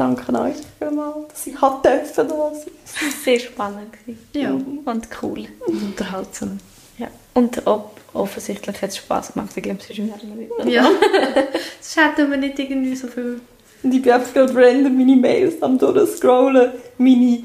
[0.00, 2.06] Danke euch vielmals, dass ich hat dürfen.
[2.06, 3.92] Es war sehr spannend.
[3.92, 4.18] Gewesen.
[4.32, 4.50] Ja.
[4.50, 5.46] Und cool.
[5.66, 6.58] Und unterhaltsam.
[6.96, 7.08] Ja.
[7.34, 9.50] Und ob, offensichtlich hat es Spass gemacht.
[9.54, 10.74] Ich glaube, sonst wären wir nicht.
[10.74, 10.84] Ja.
[11.82, 13.42] Sonst hätten wir nicht irgendwie so viel...
[13.82, 17.42] Und ich bin einfach gerade random meine Mails am durchscrollen, meine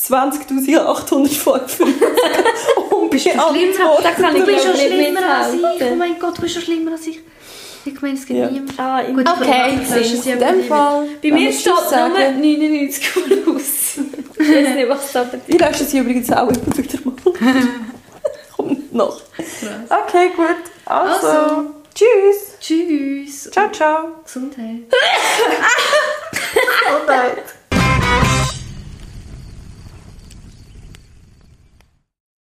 [0.00, 1.82] 20.855
[2.90, 4.04] unbeantwortet.
[4.04, 5.62] Da kann ich Du bist schon schlimmer als ich.
[5.88, 7.20] Oh mein Gott, du bist schon schlimmer als ich.
[7.84, 8.50] Ich meine, es gibt Ja.
[8.50, 8.78] niemand.
[8.78, 9.78] Ah, in Gut, okay.
[10.24, 12.40] In dem Fall, Bei mir steht nur sagen.
[12.40, 13.10] 99
[13.46, 13.98] aus.
[14.38, 17.14] Ich weiß nicht, was da Ich lösche sie übrigens auch immer wieder mal.
[18.56, 19.20] Kommt noch.
[19.88, 20.46] Okay, gut.
[20.84, 21.70] Also, Also.
[21.94, 22.56] tschüss.
[22.60, 23.50] Tschüss.
[23.50, 24.08] Ciao, ciao.
[24.24, 24.82] Gesundheit.
[27.06, 27.32] Nein.